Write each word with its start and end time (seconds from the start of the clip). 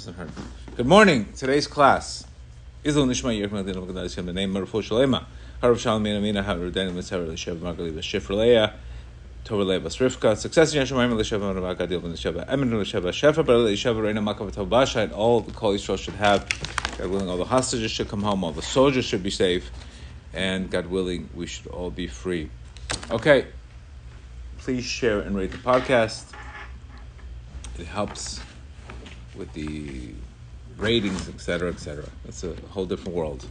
Listen 0.00 0.14
her. 0.14 0.28
Good 0.76 0.86
morning. 0.86 1.30
Today's 1.36 1.66
class 1.66 2.26
is 2.82 2.96
on 2.96 3.06
Nishma 3.06 3.38
Yerkma 3.38 3.66
Din 3.66 3.76
of 3.76 3.84
Gadashim, 3.84 4.24
the 4.24 4.32
name 4.32 4.54
Marafu 4.54 4.80
Shalema, 4.80 5.26
Harav 5.62 5.78
Shalom 5.78 6.02
Mina 6.02 6.22
Mina, 6.22 6.42
Harav 6.42 6.72
Daniel 6.72 6.94
Mitzvah, 6.94 7.18
Lishav 7.26 7.58
Margali, 7.58 7.92
Shifra 7.98 8.34
Leah, 8.34 8.72
Torah 9.44 9.78
Basrifka, 9.78 10.38
Success 10.38 10.72
in 10.72 10.82
Yashamayim, 10.82 11.12
Lishav 11.12 11.40
Maravaka, 11.40 11.86
Dil 11.86 12.00
Ben 12.00 12.14
Lishav, 12.14 12.48
Emin 12.48 12.70
Lishav, 12.70 13.02
Shefa, 13.02 13.44
Bar 13.44 13.56
Lishav, 13.56 14.02
Reina 14.02 14.22
Makav 14.22 14.50
Tobasha, 14.50 15.02
and 15.02 15.12
all 15.12 15.40
the 15.40 15.52
Kol 15.52 15.74
Yisrael 15.74 15.98
should 15.98 16.14
have. 16.14 16.48
God 16.96 17.10
willing, 17.10 17.28
all 17.28 17.36
the 17.36 17.44
hostages 17.44 17.90
should 17.90 18.08
come 18.08 18.22
home, 18.22 18.42
all 18.42 18.52
the 18.52 18.62
soldiers 18.62 19.04
should 19.04 19.22
be 19.22 19.28
safe, 19.28 19.70
and 20.32 20.70
God 20.70 20.86
willing, 20.86 21.28
we 21.34 21.46
should 21.46 21.66
all 21.66 21.90
be 21.90 22.06
free. 22.06 22.48
Okay, 23.10 23.48
please 24.56 24.82
share 24.86 25.20
and 25.20 25.36
rate 25.36 25.50
the 25.50 25.58
podcast. 25.58 26.24
It 27.78 27.86
helps 27.86 28.40
with 29.36 29.52
the 29.52 30.10
ratings, 30.76 31.28
etc., 31.28 31.70
etc. 31.70 32.04
That's 32.24 32.42
a 32.44 32.54
whole 32.70 32.86
different 32.86 33.16
world. 33.16 33.44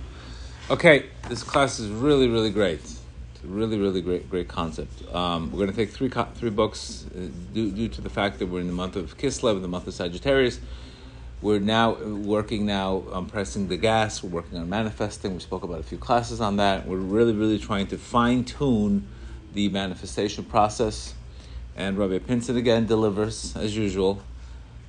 Okay, 0.70 1.06
this 1.28 1.44
class 1.44 1.80
is 1.80 1.90
really, 1.90 2.28
really 2.28 2.52
great. 2.52 2.80
It's 2.80 3.44
a 3.44 3.48
really, 3.48 3.80
really 3.80 4.02
great, 4.02 4.30
great 4.30 4.48
concept. 4.48 5.04
Um, 5.14 5.52
we're 5.52 5.60
going 5.60 5.72
to 5.72 5.76
take 5.76 5.90
three 5.90 6.10
co- 6.10 6.28
three 6.36 6.50
books 6.50 7.06
uh, 7.16 7.28
due, 7.54 7.72
due 7.72 7.88
to 7.90 8.02
the 8.02 8.10
fact 8.10 8.40
that 8.40 8.48
we're 8.48 8.60
in 8.60 8.68
the 8.68 8.74
month 8.74 8.96
of 8.96 9.18
Kislev, 9.18 9.62
the 9.62 9.68
month 9.68 9.88
of 9.88 9.94
Sagittarius. 9.94 10.60
We're 11.42 11.60
now 11.60 11.94
working 11.94 12.66
now 12.66 13.06
on 13.14 13.28
pressing 13.28 13.70
the 13.70 13.78
gas. 13.78 14.22
We're 14.22 14.30
working 14.30 14.58
on 14.58 14.68
manifesting. 14.68 15.34
We 15.34 15.40
spoke 15.40 15.64
about 15.64 15.80
a 15.80 15.84
few 15.84 15.98
classes 15.98 16.42
on 16.42 16.58
that. 16.58 16.86
We're 16.86 16.98
really, 16.98 17.32
really 17.32 17.58
trying 17.58 17.88
to 17.88 17.98
fine 17.98 18.44
tune 18.44 19.08
the 19.54 19.70
manifestation 19.70 20.44
process. 20.44 21.14
And 21.78 21.98
Rabbi 21.98 22.20
Pinson 22.20 22.58
again 22.58 22.88
delivers 22.88 23.56
as 23.56 23.76
usual. 23.76 24.22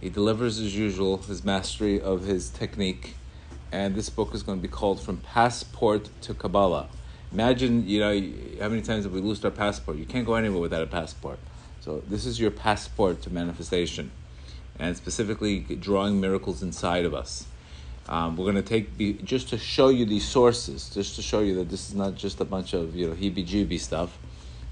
He 0.01 0.09
delivers 0.09 0.59
as 0.59 0.75
usual 0.75 1.19
his 1.19 1.45
mastery 1.45 2.01
of 2.01 2.23
his 2.23 2.49
technique, 2.49 3.17
and 3.71 3.95
this 3.95 4.09
book 4.09 4.35
is 4.35 4.43
going 4.43 4.57
to 4.57 4.63
be 4.63 4.73
called 4.73 4.99
From 4.99 5.19
Passport 5.19 6.09
to 6.23 6.33
Kabbalah. 6.33 6.89
Imagine, 7.33 7.87
you 7.87 8.01
know, 8.01 8.15
how 8.63 8.71
many 8.71 8.81
times 8.81 9.05
have 9.05 9.13
we 9.13 9.21
lost 9.21 9.45
our 9.45 9.51
passport? 9.51 9.99
You 9.99 10.07
can't 10.07 10.25
go 10.25 10.37
anywhere 10.37 10.61
without 10.61 10.83
a 10.83 10.87
passport. 10.87 11.39
So 11.81 12.03
this 12.09 12.25
is 12.25 12.41
your 12.41 12.51
passport 12.51 13.21
to 13.23 13.31
manifestation, 13.31 14.11
and 14.79 14.97
specifically 14.97 15.61
drawing 15.61 16.19
miracles 16.19 16.63
inside 16.63 17.05
of 17.05 17.13
us. 17.13 17.47
Um, 18.09 18.39
we're 18.39 18.51
going 18.51 18.57
to 18.57 18.63
take 18.63 19.23
just 19.23 19.51
to 19.51 19.59
show 19.59 19.91
you 19.91 20.07
these 20.07 20.27
sources, 20.27 20.89
just 20.89 21.15
to 21.17 21.23
show 21.23 21.41
you 21.41 21.55
that 21.57 21.69
this 21.69 21.91
is 21.91 21.95
not 21.95 22.15
just 22.15 22.41
a 22.41 22.47
bunch 22.47 22.73
of 22.73 22.97
you 22.97 23.07
know 23.07 23.15
heebie-jeebie 23.15 23.79
stuff. 23.79 24.19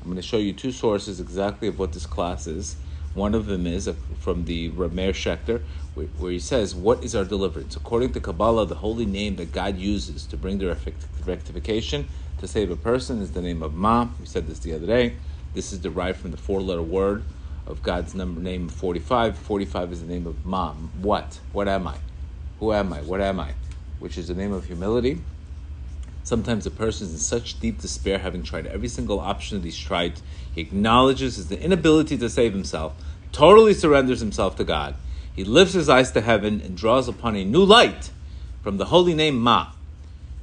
I'm 0.00 0.06
going 0.06 0.16
to 0.16 0.22
show 0.22 0.38
you 0.38 0.54
two 0.54 0.72
sources 0.72 1.20
exactly 1.20 1.68
of 1.68 1.78
what 1.78 1.92
this 1.92 2.06
class 2.06 2.46
is 2.46 2.76
one 3.14 3.34
of 3.34 3.46
them 3.46 3.66
is 3.66 3.90
from 4.18 4.44
the 4.44 4.70
Rameir 4.70 5.10
Schechter, 5.10 5.62
where 5.94 6.32
he 6.32 6.38
says, 6.38 6.74
What 6.74 7.02
is 7.02 7.14
our 7.14 7.24
deliverance? 7.24 7.76
According 7.76 8.12
to 8.12 8.20
Kabbalah, 8.20 8.66
the 8.66 8.76
holy 8.76 9.06
name 9.06 9.36
that 9.36 9.52
God 9.52 9.78
uses 9.78 10.26
to 10.26 10.36
bring 10.36 10.58
the 10.58 10.76
rectification 11.24 12.08
to 12.38 12.46
save 12.46 12.70
a 12.70 12.76
person 12.76 13.20
is 13.20 13.32
the 13.32 13.42
name 13.42 13.62
of 13.62 13.74
Ma. 13.74 14.08
We 14.20 14.26
said 14.26 14.46
this 14.46 14.60
the 14.60 14.74
other 14.74 14.86
day. 14.86 15.16
This 15.54 15.72
is 15.72 15.80
derived 15.80 16.18
from 16.18 16.30
the 16.30 16.36
four 16.36 16.60
letter 16.62 16.82
word 16.82 17.24
of 17.66 17.82
God's 17.82 18.14
number 18.14 18.40
name 18.40 18.68
45. 18.68 19.36
45 19.38 19.92
is 19.92 20.00
the 20.02 20.06
name 20.06 20.26
of 20.26 20.44
Ma. 20.44 20.72
What? 20.72 21.40
What 21.52 21.68
am 21.68 21.86
I? 21.88 21.98
Who 22.58 22.72
am 22.72 22.92
I? 22.92 23.02
What 23.02 23.20
am 23.20 23.40
I? 23.40 23.54
Which 23.98 24.18
is 24.18 24.28
the 24.28 24.34
name 24.34 24.52
of 24.52 24.66
humility. 24.66 25.22
Sometimes 26.28 26.66
a 26.66 26.70
person 26.70 27.06
is 27.06 27.14
in 27.14 27.18
such 27.20 27.58
deep 27.58 27.80
despair, 27.80 28.18
having 28.18 28.42
tried 28.42 28.66
every 28.66 28.88
single 28.88 29.18
option 29.18 29.56
that 29.56 29.64
he's 29.64 29.78
tried, 29.78 30.20
he 30.54 30.60
acknowledges 30.60 31.36
his 31.36 31.50
inability 31.50 32.18
to 32.18 32.28
save 32.28 32.52
himself, 32.52 32.92
totally 33.32 33.72
surrenders 33.72 34.20
himself 34.20 34.54
to 34.56 34.64
God. 34.64 34.94
He 35.34 35.42
lifts 35.42 35.72
his 35.72 35.88
eyes 35.88 36.12
to 36.12 36.20
heaven 36.20 36.60
and 36.60 36.76
draws 36.76 37.08
upon 37.08 37.34
a 37.34 37.46
new 37.46 37.64
light 37.64 38.10
from 38.62 38.76
the 38.76 38.84
holy 38.84 39.14
name 39.14 39.40
Ma. 39.40 39.68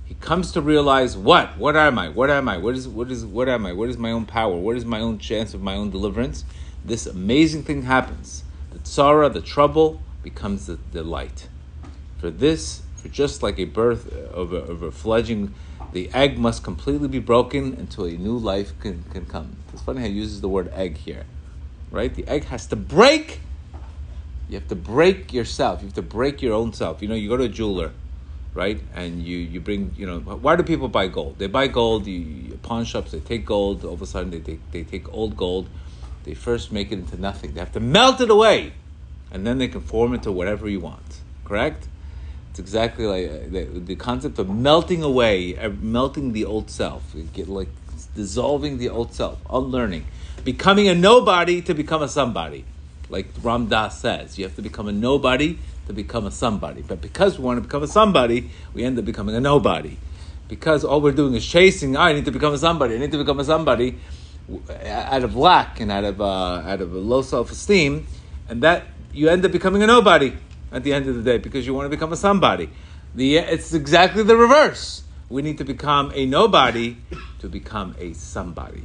He 0.05 0.15
comes 0.15 0.51
to 0.53 0.59
realize 0.59 1.15
what? 1.15 1.55
What 1.55 1.75
am 1.75 1.99
I? 1.99 2.09
What 2.09 2.31
am 2.31 2.49
I? 2.49 2.57
What 2.57 2.75
is 2.75 2.87
what 2.87 3.11
is 3.11 3.23
what 3.23 3.47
am 3.47 3.67
I? 3.67 3.73
What 3.73 3.87
is 3.87 3.97
my 3.99 4.09
own 4.09 4.25
power? 4.25 4.55
What 4.55 4.77
is 4.77 4.85
my 4.85 4.99
own 4.99 5.19
chance 5.19 5.53
of 5.53 5.61
my 5.61 5.75
own 5.75 5.91
deliverance? 5.91 6.45
This 6.83 7.05
amazing 7.05 7.61
thing 7.61 7.83
happens. 7.83 8.43
The 8.71 8.79
tzara, 8.79 9.31
the 9.31 9.39
trouble, 9.39 10.01
becomes 10.23 10.65
the, 10.65 10.79
the 10.93 11.03
light. 11.03 11.47
For 12.17 12.31
this, 12.31 12.81
for 12.95 13.09
just 13.09 13.43
like 13.43 13.59
a 13.59 13.65
birth 13.65 14.11
of 14.11 14.51
a, 14.51 14.57
of 14.57 14.81
a 14.81 14.91
fledgling 14.91 15.53
the 15.95 16.13
egg 16.13 16.37
must 16.37 16.61
completely 16.61 17.07
be 17.07 17.19
broken 17.19 17.73
until 17.79 18.03
a 18.03 18.11
new 18.11 18.37
life 18.37 18.77
can, 18.81 19.01
can 19.13 19.25
come. 19.25 19.55
It's 19.71 19.81
funny 19.81 20.01
how 20.01 20.07
he 20.07 20.11
uses 20.11 20.41
the 20.41 20.49
word 20.49 20.69
egg 20.73 20.97
here, 20.97 21.23
right? 21.89 22.13
The 22.13 22.27
egg 22.27 22.43
has 22.47 22.67
to 22.67 22.75
break. 22.75 23.39
You 24.49 24.55
have 24.55 24.67
to 24.67 24.75
break 24.75 25.31
yourself. 25.31 25.79
You 25.79 25.87
have 25.87 25.95
to 25.95 26.01
break 26.01 26.41
your 26.41 26.53
own 26.53 26.73
self. 26.73 27.01
You 27.01 27.07
know, 27.07 27.15
you 27.15 27.29
go 27.29 27.37
to 27.37 27.45
a 27.45 27.47
jeweler, 27.47 27.93
right? 28.53 28.81
And 28.93 29.23
you, 29.23 29.37
you 29.37 29.61
bring, 29.61 29.93
you 29.95 30.05
know, 30.05 30.19
why 30.19 30.57
do 30.57 30.63
people 30.63 30.89
buy 30.89 31.07
gold? 31.07 31.39
They 31.39 31.47
buy 31.47 31.67
gold, 31.67 32.07
you, 32.07 32.59
pawn 32.61 32.83
shops, 32.83 33.13
they 33.13 33.21
take 33.21 33.45
gold, 33.45 33.85
all 33.85 33.93
of 33.93 34.01
a 34.01 34.05
sudden 34.05 34.31
they 34.31 34.41
take, 34.41 34.71
they 34.71 34.83
take 34.83 35.07
old 35.13 35.37
gold, 35.37 35.69
they 36.25 36.33
first 36.33 36.73
make 36.73 36.91
it 36.91 36.99
into 36.99 37.15
nothing. 37.15 37.53
They 37.53 37.61
have 37.61 37.71
to 37.71 37.79
melt 37.79 38.19
it 38.19 38.29
away, 38.29 38.73
and 39.31 39.47
then 39.47 39.59
they 39.59 39.69
can 39.69 39.79
form 39.79 40.13
it 40.13 40.23
to 40.23 40.31
whatever 40.33 40.67
you 40.67 40.81
want, 40.81 41.21
correct? 41.45 41.87
It's 42.55 42.59
exactly 42.61 43.05
like 43.05 43.29
uh, 43.29 43.49
the, 43.49 43.65
the, 43.81 43.95
concept 43.97 44.39
of 44.39 44.49
melting 44.49 45.03
away, 45.03 45.57
uh, 45.57 45.71
melting 45.81 46.31
the 46.31 46.45
old 46.45 46.69
self, 46.69 47.13
get 47.33 47.49
like 47.49 47.67
dissolving 48.15 48.77
the 48.77 48.87
old 48.87 49.13
self, 49.13 49.39
unlearning, 49.49 50.05
becoming 50.45 50.87
a 50.87 50.95
nobody 50.95 51.61
to 51.63 51.73
become 51.73 52.01
a 52.01 52.07
somebody. 52.07 52.63
Like 53.09 53.27
Ram 53.43 53.67
Dass 53.67 53.99
says, 53.99 54.37
you 54.37 54.45
have 54.45 54.55
to 54.55 54.61
become 54.61 54.87
a 54.87 54.93
nobody 54.93 55.57
to 55.87 55.91
become 55.91 56.25
a 56.25 56.31
somebody. 56.31 56.81
But 56.81 57.01
because 57.01 57.37
we 57.37 57.43
want 57.43 57.57
to 57.57 57.61
become 57.61 57.83
a 57.83 57.89
somebody, 57.89 58.49
we 58.73 58.85
end 58.85 58.97
up 58.97 59.03
becoming 59.03 59.35
a 59.35 59.41
nobody. 59.41 59.97
Because 60.47 60.85
all 60.85 61.01
we're 61.01 61.11
doing 61.11 61.33
is 61.33 61.45
chasing, 61.45 61.97
oh, 61.97 61.99
I 61.99 62.13
need 62.13 62.23
to 62.23 62.31
become 62.31 62.53
a 62.53 62.57
somebody, 62.57 62.95
I 62.95 62.99
need 62.99 63.11
to 63.11 63.17
become 63.17 63.41
a 63.41 63.43
somebody, 63.43 63.97
out 64.85 65.25
of 65.25 65.35
lack 65.35 65.81
and 65.81 65.91
out 65.91 66.05
of, 66.05 66.21
uh, 66.21 66.63
out 66.65 66.79
of 66.79 66.93
low 66.93 67.21
self 67.21 67.51
esteem, 67.51 68.07
and 68.47 68.63
that 68.63 68.85
you 69.11 69.27
end 69.27 69.43
up 69.43 69.51
becoming 69.51 69.83
a 69.83 69.87
nobody 69.87 70.31
at 70.75 70.83
the 70.83 70.93
end 70.93 71.07
of 71.07 71.15
the 71.15 71.23
day 71.23 71.37
because 71.37 71.65
you 71.65 71.73
want 71.73 71.85
to 71.85 71.89
become 71.89 72.11
a 72.11 72.17
somebody. 72.17 72.69
The, 73.15 73.37
it's 73.37 73.73
exactly 73.73 74.23
the 74.23 74.35
reverse. 74.35 75.03
We 75.29 75.41
need 75.41 75.57
to 75.59 75.63
become 75.63 76.11
a 76.13 76.25
nobody 76.25 76.97
to 77.39 77.47
become 77.47 77.95
a 77.97 78.11
somebody. 78.13 78.83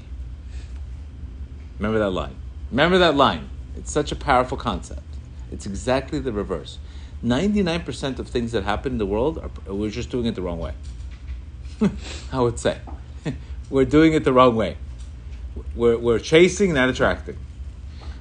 Remember 1.79 1.99
that 1.99 2.11
line. 2.11 2.37
Remember 2.71 2.97
that 2.99 3.17
line. 3.17 3.51
It's 3.77 3.91
such 3.91 4.13
a 4.13 4.17
powerful 4.17 4.57
concept. 4.57 5.03
It's 5.51 5.67
exactly 5.67 6.21
the 6.21 6.33
reverse. 6.33 6.79
99% 7.25 8.21
of 8.21 8.29
things 8.29 8.53
that 8.53 8.63
happen 8.63 8.93
in 8.93 8.99
the 8.99 9.07
world, 9.07 9.39
are, 9.39 9.75
we're 9.75 9.91
just 9.91 10.11
doing 10.11 10.27
it 10.27 10.37
the 10.37 10.43
wrong 10.43 10.61
way. 10.61 10.73
I 12.33 12.41
would 12.41 12.61
say. 12.61 12.79
we're 13.71 13.85
doing 13.85 14.15
it 14.15 14.23
the 14.23 14.33
wrong 14.33 14.55
way. 14.55 14.77
We're, 15.75 15.99
we're 15.99 16.21
chasing, 16.21 16.73
not 16.73 16.89
attracting. 16.89 17.37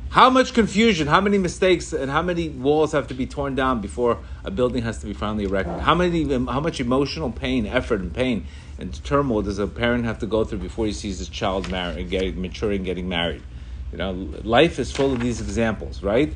How 0.10 0.32
much 0.32 0.56
confusion, 0.56 1.06
how 1.06 1.22
many 1.22 1.38
mistakes, 1.38 1.94
and 1.94 2.10
how 2.10 2.24
many 2.24 2.50
walls 2.50 2.94
have 2.94 3.08
to 3.10 3.14
be 3.14 3.28
torn 3.28 3.54
down 3.54 3.80
before 3.80 4.18
a 4.44 4.50
building 4.50 4.82
has 4.82 4.98
to 5.00 5.06
be 5.06 5.14
finally 5.14 5.44
erected? 5.44 5.82
How 5.82 5.94
many, 5.94 6.24
how 6.46 6.60
much 6.60 6.80
emotional 6.80 7.32
pain, 7.32 7.68
effort, 7.68 8.02
and 8.02 8.12
pain 8.12 8.48
and 8.80 8.92
turmoil 9.04 9.44
does 9.44 9.60
a 9.60 9.68
parent 9.68 10.06
have 10.06 10.18
to 10.20 10.26
go 10.26 10.44
through 10.44 10.60
before 10.60 10.88
he 10.88 10.94
sees 10.94 11.20
his 11.20 11.30
child 11.30 11.70
married, 11.70 12.10
getting 12.10 12.42
maturing, 12.42 12.82
getting 12.82 13.08
married? 13.08 13.44
You 13.92 14.00
know, 14.00 14.12
life 14.42 14.80
is 14.80 14.92
full 14.92 15.14
of 15.14 15.20
these 15.20 15.42
examples, 15.42 16.02
right? 16.02 16.34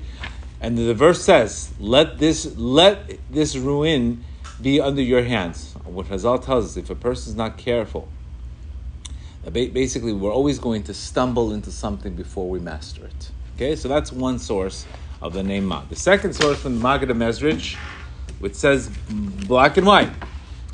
And 0.61 0.77
the 0.77 0.93
verse 0.93 1.23
says, 1.23 1.71
"Let 1.79 2.19
this 2.19 2.55
let 2.55 3.17
this 3.31 3.55
ruin 3.55 4.23
be 4.61 4.79
under 4.79 5.01
your 5.01 5.23
hands." 5.23 5.73
What 5.83 6.09
Hazal 6.09 6.45
tells 6.45 6.65
us, 6.65 6.77
if 6.77 6.91
a 6.91 6.95
person 6.95 7.31
is 7.31 7.35
not 7.35 7.57
careful, 7.57 8.07
basically 9.51 10.13
we're 10.13 10.31
always 10.31 10.59
going 10.59 10.83
to 10.83 10.93
stumble 10.93 11.51
into 11.51 11.71
something 11.71 12.13
before 12.13 12.47
we 12.47 12.59
master 12.59 13.05
it. 13.05 13.31
Okay, 13.55 13.75
so 13.75 13.87
that's 13.87 14.11
one 14.11 14.39
source 14.39 14.87
of 15.21 15.33
the 15.33 15.43
name 15.43 15.65
Ma. 15.65 15.83
The 15.87 15.95
second 15.95 16.33
source 16.33 16.59
from 16.59 16.77
the 16.77 16.81
Maggid 16.81 17.09
Mezrich, 17.09 17.75
which 18.39 18.55
says 18.55 18.89
black 19.09 19.77
and 19.77 19.85
white. 19.85 20.09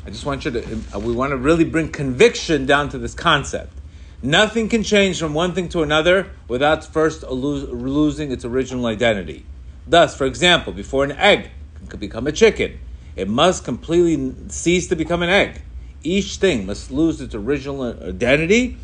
I 0.06 0.10
just 0.10 0.24
want 0.24 0.46
you 0.46 0.50
to, 0.50 0.80
uh, 0.94 0.98
we 0.98 1.12
want 1.12 1.32
to 1.32 1.36
really 1.36 1.64
bring 1.64 1.90
conviction 1.90 2.64
down 2.64 2.88
to 2.88 2.98
this 2.98 3.12
concept. 3.12 3.74
Nothing 4.22 4.70
can 4.70 4.82
change 4.82 5.20
from 5.20 5.34
one 5.34 5.54
thing 5.54 5.68
to 5.70 5.82
another 5.82 6.30
without 6.48 6.82
first 6.84 7.22
losing 7.22 8.32
its 8.32 8.46
original 8.46 8.86
identity. 8.86 9.44
Thus, 9.86 10.16
for 10.16 10.24
example, 10.24 10.72
before 10.72 11.04
an 11.04 11.12
egg 11.12 11.50
could 11.88 12.00
become 12.00 12.26
a 12.26 12.32
chicken, 12.32 12.80
it 13.14 13.28
must 13.28 13.62
completely 13.62 14.34
cease 14.48 14.88
to 14.88 14.96
become 14.96 15.22
an 15.22 15.28
egg. 15.28 15.60
Each 16.02 16.36
thing 16.36 16.64
must 16.64 16.90
lose 16.90 17.20
its 17.20 17.34
original 17.34 17.82
identity 18.02 18.78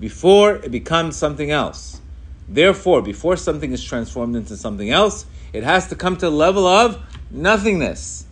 before 0.00 0.56
it 0.56 0.70
becomes 0.70 1.16
something 1.16 1.50
else. 1.50 2.01
Therefore, 2.52 3.00
before 3.00 3.36
something 3.38 3.72
is 3.72 3.82
transformed 3.82 4.36
into 4.36 4.58
something 4.58 4.90
else, 4.90 5.24
it 5.54 5.64
has 5.64 5.88
to 5.88 5.96
come 5.96 6.16
to 6.18 6.26
the 6.26 6.30
level 6.30 6.66
of 6.66 7.02
nothingness. 7.30 8.26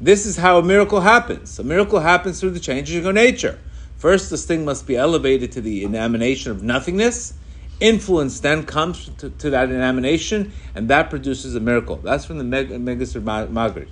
This 0.00 0.26
is 0.26 0.36
how 0.36 0.58
a 0.58 0.62
miracle 0.62 1.00
happens. 1.00 1.58
A 1.58 1.64
miracle 1.64 1.98
happens 2.00 2.38
through 2.38 2.50
the 2.52 2.60
changing 2.60 3.04
of 3.04 3.14
nature. 3.14 3.58
First, 3.96 4.30
this 4.30 4.44
thing 4.44 4.64
must 4.64 4.86
be 4.86 4.96
elevated 4.96 5.50
to 5.52 5.60
the 5.60 5.84
emanation 5.84 6.52
of 6.52 6.62
nothingness. 6.62 7.34
influence 7.80 8.38
then 8.38 8.64
comes 8.64 9.06
to, 9.16 9.30
to 9.30 9.50
that 9.50 9.70
emanation, 9.70 10.52
and 10.74 10.88
that 10.88 11.10
produces 11.10 11.56
a 11.56 11.60
miracle. 11.60 11.96
That's 11.96 12.24
from 12.24 12.38
the 12.38 12.44
Meg- 12.44 12.70
Magid. 12.70 13.90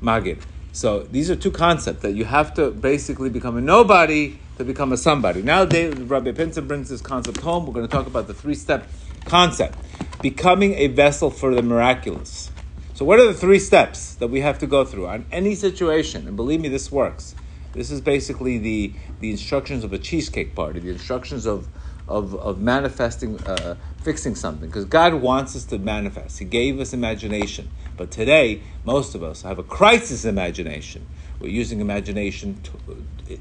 Magid. 0.00 0.42
So 0.72 1.02
these 1.10 1.28
are 1.28 1.36
two 1.36 1.50
concepts 1.50 2.02
that 2.02 2.12
you 2.12 2.24
have 2.24 2.54
to 2.54 2.70
basically 2.70 3.30
become 3.30 3.56
a 3.56 3.60
nobody 3.60 4.38
to 4.60 4.64
become 4.64 4.92
a 4.92 4.96
somebody. 4.96 5.40
Now, 5.40 5.64
David, 5.64 6.10
Rabbi 6.10 6.32
Pinson 6.32 6.68
brings 6.68 6.90
this 6.90 7.00
concept 7.00 7.40
home. 7.40 7.64
We're 7.64 7.72
going 7.72 7.88
to 7.88 7.92
talk 7.92 8.06
about 8.06 8.26
the 8.26 8.34
three 8.34 8.54
step 8.54 8.86
concept 9.24 9.78
becoming 10.20 10.74
a 10.74 10.88
vessel 10.88 11.30
for 11.30 11.54
the 11.54 11.62
miraculous. 11.62 12.50
So, 12.92 13.06
what 13.06 13.18
are 13.18 13.24
the 13.24 13.34
three 13.34 13.58
steps 13.58 14.14
that 14.16 14.28
we 14.28 14.42
have 14.42 14.58
to 14.58 14.66
go 14.66 14.84
through 14.84 15.06
on 15.06 15.24
any 15.32 15.54
situation? 15.54 16.28
And 16.28 16.36
believe 16.36 16.60
me, 16.60 16.68
this 16.68 16.92
works. 16.92 17.34
This 17.72 17.90
is 17.90 18.02
basically 18.02 18.58
the, 18.58 18.92
the 19.20 19.30
instructions 19.30 19.82
of 19.82 19.94
a 19.94 19.98
cheesecake 19.98 20.54
party, 20.54 20.80
the 20.80 20.90
instructions 20.90 21.46
of, 21.46 21.66
of, 22.06 22.34
of 22.34 22.60
manifesting, 22.60 23.38
uh, 23.44 23.76
fixing 24.02 24.34
something. 24.34 24.68
Because 24.68 24.84
God 24.84 25.14
wants 25.14 25.56
us 25.56 25.64
to 25.66 25.78
manifest. 25.78 26.38
He 26.38 26.44
gave 26.44 26.80
us 26.80 26.92
imagination. 26.92 27.70
But 27.96 28.10
today, 28.10 28.60
most 28.84 29.14
of 29.14 29.22
us 29.22 29.40
have 29.40 29.58
a 29.58 29.62
crisis 29.62 30.26
imagination. 30.26 31.06
We're 31.38 31.48
using 31.48 31.80
imagination 31.80 32.60
to, 32.64 32.72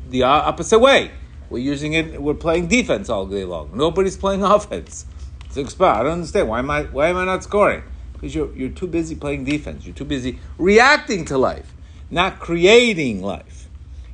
the 0.10 0.24
opposite 0.24 0.80
way. 0.80 1.12
We're 1.50 1.60
using 1.60 1.94
it, 1.94 2.22
we're 2.22 2.36
playing 2.36 2.68
defense 2.68 3.10
all 3.10 3.26
day 3.26 3.44
long. 3.44 3.72
Nobody's 3.74 4.18
playing 4.18 4.44
offense. 4.56 5.06
It's 5.46 5.82
I 5.82 6.04
don't 6.04 6.12
understand. 6.12 6.48
Why 6.48 6.60
am 6.60 6.70
I, 6.70 6.84
why 6.84 7.08
am 7.08 7.18
I 7.18 7.26
not 7.26 7.44
scoring? 7.44 7.84
Because 8.14 8.36
you're, 8.36 8.54
you're 8.56 8.70
too 8.70 8.88
busy 8.88 9.16
playing 9.16 9.46
defense. 9.46 9.86
You're 9.86 9.96
too 9.96 10.06
busy 10.06 10.40
reacting 10.58 11.26
to 11.26 11.38
life, 11.38 11.74
not 12.12 12.40
creating 12.40 13.24
life. 13.24 13.68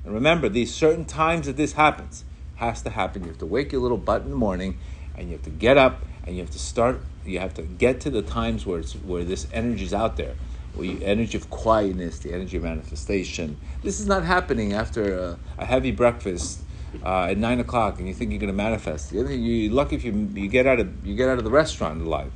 And 0.05 0.13
remember, 0.13 0.47
these 0.47 0.73
certain 0.73 1.03
times 1.03 1.47
that 1.47 1.57
this 1.57 1.73
happens 1.73 2.23
has 2.55 2.81
to 2.83 2.91
happen. 2.91 3.23
You 3.23 3.29
have 3.29 3.39
to 3.39 3.45
wake 3.45 3.71
your 3.71 3.81
little 3.81 3.97
butt 3.97 4.21
in 4.21 4.29
the 4.29 4.35
morning, 4.35 4.77
and 5.17 5.27
you 5.27 5.33
have 5.33 5.43
to 5.43 5.49
get 5.49 5.77
up, 5.77 6.05
and 6.25 6.35
you 6.35 6.41
have 6.41 6.51
to 6.51 6.59
start. 6.59 7.01
You 7.25 7.39
have 7.39 7.55
to 7.55 7.63
get 7.63 7.99
to 8.01 8.09
the 8.09 8.21
times 8.21 8.65
where 8.65 8.79
it's 8.79 8.93
where 8.93 9.23
this 9.23 9.47
energy 9.51 9.83
is 9.83 9.93
out 9.93 10.15
there, 10.15 10.35
where 10.75 10.97
energy 11.01 11.37
of 11.37 11.49
quietness, 11.49 12.19
the 12.19 12.33
energy 12.33 12.57
of 12.57 12.63
manifestation. 12.63 13.57
This 13.83 13.99
is 13.99 14.07
not 14.07 14.23
happening 14.23 14.73
after 14.73 15.17
a, 15.17 15.39
a 15.57 15.65
heavy 15.65 15.91
breakfast 15.91 16.61
uh, 17.03 17.25
at 17.25 17.37
nine 17.37 17.59
o'clock, 17.59 17.99
and 17.99 18.07
you 18.07 18.13
think 18.13 18.31
you're 18.31 18.39
going 18.39 18.51
to 18.51 18.53
manifest. 18.53 19.11
You're 19.11 19.71
lucky 19.71 19.95
if 19.95 20.03
you, 20.03 20.29
you 20.33 20.47
get 20.47 20.67
out 20.67 20.79
of 20.79 21.05
you 21.05 21.15
get 21.15 21.29
out 21.29 21.37
of 21.37 21.43
the 21.43 21.51
restaurant 21.51 22.01
alive. 22.01 22.31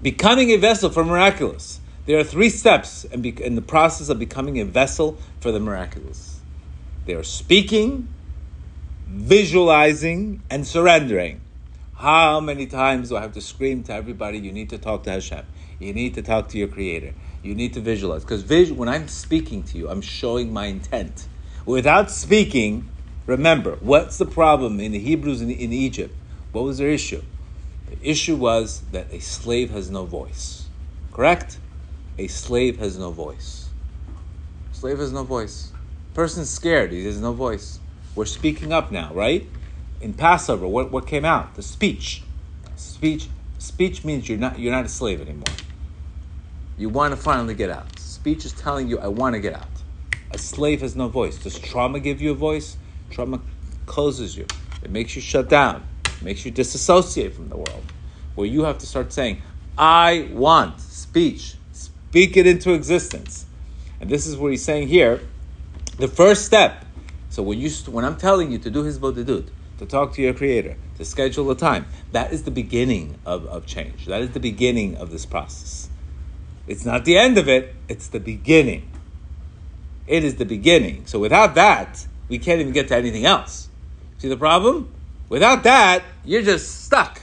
Becoming 0.00 0.50
a 0.50 0.56
vessel 0.56 0.90
for 0.90 1.04
miraculous. 1.04 1.80
There 2.04 2.18
are 2.18 2.24
three 2.24 2.48
steps 2.48 3.04
in, 3.04 3.22
be, 3.22 3.30
in 3.40 3.54
the 3.54 3.62
process 3.62 4.08
of 4.08 4.18
becoming 4.18 4.58
a 4.58 4.64
vessel 4.64 5.18
for 5.38 5.52
the 5.52 5.60
miraculous. 5.60 6.40
They 7.06 7.14
are 7.14 7.22
speaking, 7.22 8.08
visualizing, 9.06 10.42
and 10.50 10.66
surrendering. 10.66 11.40
How 11.94 12.40
many 12.40 12.66
times 12.66 13.10
do 13.10 13.16
I 13.16 13.20
have 13.20 13.32
to 13.34 13.40
scream 13.40 13.84
to 13.84 13.94
everybody? 13.94 14.38
You 14.38 14.50
need 14.50 14.70
to 14.70 14.78
talk 14.78 15.04
to 15.04 15.10
Hashem. 15.12 15.44
You 15.82 15.92
need 15.92 16.14
to 16.14 16.22
talk 16.22 16.48
to 16.50 16.58
your 16.58 16.68
Creator. 16.68 17.12
You 17.42 17.54
need 17.54 17.74
to 17.74 17.80
visualize 17.80 18.24
because 18.24 18.44
when 18.70 18.88
I'm 18.88 19.08
speaking 19.08 19.64
to 19.64 19.78
you, 19.78 19.88
I'm 19.88 20.00
showing 20.00 20.52
my 20.52 20.66
intent. 20.66 21.26
Without 21.66 22.10
speaking, 22.10 22.88
remember 23.26 23.76
what's 23.80 24.16
the 24.18 24.26
problem 24.26 24.78
in 24.78 24.92
the 24.92 25.00
Hebrews 25.00 25.40
in, 25.40 25.50
in 25.50 25.72
Egypt? 25.72 26.14
What 26.52 26.62
was 26.64 26.78
their 26.78 26.88
issue? 26.88 27.22
The 27.88 27.98
issue 28.00 28.36
was 28.36 28.82
that 28.92 29.12
a 29.12 29.18
slave 29.18 29.70
has 29.70 29.90
no 29.90 30.04
voice. 30.04 30.68
Correct? 31.12 31.58
A 32.16 32.28
slave 32.28 32.78
has 32.78 32.96
no 32.96 33.10
voice. 33.10 33.70
Slave 34.70 34.98
has 34.98 35.12
no 35.12 35.24
voice. 35.24 35.72
Person's 36.14 36.50
scared, 36.50 36.92
he 36.92 37.04
has 37.06 37.20
no 37.20 37.32
voice. 37.32 37.80
We're 38.14 38.26
speaking 38.26 38.72
up 38.72 38.92
now, 38.92 39.12
right? 39.14 39.48
In 40.00 40.12
Passover, 40.12 40.66
what, 40.66 40.92
what 40.92 41.06
came 41.06 41.24
out? 41.24 41.54
The 41.54 41.62
speech. 41.62 42.22
Speech 42.76 43.28
speech 43.62 44.04
means 44.04 44.28
you're 44.28 44.38
not 44.38 44.58
you're 44.58 44.72
not 44.72 44.84
a 44.84 44.88
slave 44.88 45.20
anymore. 45.20 45.44
You 46.78 46.88
want 46.88 47.14
to 47.14 47.16
finally 47.16 47.54
get 47.54 47.70
out. 47.70 47.98
Speech 47.98 48.44
is 48.44 48.52
telling 48.52 48.88
you, 48.88 48.98
I 48.98 49.08
want 49.08 49.34
to 49.34 49.40
get 49.40 49.54
out. 49.54 49.68
A 50.30 50.38
slave 50.38 50.80
has 50.80 50.96
no 50.96 51.08
voice. 51.08 51.36
Does 51.38 51.58
trauma 51.58 52.00
give 52.00 52.20
you 52.20 52.32
a 52.32 52.34
voice? 52.34 52.76
Trauma 53.10 53.40
closes 53.86 54.36
you. 54.36 54.46
It 54.82 54.90
makes 54.90 55.14
you 55.14 55.22
shut 55.22 55.48
down. 55.48 55.86
It 56.06 56.22
makes 56.22 56.44
you 56.44 56.50
disassociate 56.50 57.34
from 57.34 57.48
the 57.48 57.56
world. 57.56 57.84
Where 58.34 58.46
you 58.46 58.64
have 58.64 58.78
to 58.78 58.86
start 58.86 59.12
saying, 59.12 59.42
I 59.76 60.28
want 60.32 60.80
speech 60.80 61.56
speak 62.12 62.36
it 62.36 62.46
into 62.46 62.74
existence. 62.74 63.46
And 63.98 64.10
this 64.10 64.26
is 64.26 64.36
what 64.36 64.50
he's 64.50 64.62
saying 64.62 64.88
here. 64.88 65.22
The 65.96 66.08
first 66.08 66.44
step. 66.44 66.84
So 67.30 67.42
when 67.42 67.58
you 67.58 67.70
when 67.86 68.04
I'm 68.04 68.18
telling 68.18 68.52
you 68.52 68.58
to 68.58 68.70
do 68.70 68.84
hisbodedut, 68.84 69.48
to 69.78 69.86
talk 69.86 70.12
to 70.14 70.22
your 70.22 70.34
creator, 70.34 70.76
to 70.98 71.06
schedule 71.06 71.50
a 71.50 71.56
time, 71.56 71.86
that 72.12 72.30
is 72.30 72.42
the 72.42 72.50
beginning 72.50 73.16
of, 73.24 73.46
of 73.46 73.64
change. 73.64 74.04
That 74.04 74.20
is 74.20 74.32
the 74.32 74.40
beginning 74.40 74.96
of 74.96 75.10
this 75.10 75.24
process. 75.24 75.88
It's 76.66 76.84
not 76.84 77.04
the 77.04 77.16
end 77.16 77.38
of 77.38 77.48
it, 77.48 77.74
it's 77.88 78.08
the 78.08 78.20
beginning. 78.20 78.88
It 80.06 80.24
is 80.24 80.36
the 80.36 80.44
beginning. 80.44 81.06
So 81.06 81.18
without 81.18 81.54
that, 81.54 82.06
we 82.28 82.38
can't 82.38 82.60
even 82.60 82.72
get 82.72 82.88
to 82.88 82.96
anything 82.96 83.24
else. 83.24 83.68
See 84.18 84.28
the 84.28 84.36
problem? 84.36 84.92
Without 85.28 85.62
that, 85.64 86.04
you're 86.24 86.42
just 86.42 86.84
stuck. 86.84 87.22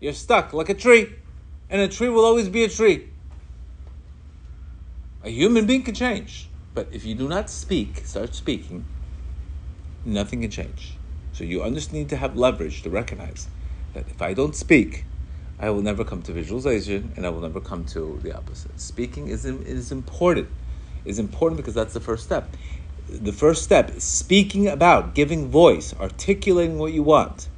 You're 0.00 0.12
stuck 0.12 0.52
like 0.52 0.68
a 0.68 0.74
tree. 0.74 1.12
And 1.68 1.80
a 1.80 1.88
tree 1.88 2.08
will 2.08 2.24
always 2.24 2.48
be 2.48 2.64
a 2.64 2.68
tree. 2.68 3.08
A 5.22 5.30
human 5.30 5.66
being 5.66 5.82
can 5.82 5.94
change. 5.94 6.48
But 6.74 6.88
if 6.92 7.04
you 7.04 7.14
do 7.14 7.28
not 7.28 7.50
speak, 7.50 8.04
start 8.04 8.34
speaking, 8.34 8.84
nothing 10.04 10.42
can 10.42 10.50
change. 10.50 10.96
So 11.32 11.44
you 11.44 11.68
just 11.72 11.92
need 11.92 12.08
to 12.10 12.16
have 12.16 12.36
leverage 12.36 12.82
to 12.82 12.90
recognize 12.90 13.48
that 13.94 14.08
if 14.08 14.22
I 14.22 14.34
don't 14.34 14.54
speak, 14.54 15.04
I 15.58 15.70
will 15.70 15.82
never 15.82 16.04
come 16.04 16.22
to 16.22 16.32
visualization 16.32 17.12
and 17.16 17.24
I 17.24 17.30
will 17.30 17.40
never 17.40 17.60
come 17.60 17.84
to 17.86 18.20
the 18.22 18.36
opposite. 18.36 18.78
Speaking 18.78 19.28
is, 19.28 19.44
is 19.44 19.90
important. 19.90 20.48
Is 21.04 21.18
important 21.18 21.56
because 21.56 21.74
that's 21.74 21.94
the 21.94 22.00
first 22.00 22.24
step. 22.24 22.54
The 23.08 23.32
first 23.32 23.62
step 23.62 23.90
is 23.94 24.04
speaking 24.04 24.66
about, 24.66 25.14
giving 25.14 25.48
voice, 25.48 25.94
articulating 26.00 26.78
what 26.78 26.92
you 26.92 27.02
want. 27.02 27.48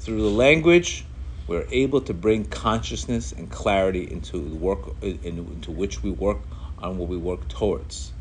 Through 0.00 0.20
the 0.22 0.30
language, 0.30 1.06
we're 1.46 1.66
able 1.70 2.00
to 2.02 2.12
bring 2.12 2.44
consciousness 2.44 3.32
and 3.32 3.50
clarity 3.50 4.10
into 4.10 4.38
the 4.38 4.56
work 4.56 5.02
into 5.02 5.70
which 5.70 6.02
we 6.02 6.10
work 6.10 6.38
on 6.78 6.98
what 6.98 7.08
we 7.08 7.16
work 7.16 7.48
towards. 7.48 8.12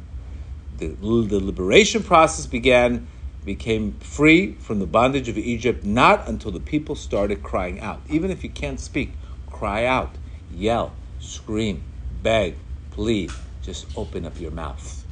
The, 0.78 0.88
the 0.88 1.40
liberation 1.40 2.04
process 2.04 2.46
began, 2.46 3.08
became 3.46 3.94
free 4.00 4.54
from 4.54 4.80
the 4.80 4.86
bondage 4.86 5.30
of 5.30 5.38
Egypt 5.38 5.84
not 5.84 6.28
until 6.28 6.52
the 6.52 6.60
people 6.60 6.96
started 6.96 7.42
crying 7.42 7.80
out. 7.80 8.02
Even 8.10 8.32
if 8.32 8.44
you 8.44 8.50
can't 8.50 8.80
speak, 8.80 9.14
cry 9.50 9.86
out, 9.86 10.16
yell, 10.54 10.94
scream, 11.20 11.84
beg, 12.22 12.56
plead. 12.92 13.32
Just 13.62 13.86
open 13.98 14.26
up 14.26 14.40
your 14.40 14.52
mouth. 14.52 15.06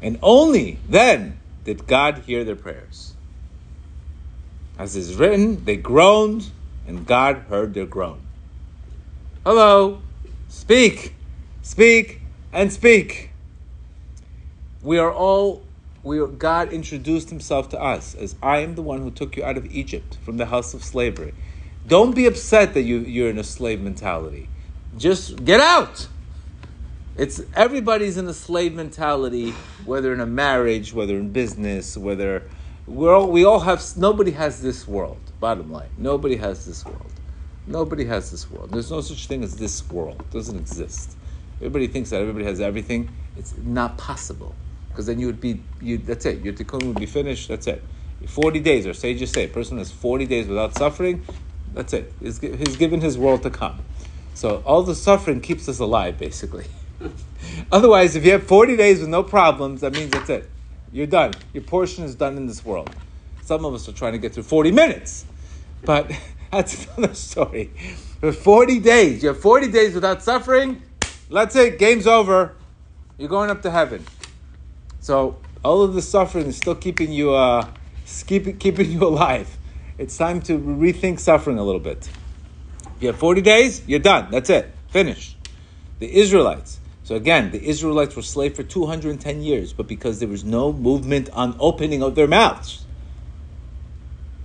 And 0.00 0.18
only 0.22 0.78
then 0.88 1.38
did 1.64 1.86
God 1.86 2.18
hear 2.26 2.44
their 2.44 2.56
prayers. 2.56 3.14
As 4.78 4.94
is 4.94 5.16
written, 5.16 5.64
they 5.64 5.76
groaned, 5.76 6.50
and 6.86 7.04
God 7.04 7.44
heard 7.48 7.74
their 7.74 7.86
groan. 7.86 8.20
Hello, 9.44 10.00
speak, 10.48 11.14
speak, 11.62 12.22
and 12.52 12.72
speak. 12.72 13.30
We 14.82 14.98
are 14.98 15.12
all, 15.12 15.62
we 16.02 16.24
God 16.26 16.72
introduced 16.72 17.30
himself 17.30 17.68
to 17.70 17.80
us 17.80 18.14
as 18.14 18.36
I 18.42 18.58
am 18.58 18.74
the 18.74 18.82
one 18.82 19.02
who 19.02 19.10
took 19.10 19.36
you 19.36 19.44
out 19.44 19.56
of 19.56 19.66
Egypt 19.66 20.18
from 20.22 20.36
the 20.36 20.46
house 20.46 20.74
of 20.74 20.84
slavery. 20.84 21.34
Don't 21.86 22.14
be 22.14 22.26
upset 22.26 22.74
that 22.74 22.82
you, 22.82 22.98
you're 22.98 23.30
in 23.30 23.38
a 23.38 23.44
slave 23.44 23.80
mentality. 23.80 24.48
Just 24.96 25.44
get 25.44 25.60
out. 25.60 26.08
It's 27.16 27.40
everybody's 27.54 28.16
in 28.16 28.28
a 28.28 28.34
slave 28.34 28.74
mentality, 28.74 29.50
whether 29.84 30.12
in 30.12 30.20
a 30.20 30.26
marriage, 30.26 30.92
whether 30.92 31.16
in 31.16 31.30
business, 31.30 31.96
whether 31.96 32.44
we're 32.86 33.14
all, 33.14 33.30
we 33.30 33.44
all 33.44 33.60
have. 33.60 33.82
Nobody 33.96 34.30
has 34.32 34.62
this 34.62 34.86
world. 34.86 35.18
Bottom 35.40 35.72
line, 35.72 35.90
nobody 35.98 36.36
has 36.36 36.64
this 36.64 36.84
world. 36.84 37.12
Nobody 37.66 38.04
has 38.06 38.30
this 38.30 38.50
world. 38.50 38.70
There's 38.70 38.90
no 38.90 39.00
such 39.00 39.26
thing 39.26 39.42
as 39.42 39.56
this 39.56 39.88
world. 39.90 40.20
It 40.20 40.30
doesn't 40.30 40.56
exist. 40.56 41.16
Everybody 41.56 41.88
thinks 41.88 42.10
that 42.10 42.20
everybody 42.20 42.44
has 42.44 42.60
everything. 42.60 43.10
It's 43.36 43.54
not 43.58 43.98
possible. 43.98 44.54
Because 44.98 45.06
then 45.06 45.20
you 45.20 45.26
would 45.26 45.40
be, 45.40 45.62
you, 45.80 45.96
that's 45.96 46.26
it. 46.26 46.40
Your 46.44 46.52
tikkun 46.52 46.82
would 46.82 46.98
be 46.98 47.06
finished. 47.06 47.46
That's 47.46 47.68
it. 47.68 47.84
40 48.26 48.58
days, 48.58 48.84
or 48.84 48.92
say 48.92 49.14
just 49.14 49.32
say, 49.32 49.44
a 49.44 49.48
person 49.48 49.78
has 49.78 49.92
40 49.92 50.26
days 50.26 50.48
without 50.48 50.74
suffering. 50.74 51.24
That's 51.72 51.92
it. 51.92 52.12
He's, 52.20 52.40
he's 52.40 52.74
given 52.74 53.00
his 53.00 53.16
world 53.16 53.44
to 53.44 53.50
come. 53.50 53.78
So 54.34 54.60
all 54.66 54.82
the 54.82 54.96
suffering 54.96 55.40
keeps 55.40 55.68
us 55.68 55.78
alive, 55.78 56.18
basically. 56.18 56.66
Otherwise, 57.70 58.16
if 58.16 58.24
you 58.24 58.32
have 58.32 58.42
40 58.42 58.76
days 58.76 58.98
with 58.98 59.08
no 59.08 59.22
problems, 59.22 59.82
that 59.82 59.92
means 59.92 60.10
that's 60.10 60.30
it. 60.30 60.50
You're 60.92 61.06
done. 61.06 61.34
Your 61.52 61.62
portion 61.62 62.02
is 62.02 62.16
done 62.16 62.36
in 62.36 62.48
this 62.48 62.64
world. 62.64 62.90
Some 63.42 63.64
of 63.64 63.74
us 63.74 63.88
are 63.88 63.92
trying 63.92 64.14
to 64.14 64.18
get 64.18 64.34
through 64.34 64.42
40 64.42 64.72
minutes. 64.72 65.26
But 65.84 66.10
that's 66.50 66.88
another 66.96 67.14
story. 67.14 67.70
For 68.18 68.32
40 68.32 68.80
days, 68.80 69.22
you 69.22 69.28
have 69.28 69.40
40 69.40 69.68
days 69.70 69.94
without 69.94 70.24
suffering, 70.24 70.82
Let's 71.30 71.54
say 71.54 71.76
game's 71.76 72.08
over. 72.08 72.56
You're 73.16 73.28
going 73.28 73.50
up 73.50 73.62
to 73.62 73.70
heaven. 73.70 74.04
So 75.00 75.38
all 75.64 75.82
of 75.82 75.94
the 75.94 76.02
suffering 76.02 76.46
is 76.46 76.56
still 76.56 76.74
keeping 76.74 77.12
you, 77.12 77.34
uh, 77.34 77.68
keep, 78.26 78.58
keeping 78.58 78.90
you 78.90 79.04
alive. 79.06 79.58
it's 79.96 80.16
time 80.16 80.40
to 80.42 80.58
rethink 80.58 81.20
suffering 81.20 81.58
a 81.58 81.64
little 81.64 81.80
bit. 81.80 82.08
If 82.96 83.02
you 83.02 83.08
have 83.08 83.18
40 83.18 83.42
days, 83.42 83.86
you're 83.86 84.00
done. 84.00 84.28
That's 84.30 84.50
it. 84.50 84.74
Finish. 84.88 85.36
The 85.98 86.12
Israelites. 86.16 86.80
So 87.04 87.14
again, 87.14 87.52
the 87.52 87.64
Israelites 87.64 88.16
were 88.16 88.22
slaves 88.22 88.56
for 88.56 88.62
210 88.62 89.42
years, 89.42 89.72
but 89.72 89.86
because 89.86 90.18
there 90.20 90.28
was 90.28 90.44
no 90.44 90.72
movement 90.72 91.30
on 91.32 91.56
opening 91.58 92.02
of 92.02 92.14
their 92.14 92.26
mouths, 92.26 92.84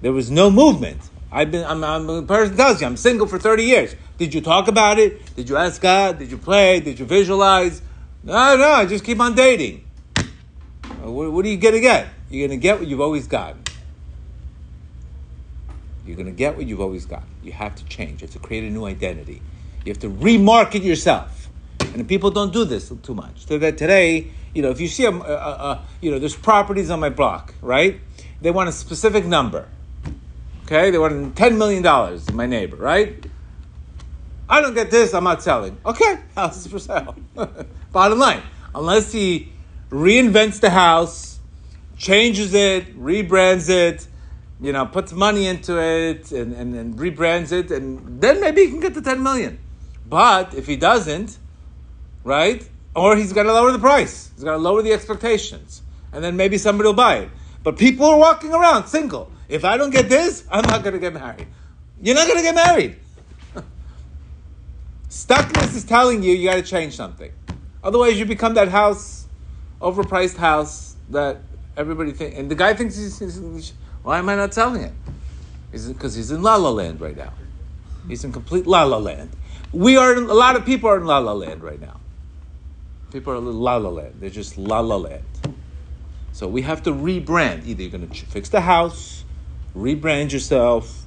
there 0.01 0.13
was 0.13 0.31
no 0.31 0.49
movement. 0.49 1.09
I've 1.31 1.51
been, 1.51 1.65
I'm, 1.65 1.83
I'm, 1.83 2.09
a 2.09 2.21
person 2.21 2.55
tells 2.55 2.79
you, 2.79 2.87
I'm 2.87 2.95
single 2.95 3.25
for 3.25 3.39
30 3.39 3.63
years. 3.63 3.95
Did 4.17 4.33
you 4.33 4.41
talk 4.41 4.67
about 4.67 4.99
it? 4.99 5.35
Did 5.35 5.49
you 5.49 5.57
ask 5.57 5.81
God? 5.81 6.19
Did 6.19 6.29
you 6.29 6.37
pray? 6.37 6.79
Did 6.79 6.99
you 6.99 7.05
visualize? 7.05 7.81
No, 8.23 8.55
no, 8.55 8.71
I 8.71 8.85
just 8.85 9.03
keep 9.03 9.19
on 9.19 9.33
dating. 9.33 9.83
Uh, 11.03 11.11
what, 11.11 11.31
what 11.31 11.45
are 11.45 11.49
you 11.49 11.57
going 11.57 11.73
to 11.73 11.79
get? 11.79 12.07
You're 12.29 12.47
going 12.47 12.59
to 12.59 12.61
get 12.61 12.79
what 12.79 12.87
you've 12.87 13.01
always 13.01 13.27
gotten. 13.27 13.63
You're 16.05 16.15
going 16.15 16.27
to 16.27 16.31
get 16.31 16.57
what 16.57 16.65
you've 16.65 16.81
always 16.81 17.05
got. 17.05 17.23
You 17.43 17.51
have 17.51 17.75
to 17.75 17.85
change. 17.85 18.21
You 18.21 18.27
have 18.27 18.33
to 18.33 18.39
create 18.39 18.63
a 18.63 18.69
new 18.69 18.85
identity. 18.85 19.41
You 19.85 19.91
have 19.91 19.99
to 19.99 20.09
remarket 20.09 20.83
yourself. 20.83 21.49
And 21.79 22.07
people 22.07 22.31
don't 22.31 22.51
do 22.51 22.65
this 22.65 22.91
too 23.03 23.13
much. 23.13 23.45
So 23.47 23.57
that 23.59 23.77
today, 23.77 24.31
you 24.53 24.61
know, 24.61 24.69
if 24.69 24.81
you 24.81 24.87
see 24.87 25.05
a, 25.05 25.11
a, 25.11 25.15
a, 25.15 25.85
you 26.01 26.11
know, 26.11 26.19
there's 26.19 26.35
properties 26.35 26.89
on 26.89 26.99
my 26.99 27.09
block, 27.09 27.53
right? 27.61 27.99
They 28.41 28.51
want 28.51 28.69
a 28.69 28.71
specific 28.71 29.25
number. 29.25 29.67
Okay, 30.65 30.91
they 30.91 30.97
want 30.97 31.35
ten 31.35 31.57
million 31.57 31.83
dollars. 31.83 32.31
My 32.31 32.45
neighbor, 32.45 32.77
right? 32.77 33.25
I 34.49 34.61
don't 34.61 34.73
get 34.73 34.91
this. 34.91 35.13
I'm 35.13 35.23
not 35.23 35.43
selling. 35.43 35.77
Okay, 35.85 36.19
house 36.35 36.65
is 36.65 36.71
for 36.71 36.79
sale. 36.79 37.15
Bottom 37.91 38.19
line, 38.19 38.41
unless 38.73 39.11
he 39.11 39.52
reinvents 39.93 40.59
the 40.59 40.71
house, 40.71 41.39
changes 41.97 42.53
it, 42.53 42.99
rebrands 42.99 43.69
it, 43.69 44.07
you 44.59 44.73
know, 44.73 44.85
puts 44.85 45.13
money 45.13 45.45
into 45.45 45.79
it 45.79 46.31
and, 46.31 46.53
and, 46.53 46.75
and 46.75 46.95
rebrands 46.95 47.51
it, 47.51 47.69
and 47.69 48.19
then 48.19 48.41
maybe 48.41 48.61
he 48.65 48.71
can 48.71 48.79
get 48.79 48.95
the 48.95 49.01
10 49.01 49.21
million. 49.21 49.59
But 50.09 50.55
if 50.55 50.65
he 50.65 50.75
doesn't, 50.77 51.37
right? 52.23 52.67
Or 52.95 53.15
he's 53.15 53.33
to 53.33 53.43
lower 53.43 53.71
the 53.71 53.79
price. 53.79 54.31
He's 54.35 54.43
to 54.43 54.57
lower 54.57 54.81
the 54.81 54.93
expectations. 54.93 55.81
And 56.11 56.23
then 56.23 56.35
maybe 56.35 56.57
somebody 56.57 56.87
will 56.87 56.93
buy 56.93 57.17
it. 57.17 57.29
But 57.63 57.77
people 57.77 58.05
are 58.05 58.17
walking 58.17 58.53
around 58.53 58.87
single. 58.87 59.31
If 59.47 59.63
I 59.63 59.77
don't 59.77 59.89
get 59.89 60.09
this, 60.09 60.45
I'm 60.51 60.63
not 60.63 60.83
going 60.83 60.93
to 60.93 60.99
get 60.99 61.13
married. 61.13 61.47
You're 62.01 62.15
not 62.15 62.27
going 62.27 62.37
to 62.37 62.43
get 62.43 62.55
married. 62.55 62.97
Stuckness 65.09 65.75
is 65.75 65.83
telling 65.83 66.23
you 66.23 66.33
you 66.33 66.49
got 66.49 66.55
to 66.55 66.63
change 66.63 66.95
something. 66.95 67.31
Otherwise, 67.83 68.17
you 68.17 68.25
become 68.25 68.53
that 68.55 68.69
house, 68.69 69.22
overpriced 69.83 70.37
house 70.37 70.95
that 71.09 71.41
everybody 71.75 72.11
thinks. 72.13 72.37
And 72.37 72.49
the 72.49 72.55
guy 72.55 72.73
thinks 72.73 72.95
he's, 72.95 73.19
he's 73.19 73.73
why 74.01 74.17
am 74.17 74.29
I 74.29 74.35
not 74.35 74.53
selling 74.53 74.81
it? 74.81 74.93
Because 75.71 76.15
he's 76.15 76.31
in 76.31 76.41
La 76.41 76.55
La 76.55 76.69
Land 76.69 77.01
right 77.01 77.17
now. 77.17 77.33
He's 78.07 78.23
in 78.23 78.31
complete 78.31 78.65
La 78.65 78.83
La 78.83 78.97
Land. 78.97 79.31
We 79.71 79.97
are, 79.97 80.15
in, 80.15 80.25
a 80.25 80.33
lot 80.33 80.55
of 80.55 80.65
people 80.65 80.89
are 80.89 80.97
in 80.97 81.05
La 81.05 81.17
La 81.17 81.33
Land 81.33 81.63
right 81.63 81.81
now. 81.81 81.99
People 83.11 83.33
are 83.33 83.37
in 83.37 83.45
La 83.45 83.77
La 83.77 83.89
Land. 83.89 84.15
They're 84.19 84.29
just 84.29 84.57
La 84.57 84.79
La 84.79 84.95
Land. 84.95 85.23
So 86.31 86.47
we 86.47 86.61
have 86.63 86.83
to 86.83 86.91
rebrand. 86.91 87.65
Either 87.65 87.81
you're 87.81 87.91
going 87.91 88.07
to 88.07 88.25
fix 88.25 88.49
the 88.49 88.61
house, 88.61 89.23
rebrand 89.75 90.31
yourself. 90.31 91.05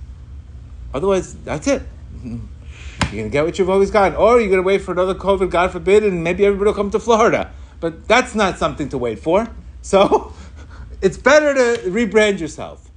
Otherwise, 0.93 1.35
that's 1.35 1.67
it. 1.67 1.83
You're 2.23 3.21
going 3.21 3.25
to 3.25 3.31
get 3.31 3.45
what 3.45 3.59
you've 3.59 3.71
always 3.71 3.91
gotten. 3.91 4.17
Or 4.17 4.41
you're 4.41 4.49
going 4.49 4.63
to 4.63 4.67
wait 4.67 4.81
for 4.81 4.91
another 4.91 5.15
COVID, 5.15 5.49
God 5.51 5.71
forbid, 5.71 6.03
and 6.03 6.25
maybe 6.25 6.45
everybody 6.45 6.71
will 6.71 6.75
come 6.75 6.91
to 6.91 6.99
Florida. 6.99 7.53
But 7.81 8.09
that's 8.09 8.35
not 8.35 8.59
something 8.59 8.89
to 8.91 8.99
wait 8.99 9.19
for. 9.19 9.49
So 9.83 10.33
it's 11.03 11.19
better 11.19 11.55
to 11.55 11.91
rebrand 11.91 12.41
yourself. 12.41 12.91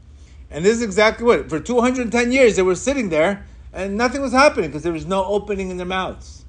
And 0.49 0.65
this 0.65 0.77
is 0.77 0.81
exactly 0.81 1.25
what. 1.25 1.49
For 1.49 1.59
210 1.59 2.31
years, 2.31 2.55
they 2.55 2.61
were 2.61 2.75
sitting 2.75 3.09
there 3.09 3.45
and 3.71 3.97
nothing 3.97 4.21
was 4.21 4.31
happening 4.31 4.69
because 4.69 4.83
there 4.83 4.93
was 4.93 5.05
no 5.05 5.23
opening 5.25 5.69
in 5.69 5.77
their 5.77 5.85
mouths. 5.85 6.45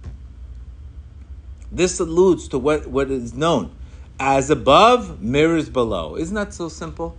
This 1.71 2.01
alludes 2.01 2.49
to 2.49 2.59
what, 2.59 2.87
what 2.87 3.11
is 3.11 3.35
known 3.35 3.77
as 4.19 4.51
above, 4.51 5.23
mirrors 5.23 5.69
below. 5.69 6.17
Isn't 6.17 6.35
that 6.35 6.53
so 6.53 6.69
simple? 6.69 7.17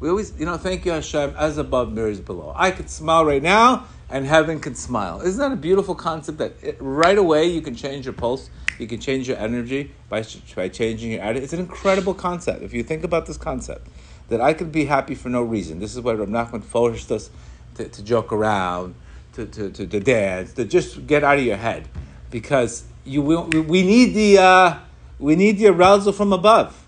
We 0.00 0.08
always, 0.08 0.38
you 0.38 0.46
know, 0.46 0.56
thank 0.56 0.84
you, 0.84 0.92
Hashem, 0.92 1.34
as 1.36 1.58
above, 1.58 1.92
mirrors 1.92 2.20
below. 2.20 2.52
I 2.56 2.70
could 2.70 2.90
smile 2.90 3.24
right 3.24 3.42
now 3.42 3.86
and 4.10 4.26
heaven 4.26 4.60
can 4.60 4.74
smile. 4.74 5.20
Isn't 5.20 5.40
that 5.40 5.52
a 5.52 5.56
beautiful 5.56 5.94
concept 5.94 6.38
that 6.38 6.52
it, 6.62 6.76
right 6.80 7.16
away 7.16 7.46
you 7.46 7.60
can 7.62 7.74
change 7.74 8.04
your 8.04 8.14
pulse, 8.14 8.50
you 8.78 8.86
can 8.86 9.00
change 9.00 9.28
your 9.28 9.38
energy 9.38 9.92
by, 10.08 10.24
by 10.54 10.68
changing 10.68 11.12
your 11.12 11.22
attitude? 11.22 11.44
It's 11.44 11.52
an 11.52 11.60
incredible 11.60 12.14
concept. 12.14 12.62
If 12.62 12.72
you 12.72 12.82
think 12.82 13.04
about 13.04 13.26
this 13.26 13.36
concept, 13.36 13.88
that 14.28 14.40
I 14.40 14.52
could 14.54 14.72
be 14.72 14.86
happy 14.86 15.14
for 15.14 15.28
no 15.28 15.42
reason. 15.42 15.78
This 15.78 15.94
is 15.94 16.00
why 16.00 16.12
Rav 16.14 16.28
Nachman 16.28 16.62
forced 16.62 17.10
us 17.12 17.30
to, 17.76 17.88
to 17.88 18.02
joke 18.02 18.32
around, 18.32 18.94
to, 19.34 19.46
to, 19.46 19.70
to, 19.70 19.86
to, 19.86 20.00
dance, 20.00 20.52
to 20.54 20.64
just 20.64 21.06
get 21.06 21.24
out 21.24 21.38
of 21.38 21.44
your 21.44 21.56
head. 21.56 21.88
Because 22.30 22.84
you 23.04 23.22
will, 23.22 23.46
we 23.48 23.82
need 23.82 24.14
the, 24.14 24.38
uh, 24.38 24.78
we 25.18 25.36
need 25.36 25.58
the 25.58 25.68
arousal 25.68 26.12
from 26.12 26.32
above. 26.32 26.84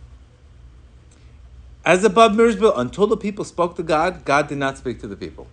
As 1.84 2.02
above 2.02 2.34
mirrors 2.34 2.56
below, 2.56 2.72
until 2.74 3.06
the 3.06 3.16
people 3.16 3.44
spoke 3.44 3.76
to 3.76 3.82
God, 3.82 4.24
God 4.24 4.48
did 4.48 4.58
not 4.58 4.76
speak 4.76 5.00
to 5.00 5.06
the 5.06 5.14
people. 5.14 5.46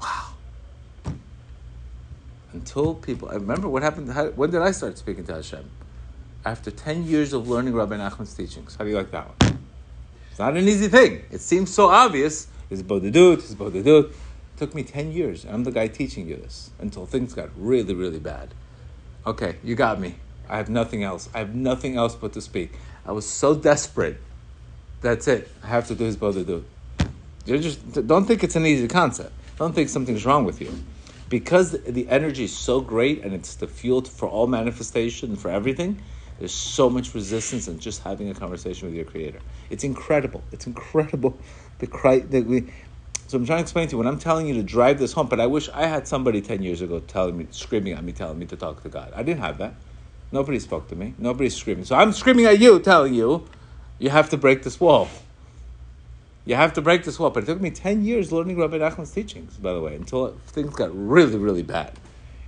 Wow. 0.00 0.30
Until 2.52 2.94
people, 2.94 3.28
I 3.28 3.34
remember 3.34 3.68
what 3.68 3.82
happened, 3.82 4.10
how, 4.12 4.28
when 4.28 4.50
did 4.50 4.62
I 4.62 4.70
start 4.70 4.96
speaking 4.96 5.24
to 5.24 5.34
Hashem? 5.34 5.68
After 6.44 6.70
10 6.70 7.04
years 7.04 7.32
of 7.32 7.48
learning 7.48 7.74
Rabbi 7.74 7.96
Nachman's 7.96 8.32
teachings. 8.32 8.76
How 8.76 8.84
do 8.84 8.90
you 8.90 8.96
like 8.96 9.10
that 9.10 9.26
one? 9.26 9.58
It's 10.30 10.38
not 10.38 10.56
an 10.56 10.66
easy 10.66 10.88
thing. 10.88 11.24
It 11.30 11.40
seems 11.40 11.72
so 11.72 11.88
obvious. 11.88 12.46
It's 12.70 12.82
Bodhidut, 12.82 13.38
it's 13.38 13.54
Bodhidut. 13.54 14.10
It 14.10 14.14
took 14.56 14.74
me 14.74 14.82
10 14.82 15.12
years. 15.12 15.44
I'm 15.44 15.64
the 15.64 15.72
guy 15.72 15.88
teaching 15.88 16.28
you 16.28 16.36
this 16.36 16.70
until 16.78 17.06
things 17.06 17.34
got 17.34 17.50
really, 17.56 17.94
really 17.94 18.18
bad. 18.18 18.54
Okay, 19.26 19.56
you 19.62 19.74
got 19.74 20.00
me. 20.00 20.14
I 20.48 20.56
have 20.56 20.70
nothing 20.70 21.02
else. 21.02 21.28
I 21.34 21.38
have 21.38 21.54
nothing 21.54 21.96
else 21.96 22.14
but 22.14 22.32
to 22.32 22.40
speak. 22.40 22.72
I 23.04 23.12
was 23.12 23.28
so 23.28 23.54
desperate. 23.54 24.18
That's 25.02 25.28
it. 25.28 25.50
I 25.62 25.66
have 25.66 25.86
to 25.88 25.94
do 25.94 26.10
hisbodedut. 26.10 26.64
You 27.44 27.58
just 27.58 28.06
don't 28.06 28.24
think 28.24 28.42
it's 28.44 28.56
an 28.56 28.66
easy 28.66 28.88
concept. 28.88 29.32
Don't 29.58 29.74
think 29.74 29.88
something's 29.88 30.24
wrong 30.24 30.44
with 30.44 30.60
you. 30.60 30.72
Because 31.28 31.72
the 31.82 32.08
energy 32.08 32.44
is 32.44 32.56
so 32.56 32.80
great 32.80 33.22
and 33.22 33.34
it's 33.34 33.54
the 33.54 33.68
fuel 33.68 34.02
for 34.02 34.28
all 34.28 34.46
manifestation 34.46 35.30
and 35.30 35.40
for 35.40 35.50
everything, 35.50 36.00
there's 36.38 36.54
so 36.54 36.88
much 36.88 37.14
resistance 37.14 37.68
in 37.68 37.78
just 37.80 38.02
having 38.02 38.30
a 38.30 38.34
conversation 38.34 38.86
with 38.88 38.94
your 38.94 39.04
creator. 39.04 39.40
It's 39.70 39.84
incredible. 39.84 40.44
It's 40.52 40.66
incredible. 40.66 41.40
The 41.78 42.44
we. 42.44 42.72
So 43.28 43.38
I'm 43.38 43.46
trying 43.46 43.58
to 43.58 43.62
explain 43.62 43.86
to 43.86 43.92
you 43.92 43.98
when 43.98 44.08
I'm 44.08 44.18
telling 44.18 44.48
you 44.48 44.54
to 44.54 44.64
drive 44.64 44.98
this 44.98 45.12
home. 45.12 45.28
But 45.28 45.38
I 45.38 45.46
wish 45.46 45.68
I 45.68 45.86
had 45.86 46.08
somebody 46.08 46.40
ten 46.40 46.60
years 46.60 46.82
ago 46.82 46.98
telling 46.98 47.36
me, 47.36 47.46
screaming 47.52 47.92
at 47.92 48.02
me, 48.02 48.10
telling 48.12 48.36
me 48.36 48.46
to 48.46 48.56
talk 48.56 48.82
to 48.82 48.88
God. 48.88 49.12
I 49.14 49.22
didn't 49.22 49.42
have 49.42 49.58
that. 49.58 49.74
Nobody 50.32 50.58
spoke 50.58 50.88
to 50.88 50.96
me. 50.96 51.14
Nobody's 51.18 51.54
screaming. 51.54 51.84
So 51.84 51.94
I'm 51.94 52.12
screaming 52.12 52.46
at 52.46 52.58
you, 52.58 52.80
telling 52.80 53.14
you, 53.14 53.46
you 54.00 54.10
have 54.10 54.28
to 54.30 54.36
break 54.36 54.64
this 54.64 54.80
wall. 54.80 55.08
You 56.48 56.54
have 56.54 56.72
to 56.72 56.80
break 56.80 57.04
this 57.04 57.18
wall. 57.18 57.28
But 57.28 57.42
it 57.42 57.46
took 57.46 57.60
me 57.60 57.70
10 57.70 58.06
years 58.06 58.32
learning 58.32 58.58
Rabbi 58.58 58.78
Nachman's 58.78 59.10
teachings, 59.10 59.58
by 59.58 59.74
the 59.74 59.82
way, 59.82 59.94
until 59.94 60.28
things 60.46 60.74
got 60.74 60.88
really, 60.94 61.36
really 61.36 61.62
bad. 61.62 61.92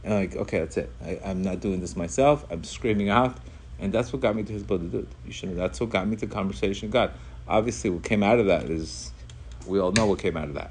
And 0.02 0.14
I'm 0.14 0.20
like, 0.20 0.36
okay, 0.36 0.60
that's 0.60 0.78
it. 0.78 0.90
I, 1.04 1.20
am 1.22 1.42
not 1.42 1.60
doing 1.60 1.80
this 1.80 1.94
myself. 1.96 2.46
I'm 2.50 2.64
screaming 2.64 3.10
out. 3.10 3.36
And 3.78 3.92
that's 3.92 4.10
what 4.10 4.22
got 4.22 4.34
me 4.34 4.42
to 4.44 4.54
hisbodedut. 4.54 5.06
You 5.26 5.32
should 5.32 5.54
that's 5.54 5.82
what 5.82 5.90
got 5.90 6.08
me 6.08 6.16
to 6.16 6.26
conversation 6.26 6.88
with 6.88 6.94
God. 6.94 7.12
Obviously, 7.46 7.90
what 7.90 8.02
came 8.02 8.22
out 8.22 8.38
of 8.38 8.46
that 8.46 8.70
is, 8.70 9.12
we 9.66 9.78
all 9.78 9.92
know 9.92 10.06
what 10.06 10.18
came 10.18 10.38
out 10.38 10.48
of 10.48 10.54
that. 10.54 10.70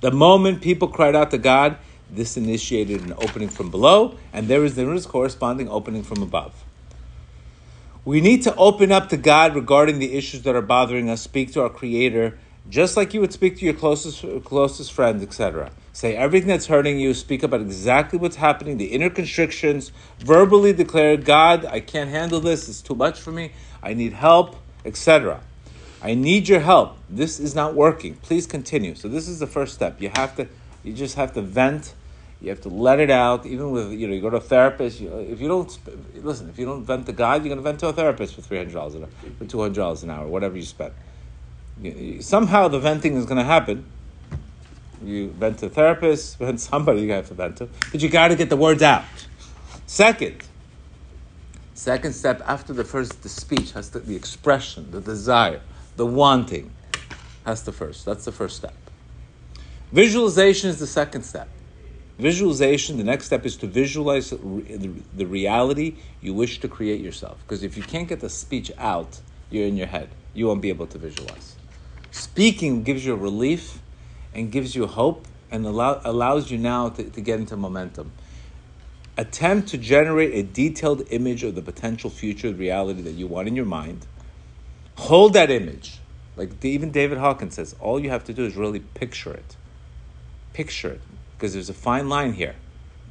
The 0.00 0.12
moment 0.12 0.62
people 0.62 0.86
cried 0.86 1.16
out 1.16 1.32
to 1.32 1.38
God, 1.38 1.76
this 2.08 2.36
initiated 2.36 3.02
an 3.02 3.14
opening 3.14 3.48
from 3.48 3.68
below, 3.68 4.16
and 4.32 4.46
there 4.46 4.64
is 4.64 4.78
is 4.78 5.06
corresponding 5.06 5.68
opening 5.68 6.04
from 6.04 6.22
above. 6.22 6.65
We 8.06 8.20
need 8.20 8.42
to 8.42 8.54
open 8.54 8.92
up 8.92 9.08
to 9.08 9.16
God 9.16 9.56
regarding 9.56 9.98
the 9.98 10.14
issues 10.14 10.42
that 10.42 10.54
are 10.54 10.62
bothering 10.62 11.10
us, 11.10 11.20
speak 11.20 11.52
to 11.54 11.62
our 11.62 11.68
Creator, 11.68 12.38
just 12.68 12.96
like 12.96 13.12
you 13.12 13.20
would 13.20 13.32
speak 13.32 13.58
to 13.58 13.64
your 13.64 13.74
closest 13.74 14.24
closest 14.44 14.92
friends, 14.92 15.24
etc. 15.24 15.72
Say 15.92 16.14
everything 16.14 16.46
that's 16.46 16.66
hurting 16.66 17.00
you, 17.00 17.14
speak 17.14 17.42
about 17.42 17.62
exactly 17.62 18.16
what's 18.16 18.36
happening, 18.36 18.76
the 18.76 18.92
inner 18.92 19.10
constrictions, 19.10 19.90
verbally 20.20 20.72
declare, 20.72 21.16
God, 21.16 21.64
I 21.64 21.80
can't 21.80 22.08
handle 22.08 22.38
this, 22.38 22.68
it's 22.68 22.80
too 22.80 22.94
much 22.94 23.20
for 23.20 23.32
me, 23.32 23.50
I 23.82 23.92
need 23.92 24.12
help, 24.12 24.54
etc. 24.84 25.40
I 26.00 26.14
need 26.14 26.48
your 26.48 26.60
help. 26.60 26.98
This 27.10 27.40
is 27.40 27.56
not 27.56 27.74
working. 27.74 28.14
Please 28.18 28.46
continue. 28.46 28.94
So 28.94 29.08
this 29.08 29.26
is 29.26 29.40
the 29.40 29.48
first 29.48 29.74
step. 29.74 30.00
You 30.00 30.12
have 30.14 30.36
to 30.36 30.46
you 30.84 30.92
just 30.92 31.16
have 31.16 31.32
to 31.34 31.42
vent. 31.42 31.92
You 32.40 32.50
have 32.50 32.60
to 32.62 32.68
let 32.68 33.00
it 33.00 33.10
out. 33.10 33.46
Even 33.46 33.70
with 33.70 33.92
you 33.92 34.06
know, 34.06 34.14
you 34.14 34.20
go 34.20 34.30
to 34.30 34.36
a 34.36 34.40
therapist. 34.40 35.00
You, 35.00 35.10
if 35.18 35.40
you 35.40 35.48
don't 35.48 35.78
listen, 36.22 36.50
if 36.50 36.58
you 36.58 36.66
don't 36.66 36.84
vent 36.84 37.06
to 37.06 37.12
God, 37.12 37.42
you're 37.42 37.48
going 37.48 37.56
to 37.58 37.62
vent 37.62 37.80
to 37.80 37.88
a 37.88 37.92
therapist 37.92 38.34
for 38.34 38.42
three 38.42 38.58
hundred 38.58 38.74
dollars 38.74 38.94
an 38.94 39.04
hour, 39.04 39.08
for 39.38 39.44
two 39.46 39.60
hundred 39.60 39.76
dollars 39.76 40.02
an 40.02 40.10
hour, 40.10 40.26
whatever 40.26 40.56
you 40.56 40.62
spend. 40.62 40.92
Somehow 42.20 42.68
the 42.68 42.78
venting 42.78 43.16
is 43.16 43.26
going 43.26 43.38
to 43.38 43.44
happen, 43.44 43.84
you 45.02 45.30
vent 45.30 45.58
to 45.58 45.66
a 45.66 45.68
therapist, 45.70 46.38
vent 46.38 46.60
somebody 46.60 47.02
you 47.02 47.12
have 47.12 47.28
to 47.28 47.34
vent 47.34 47.56
to, 47.58 47.68
but 47.90 48.02
you 48.02 48.08
got 48.08 48.28
to 48.28 48.36
get 48.36 48.50
the 48.50 48.56
words 48.56 48.82
out. 48.82 49.04
Second, 49.86 50.42
second 51.74 52.12
step 52.12 52.42
after 52.46 52.72
the 52.72 52.84
first, 52.84 53.22
the 53.22 53.28
speech 53.28 53.72
has 53.72 53.88
to, 53.90 54.00
the 54.00 54.16
expression, 54.16 54.90
the 54.90 55.00
desire, 55.00 55.60
the 55.96 56.06
wanting, 56.06 56.70
has 57.44 57.62
to 57.62 57.72
first. 57.72 58.04
That's 58.04 58.24
the 58.24 58.32
first 58.32 58.56
step. 58.56 58.74
Visualization 59.92 60.68
is 60.68 60.78
the 60.78 60.86
second 60.86 61.22
step. 61.22 61.48
Visualization, 62.18 62.96
the 62.96 63.04
next 63.04 63.26
step 63.26 63.44
is 63.44 63.56
to 63.58 63.66
visualize 63.66 64.30
the 64.30 65.26
reality 65.26 65.96
you 66.22 66.32
wish 66.32 66.60
to 66.60 66.68
create 66.68 67.00
yourself. 67.00 67.38
Because 67.40 67.62
if 67.62 67.76
you 67.76 67.82
can't 67.82 68.08
get 68.08 68.20
the 68.20 68.30
speech 68.30 68.72
out, 68.78 69.20
you're 69.50 69.66
in 69.66 69.76
your 69.76 69.86
head. 69.86 70.08
You 70.32 70.46
won't 70.46 70.62
be 70.62 70.70
able 70.70 70.86
to 70.86 70.98
visualize. 70.98 71.56
Speaking 72.10 72.82
gives 72.82 73.04
you 73.04 73.14
relief 73.14 73.80
and 74.34 74.50
gives 74.50 74.74
you 74.74 74.86
hope 74.86 75.26
and 75.50 75.66
allow, 75.66 76.00
allows 76.04 76.50
you 76.50 76.56
now 76.56 76.88
to, 76.88 77.04
to 77.04 77.20
get 77.20 77.38
into 77.38 77.56
momentum. 77.56 78.12
Attempt 79.18 79.68
to 79.68 79.78
generate 79.78 80.34
a 80.34 80.42
detailed 80.42 81.02
image 81.10 81.42
of 81.42 81.54
the 81.54 81.62
potential 81.62 82.08
future 82.08 82.52
reality 82.52 83.02
that 83.02 83.12
you 83.12 83.26
want 83.26 83.48
in 83.48 83.56
your 83.56 83.66
mind. 83.66 84.06
Hold 84.96 85.34
that 85.34 85.50
image. 85.50 86.00
Like 86.36 86.64
even 86.64 86.90
David 86.90 87.18
Hawkins 87.18 87.54
says, 87.54 87.74
all 87.78 88.00
you 88.00 88.08
have 88.08 88.24
to 88.24 88.32
do 88.32 88.44
is 88.44 88.56
really 88.56 88.80
picture 88.80 89.32
it. 89.32 89.56
Picture 90.54 90.92
it. 90.92 91.00
Because 91.36 91.52
there's 91.52 91.68
a 91.68 91.74
fine 91.74 92.08
line 92.08 92.32
here. 92.32 92.54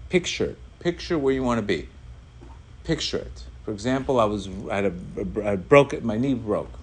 Picture 0.09 0.45
it. 0.45 0.57
Picture 0.79 1.17
where 1.17 1.33
you 1.33 1.43
want 1.43 1.59
to 1.59 1.65
be. 1.65 1.89
Picture 2.83 3.17
it. 3.17 3.43
For 3.63 3.71
example, 3.71 4.19
I 4.19 4.25
was 4.25 4.47
I 4.69 4.75
had 4.75 4.85
a, 4.85 5.49
I 5.49 5.55
broke 5.55 5.93
it. 5.93 6.03
My 6.03 6.17
knee 6.17 6.35
broke. 6.35 6.79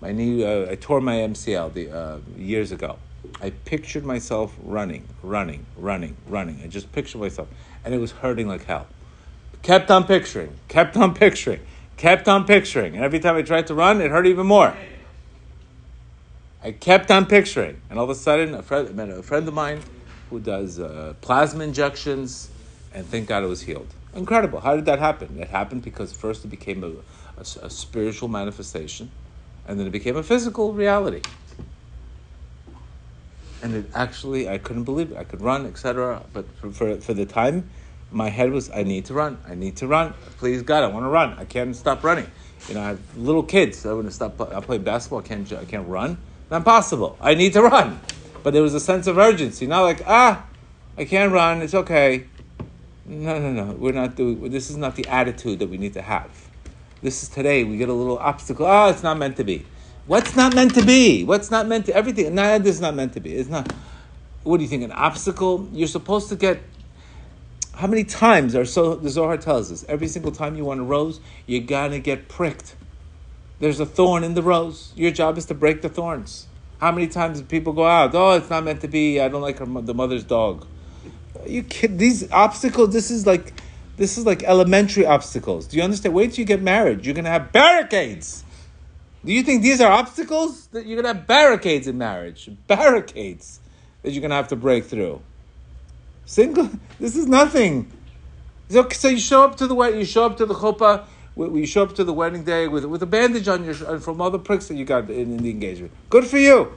My 0.00 0.12
knee. 0.12 0.44
Uh, 0.44 0.70
I 0.70 0.74
tore 0.74 1.00
my 1.00 1.16
MCL 1.16 1.72
the, 1.72 1.90
uh, 1.90 2.18
years 2.36 2.72
ago. 2.72 2.98
I 3.42 3.50
pictured 3.50 4.04
myself 4.04 4.54
running, 4.62 5.08
running, 5.22 5.66
running, 5.76 6.16
running. 6.26 6.60
I 6.62 6.68
just 6.68 6.92
pictured 6.92 7.18
myself, 7.18 7.48
and 7.84 7.94
it 7.94 7.98
was 7.98 8.12
hurting 8.12 8.46
like 8.46 8.64
hell. 8.64 8.86
Kept 9.62 9.90
on 9.90 10.04
picturing, 10.04 10.54
kept 10.68 10.96
on 10.96 11.14
picturing, 11.14 11.60
kept 11.96 12.28
on 12.28 12.46
picturing, 12.46 12.94
and 12.94 13.04
every 13.04 13.18
time 13.18 13.36
I 13.36 13.42
tried 13.42 13.66
to 13.68 13.74
run, 13.74 14.00
it 14.00 14.10
hurt 14.10 14.26
even 14.26 14.46
more. 14.46 14.74
I 16.62 16.72
kept 16.72 17.10
on 17.10 17.26
picturing, 17.26 17.80
and 17.90 17.98
all 17.98 18.04
of 18.04 18.10
a 18.10 18.14
sudden, 18.14 18.54
a 18.54 18.62
friend, 18.62 19.00
a 19.00 19.22
friend 19.22 19.48
of 19.48 19.54
mine 19.54 19.80
who 20.30 20.40
does 20.40 20.78
uh, 20.78 21.14
plasma 21.20 21.64
injections, 21.64 22.50
and 22.92 23.06
thank 23.06 23.28
God 23.28 23.42
it 23.42 23.46
was 23.46 23.62
healed. 23.62 23.88
Incredible. 24.14 24.60
How 24.60 24.76
did 24.76 24.86
that 24.86 24.98
happen? 24.98 25.38
It 25.38 25.48
happened 25.48 25.82
because 25.82 26.12
first 26.12 26.44
it 26.44 26.48
became 26.48 26.82
a, 26.84 26.88
a, 27.38 27.66
a 27.66 27.70
spiritual 27.70 28.28
manifestation, 28.28 29.10
and 29.66 29.78
then 29.78 29.86
it 29.86 29.90
became 29.90 30.16
a 30.16 30.22
physical 30.22 30.72
reality. 30.72 31.22
And 33.62 33.74
it 33.74 33.86
actually, 33.94 34.48
I 34.48 34.58
couldn't 34.58 34.84
believe 34.84 35.12
it. 35.12 35.18
I 35.18 35.24
could 35.24 35.42
run, 35.42 35.66
etc. 35.66 36.22
But 36.32 36.46
for, 36.60 36.70
for, 36.70 36.96
for 37.00 37.14
the 37.14 37.26
time, 37.26 37.68
my 38.10 38.28
head 38.28 38.50
was, 38.50 38.70
I 38.70 38.84
need 38.84 39.04
to 39.06 39.14
run. 39.14 39.38
I 39.46 39.54
need 39.54 39.76
to 39.76 39.86
run. 39.86 40.14
Please 40.38 40.62
God, 40.62 40.84
I 40.84 40.86
want 40.86 41.04
to 41.04 41.08
run. 41.08 41.34
I 41.38 41.44
can't 41.44 41.74
stop 41.74 42.04
running. 42.04 42.26
You 42.68 42.74
know, 42.74 42.82
I 42.82 42.88
have 42.88 43.16
little 43.16 43.42
kids. 43.42 43.84
I 43.84 43.92
want 43.92 44.06
to 44.06 44.12
stop. 44.12 44.40
I 44.40 44.60
play 44.60 44.78
basketball. 44.78 45.20
I 45.20 45.22
can't. 45.22 45.52
I 45.52 45.64
can't 45.64 45.88
run. 45.88 46.18
Not 46.50 46.64
possible. 46.64 47.16
I 47.20 47.34
need 47.34 47.52
to 47.52 47.62
run. 47.62 48.00
But 48.42 48.52
there 48.52 48.62
was 48.62 48.74
a 48.74 48.80
sense 48.80 49.06
of 49.06 49.18
urgency. 49.18 49.66
Not 49.66 49.82
like 49.82 50.02
ah, 50.06 50.44
I 50.96 51.04
can't 51.04 51.32
run. 51.32 51.62
It's 51.62 51.74
okay. 51.74 52.26
No, 53.06 53.38
no, 53.38 53.52
no. 53.52 53.72
We're 53.72 53.92
not 53.92 54.16
doing. 54.16 54.50
This 54.50 54.70
is 54.70 54.76
not 54.76 54.96
the 54.96 55.06
attitude 55.06 55.60
that 55.60 55.68
we 55.68 55.78
need 55.78 55.94
to 55.94 56.02
have. 56.02 56.30
This 57.00 57.22
is 57.22 57.28
today. 57.28 57.64
We 57.64 57.76
get 57.76 57.88
a 57.88 57.92
little 57.92 58.18
obstacle. 58.18 58.66
Oh, 58.66 58.88
it's 58.88 59.02
not 59.02 59.16
meant 59.16 59.36
to 59.36 59.44
be. 59.44 59.64
What's 60.06 60.34
not 60.34 60.54
meant 60.54 60.74
to 60.74 60.84
be? 60.84 61.22
What's 61.24 61.50
not 61.50 61.68
meant 61.68 61.86
to? 61.86 61.94
Everything. 61.94 62.34
Nah, 62.34 62.58
this 62.58 62.74
is 62.74 62.80
not 62.80 62.94
meant 62.94 63.12
to 63.12 63.20
be. 63.20 63.34
It's 63.34 63.48
not. 63.48 63.72
What 64.42 64.56
do 64.56 64.64
you 64.64 64.68
think? 64.68 64.82
An 64.82 64.92
obstacle? 64.92 65.68
You're 65.72 65.86
supposed 65.86 66.28
to 66.30 66.36
get. 66.36 66.60
How 67.74 67.86
many 67.86 68.02
times 68.02 68.56
are 68.56 68.64
so? 68.64 68.96
The 68.96 69.10
Zohar 69.10 69.36
tells 69.36 69.70
us 69.70 69.84
every 69.88 70.08
single 70.08 70.32
time 70.32 70.56
you 70.56 70.64
want 70.64 70.80
a 70.80 70.82
rose, 70.82 71.20
you're 71.46 71.62
gonna 71.62 72.00
get 72.00 72.28
pricked. 72.28 72.74
There's 73.60 73.78
a 73.78 73.86
thorn 73.86 74.24
in 74.24 74.34
the 74.34 74.42
rose. 74.42 74.92
Your 74.96 75.12
job 75.12 75.38
is 75.38 75.46
to 75.46 75.54
break 75.54 75.82
the 75.82 75.88
thorns. 75.88 76.47
How 76.80 76.92
many 76.92 77.08
times 77.08 77.40
do 77.40 77.44
people 77.44 77.72
go 77.72 77.86
out? 77.86 78.14
Oh, 78.14 78.32
it's 78.32 78.50
not 78.50 78.64
meant 78.64 78.80
to 78.82 78.88
be. 78.88 79.20
I 79.20 79.28
don't 79.28 79.42
like 79.42 79.58
her, 79.58 79.66
the 79.66 79.94
mother's 79.94 80.24
dog 80.24 80.66
you 81.46 81.62
kid 81.62 81.98
these 81.98 82.30
obstacles. 82.30 82.92
This 82.92 83.10
is 83.10 83.26
like 83.26 83.52
this 83.96 84.18
is 84.18 84.26
like 84.26 84.42
elementary 84.44 85.06
obstacles. 85.06 85.66
Do 85.66 85.76
you 85.76 85.82
understand? 85.82 86.14
Wait 86.14 86.32
till 86.32 86.40
you 86.40 86.44
get 86.44 86.62
married. 86.62 87.04
You're 87.04 87.14
gonna 87.14 87.30
have 87.30 87.52
barricades. 87.52 88.44
Do 89.24 89.32
you 89.32 89.42
think 89.42 89.62
these 89.62 89.80
are 89.80 89.90
obstacles? 89.90 90.66
That 90.68 90.86
you're 90.86 91.00
gonna 91.00 91.14
have 91.14 91.26
barricades 91.26 91.86
in 91.86 91.98
marriage. 91.98 92.50
Barricades 92.66 93.60
that 94.02 94.12
you're 94.12 94.22
gonna 94.22 94.36
have 94.36 94.48
to 94.48 94.56
break 94.56 94.84
through. 94.84 95.20
Single. 96.24 96.70
This 97.00 97.14
is 97.14 97.28
nothing. 97.28 97.92
So, 98.70 98.88
so 98.88 99.06
you 99.06 99.20
show 99.20 99.44
up 99.44 99.56
to 99.58 99.68
the 99.68 99.74
wedding. 99.74 100.00
You 100.00 100.04
show 100.04 100.26
up 100.26 100.36
to 100.38 100.46
the 100.46 100.54
chuppah. 100.54 101.04
You 101.38 101.66
show 101.66 101.84
up 101.84 101.94
to 101.94 102.02
the 102.02 102.12
wedding 102.12 102.42
day 102.42 102.66
with 102.66 102.84
with 102.84 103.00
a 103.00 103.06
bandage 103.06 103.46
on 103.46 103.64
your 103.64 103.76
uh, 103.86 104.00
from 104.00 104.20
all 104.20 104.30
the 104.30 104.40
pricks 104.40 104.66
that 104.68 104.74
you 104.74 104.84
got 104.84 105.08
in, 105.08 105.30
in 105.30 105.36
the 105.36 105.50
engagement. 105.50 105.92
Good 106.10 106.26
for 106.26 106.36
you. 106.38 106.72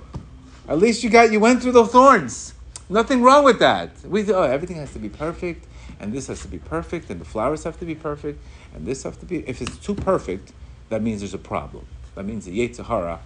At 0.67 0.78
least 0.78 1.04
you 1.04 1.10
got 1.10 1.32
you 1.32 1.39
went 1.39 1.63
through 1.63 1.71
the 1.71 1.86
thorns. 1.86 2.54
Nothing 2.88 3.24
wrong 3.24 3.43
with 3.43 3.58
that. 3.58 3.89
We 4.06 4.32
oh, 4.32 4.43
everything 4.43 4.78
has 4.78 4.93
to 4.93 5.00
be 5.00 5.10
perfect, 5.10 5.65
and 6.00 6.13
this 6.13 6.28
has 6.28 6.41
to 6.43 6.47
be 6.47 6.60
perfect, 6.60 7.10
and 7.10 7.19
the 7.19 7.26
flowers 7.26 7.63
have 7.63 7.80
to 7.80 7.86
be 7.86 7.95
perfect, 7.95 8.39
and 8.76 8.86
this 8.86 9.02
have 9.02 9.19
to 9.21 9.26
be. 9.26 9.38
If 9.47 9.63
it's 9.63 9.78
too 9.78 9.95
perfect, 9.95 10.54
that 10.89 11.02
means 11.02 11.21
there's 11.21 11.34
a 11.34 11.39
problem. 11.39 11.88
That 12.13 12.26
means 12.26 12.45
the 12.45 12.52
Yetzirah, 12.52 13.17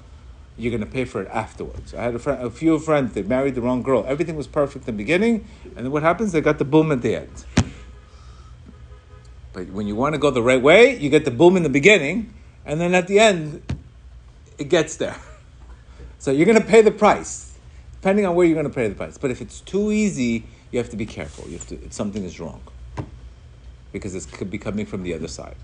you're 0.57 0.71
going 0.71 0.85
to 0.85 0.91
pay 0.91 1.03
for 1.03 1.21
it 1.21 1.27
afterwards. 1.29 1.93
I 1.93 2.03
had 2.03 2.15
a, 2.15 2.19
friend, 2.19 2.41
a 2.41 2.49
few 2.49 2.79
friends 2.79 3.13
that 3.15 3.27
married 3.27 3.55
the 3.55 3.61
wrong 3.61 3.81
girl. 3.81 4.05
Everything 4.07 4.37
was 4.37 4.47
perfect 4.47 4.87
in 4.87 4.95
the 4.95 5.03
beginning, 5.03 5.45
and 5.75 5.85
then 5.85 5.91
what 5.91 6.03
happens? 6.03 6.31
They 6.31 6.41
got 6.41 6.59
the 6.59 6.65
boom 6.65 6.93
at 6.93 7.01
the 7.01 7.15
end. 7.15 7.45
But 9.55 9.69
when 9.69 9.87
you 9.87 9.95
want 9.95 10.13
to 10.15 10.19
go 10.19 10.31
the 10.31 10.43
right 10.43 10.61
way, 10.61 10.99
you 10.99 11.09
get 11.09 11.23
the 11.23 11.31
boom 11.31 11.55
in 11.55 11.63
the 11.63 11.69
beginning, 11.69 12.33
and 12.65 12.79
then 12.81 12.93
at 12.93 13.07
the 13.07 13.19
end, 13.19 13.63
it 14.59 14.69
gets 14.69 14.97
there. 14.97 15.15
So 16.17 16.31
you're 16.31 16.47
going 16.47 16.59
to 16.59 16.65
pay 16.65 16.81
the 16.81 16.91
price 16.91 17.55
depending 17.91 18.25
on 18.25 18.33
where 18.33 18.47
you're 18.47 18.55
going 18.55 18.67
to 18.67 18.73
pay 18.73 18.87
the 18.87 18.95
price. 18.95 19.17
But 19.17 19.29
if 19.29 19.41
it's 19.41 19.61
too 19.61 19.91
easy, 19.91 20.43
you 20.71 20.79
have 20.79 20.89
to 20.89 20.95
be 20.95 21.05
careful. 21.05 21.45
You 21.45 21.57
have 21.57 21.67
to, 21.67 21.91
something 21.91 22.23
is 22.23 22.39
wrong 22.39 22.61
because 23.91 24.15
it 24.15 24.31
could 24.31 24.49
be 24.49 24.57
coming 24.57 24.87
from 24.87 25.03
the 25.03 25.13
other 25.13 25.27
side. 25.27 25.55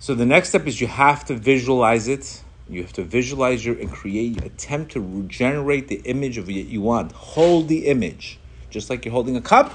So 0.00 0.16
the 0.16 0.26
next 0.26 0.48
step 0.48 0.66
is 0.66 0.80
you 0.80 0.88
have 0.88 1.24
to 1.26 1.34
visualize 1.34 2.08
it. 2.08 2.42
You 2.68 2.82
have 2.82 2.92
to 2.94 3.04
visualize 3.04 3.64
your 3.64 3.78
and 3.78 3.90
create, 3.90 4.44
attempt 4.44 4.92
to 4.92 5.00
regenerate 5.00 5.86
the 5.86 6.00
image 6.04 6.36
of 6.36 6.46
what 6.46 6.54
you 6.54 6.80
want. 6.80 7.12
Hold 7.12 7.68
the 7.68 7.86
image, 7.86 8.40
just 8.68 8.90
like 8.90 9.04
you're 9.04 9.12
holding 9.12 9.36
a 9.36 9.40
cup. 9.40 9.74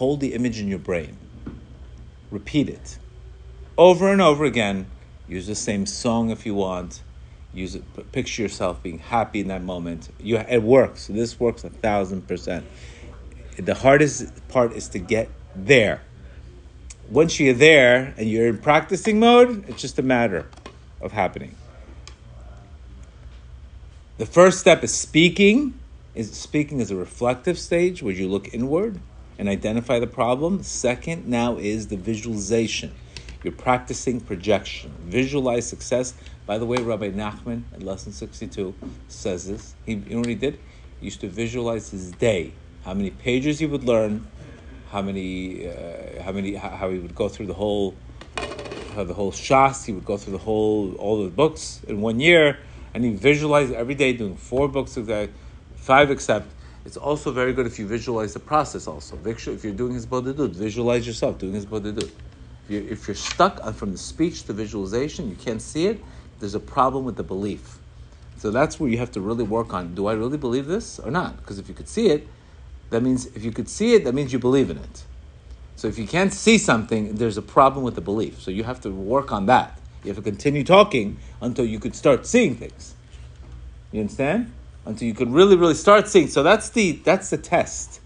Hold 0.00 0.20
the 0.20 0.34
image 0.34 0.58
in 0.58 0.66
your 0.66 0.78
brain. 0.78 1.16
Repeat 2.30 2.68
it 2.68 2.98
over 3.78 4.10
and 4.10 4.20
over 4.20 4.44
again. 4.44 4.86
Use 5.28 5.46
the 5.46 5.54
same 5.54 5.86
song 5.86 6.30
if 6.30 6.44
you 6.44 6.54
want 6.54 7.02
use 7.52 7.74
it, 7.74 8.12
picture 8.12 8.42
yourself 8.42 8.82
being 8.82 8.98
happy 8.98 9.40
in 9.40 9.48
that 9.48 9.62
moment. 9.62 10.08
You, 10.20 10.38
it 10.38 10.62
works. 10.62 11.06
This 11.08 11.38
works 11.40 11.64
a 11.64 11.70
thousand 11.70 12.28
percent. 12.28 12.66
The 13.56 13.74
hardest 13.74 14.48
part 14.48 14.72
is 14.72 14.88
to 14.90 14.98
get 14.98 15.28
there. 15.54 16.02
Once 17.08 17.40
you're 17.40 17.54
there 17.54 18.14
and 18.16 18.28
you're 18.28 18.46
in 18.46 18.58
practicing 18.58 19.18
mode, 19.18 19.68
it's 19.68 19.82
just 19.82 19.98
a 19.98 20.02
matter 20.02 20.46
of 21.00 21.12
happening. 21.12 21.56
The 24.18 24.26
first 24.26 24.60
step 24.60 24.84
is 24.84 24.94
speaking. 24.94 25.74
Is 26.14 26.32
speaking 26.32 26.80
is 26.80 26.90
a 26.90 26.96
reflective 26.96 27.58
stage 27.58 28.02
where 28.02 28.12
you 28.12 28.28
look 28.28 28.52
inward 28.52 29.00
and 29.40 29.48
identify 29.48 29.98
the 29.98 30.06
problem. 30.06 30.62
Second, 30.62 31.26
now 31.26 31.56
is 31.56 31.88
the 31.88 31.96
visualization. 31.96 32.94
You're 33.42 33.54
practicing 33.54 34.20
projection. 34.20 34.94
Visualize 35.06 35.66
success 35.66 36.14
by 36.50 36.58
the 36.58 36.66
way, 36.66 36.78
Rabbi 36.78 37.10
Nachman 37.10 37.62
in 37.76 37.86
lesson 37.86 38.10
62 38.10 38.74
says 39.06 39.46
this. 39.46 39.76
He, 39.86 39.92
you 39.92 40.14
know 40.14 40.18
what 40.18 40.26
he 40.26 40.34
did? 40.34 40.58
He 40.98 41.04
used 41.04 41.20
to 41.20 41.28
visualize 41.28 41.90
his 41.90 42.10
day, 42.10 42.54
how 42.84 42.92
many 42.92 43.10
pages 43.10 43.60
he 43.60 43.66
would 43.66 43.84
learn, 43.84 44.26
how 44.90 45.00
many, 45.00 45.68
uh, 45.68 46.20
how 46.24 46.32
many, 46.32 46.56
how, 46.56 46.90
he 46.90 46.98
would 46.98 47.14
go 47.14 47.28
through 47.28 47.46
the 47.46 47.54
whole, 47.54 47.94
how 48.96 49.04
the 49.04 49.14
whole 49.14 49.30
shas. 49.30 49.86
He 49.86 49.92
would 49.92 50.04
go 50.04 50.16
through 50.16 50.32
the 50.32 50.42
whole, 50.42 50.96
all 50.96 51.22
the 51.22 51.30
books 51.30 51.82
in 51.86 52.00
one 52.00 52.18
year, 52.18 52.58
and 52.94 53.04
he 53.04 53.14
visualized 53.14 53.72
every 53.72 53.94
day 53.94 54.12
doing 54.12 54.36
four 54.36 54.66
books 54.66 54.96
of 54.96 55.06
that, 55.06 55.30
five 55.76 56.10
except. 56.10 56.48
It's 56.84 56.96
also 56.96 57.30
very 57.30 57.52
good 57.52 57.66
if 57.66 57.78
you 57.78 57.86
visualize 57.86 58.32
the 58.32 58.40
process. 58.40 58.86
Also, 58.86 59.18
if 59.24 59.64
you're 59.64 59.72
doing 59.72 59.94
hisbodedut, 59.94 60.50
visualize 60.50 61.06
yourself 61.06 61.38
doing 61.38 61.52
hisbodedut. 61.52 62.04
If 62.04 62.70
you're, 62.70 62.82
if 62.82 63.08
you're 63.08 63.14
stuck 63.14 63.64
on, 63.64 63.74
from 63.74 63.92
the 63.92 63.98
speech 63.98 64.44
to 64.44 64.52
visualization, 64.52 65.28
you 65.28 65.36
can't 65.36 65.60
see 65.60 65.86
it 65.86 66.00
there's 66.40 66.54
a 66.54 66.60
problem 66.60 67.04
with 67.04 67.16
the 67.16 67.22
belief. 67.22 67.78
So 68.38 68.50
that's 68.50 68.80
where 68.80 68.90
you 68.90 68.98
have 68.98 69.12
to 69.12 69.20
really 69.20 69.44
work 69.44 69.72
on 69.72 69.94
do 69.94 70.06
I 70.06 70.14
really 70.14 70.38
believe 70.38 70.66
this 70.66 70.98
or 70.98 71.10
not? 71.10 71.36
Because 71.36 71.58
if 71.58 71.68
you 71.68 71.74
could 71.74 71.88
see 71.88 72.08
it, 72.08 72.26
that 72.88 73.02
means 73.02 73.26
if 73.26 73.44
you 73.44 73.52
could 73.52 73.68
see 73.68 73.94
it, 73.94 74.04
that 74.04 74.14
means 74.14 74.32
you 74.32 74.38
believe 74.38 74.70
in 74.70 74.78
it. 74.78 75.04
So 75.76 75.86
if 75.86 75.98
you 75.98 76.06
can't 76.06 76.32
see 76.32 76.58
something, 76.58 77.14
there's 77.14 77.36
a 77.36 77.42
problem 77.42 77.84
with 77.84 77.94
the 77.94 78.00
belief. 78.00 78.40
So 78.40 78.50
you 78.50 78.64
have 78.64 78.80
to 78.80 78.90
work 78.90 79.30
on 79.30 79.46
that. 79.46 79.78
You 80.02 80.08
have 80.08 80.16
to 80.16 80.22
continue 80.22 80.64
talking 80.64 81.18
until 81.40 81.64
you 81.64 81.78
could 81.78 81.94
start 81.94 82.26
seeing 82.26 82.56
things. 82.56 82.94
You 83.92 84.00
understand? 84.00 84.52
Until 84.86 85.06
you 85.06 85.14
could 85.14 85.32
really, 85.32 85.56
really 85.56 85.74
start 85.74 86.08
seeing. 86.08 86.28
So 86.28 86.42
that's 86.42 86.70
the 86.70 86.92
that's 86.92 87.30
the 87.30 87.36
test. 87.38 88.00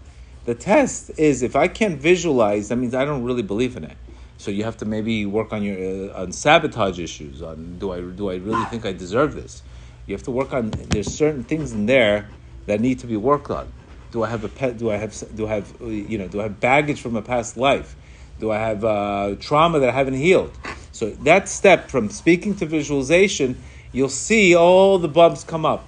The 0.45 0.53
test 0.53 1.11
is 1.17 1.41
if 1.41 1.55
I 1.55 1.67
can't 1.67 1.99
visualize, 1.99 2.69
that 2.69 2.75
means 2.75 2.93
I 2.93 3.05
don't 3.05 3.23
really 3.23 3.41
believe 3.41 3.75
in 3.77 3.83
it. 3.83 3.97
So 4.37 4.51
you 4.51 4.63
have 4.63 4.77
to 4.77 4.85
maybe 4.85 5.25
work 5.25 5.53
on 5.53 5.63
your 5.63 6.11
uh, 6.11 6.21
on 6.21 6.31
sabotage 6.31 6.99
issues. 6.99 7.41
On 7.41 7.79
do 7.79 7.91
I 7.91 8.01
do 8.01 8.29
I 8.29 8.35
really 8.35 8.65
think 8.65 8.85
I 8.85 8.93
deserve 8.93 9.33
this? 9.33 9.63
You 10.05 10.13
have 10.13 10.23
to 10.23 10.31
work 10.31 10.53
on. 10.53 10.69
There's 10.69 11.11
certain 11.11 11.43
things 11.43 11.73
in 11.73 11.85
there 11.85 12.29
that 12.67 12.81
need 12.81 12.99
to 12.99 13.07
be 13.07 13.17
worked 13.17 13.49
on. 13.49 13.71
Do 14.11 14.23
I 14.23 14.29
have 14.29 14.43
a 14.43 14.49
pet? 14.49 14.77
Do 14.77 14.91
I 14.91 14.97
have? 14.97 15.35
Do 15.35 15.47
I 15.47 15.55
have? 15.55 15.73
You 15.81 16.17
know? 16.17 16.27
Do 16.27 16.41
I 16.41 16.43
have 16.43 16.59
baggage 16.59 17.01
from 17.01 17.15
a 17.15 17.21
past 17.21 17.57
life? 17.57 17.95
Do 18.39 18.51
I 18.51 18.57
have 18.57 18.83
uh, 18.83 19.35
trauma 19.39 19.79
that 19.79 19.89
I 19.89 19.93
haven't 19.93 20.15
healed? 20.15 20.51
So 20.91 21.09
that 21.09 21.49
step 21.49 21.89
from 21.89 22.09
speaking 22.09 22.55
to 22.57 22.65
visualization, 22.65 23.61
you'll 23.91 24.09
see 24.09 24.55
all 24.55 24.99
the 24.99 25.07
bumps 25.07 25.43
come 25.43 25.65
up. 25.65 25.87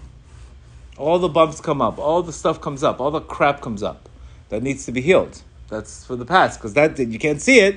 All 0.97 1.19
the 1.19 1.29
bumps 1.29 1.62
come 1.62 1.81
up. 1.81 1.99
All 1.99 2.23
the 2.23 2.33
stuff 2.33 2.60
comes 2.60 2.83
up. 2.83 2.99
All 2.99 3.12
the 3.12 3.21
crap 3.21 3.62
comes 3.62 3.83
up 3.83 4.10
that 4.49 4.63
needs 4.63 4.86
to 4.86 4.91
be 4.91 5.01
healed. 5.01 5.41
That's 5.69 6.05
for 6.05 6.15
the 6.15 6.25
past 6.25 6.60
because 6.60 6.73
that 6.73 6.97
you 6.97 7.19
can't 7.19 7.41
see 7.41 7.60
it. 7.60 7.75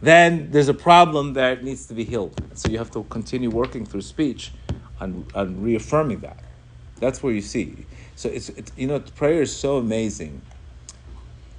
Then 0.00 0.50
there's 0.50 0.68
a 0.68 0.74
problem 0.74 1.32
that 1.34 1.64
needs 1.64 1.86
to 1.86 1.94
be 1.94 2.04
healed. 2.04 2.40
So 2.54 2.68
you 2.68 2.78
have 2.78 2.90
to 2.92 3.04
continue 3.04 3.50
working 3.50 3.84
through 3.84 4.02
speech 4.02 4.52
on, 5.00 5.26
on 5.34 5.62
reaffirming 5.62 6.20
that. 6.20 6.44
That's 6.96 7.22
where 7.22 7.32
you 7.32 7.40
see. 7.40 7.86
So 8.16 8.28
it's, 8.28 8.50
you 8.76 8.88
know 8.88 9.00
prayer 9.00 9.42
is 9.42 9.54
so 9.54 9.76
amazing. 9.76 10.42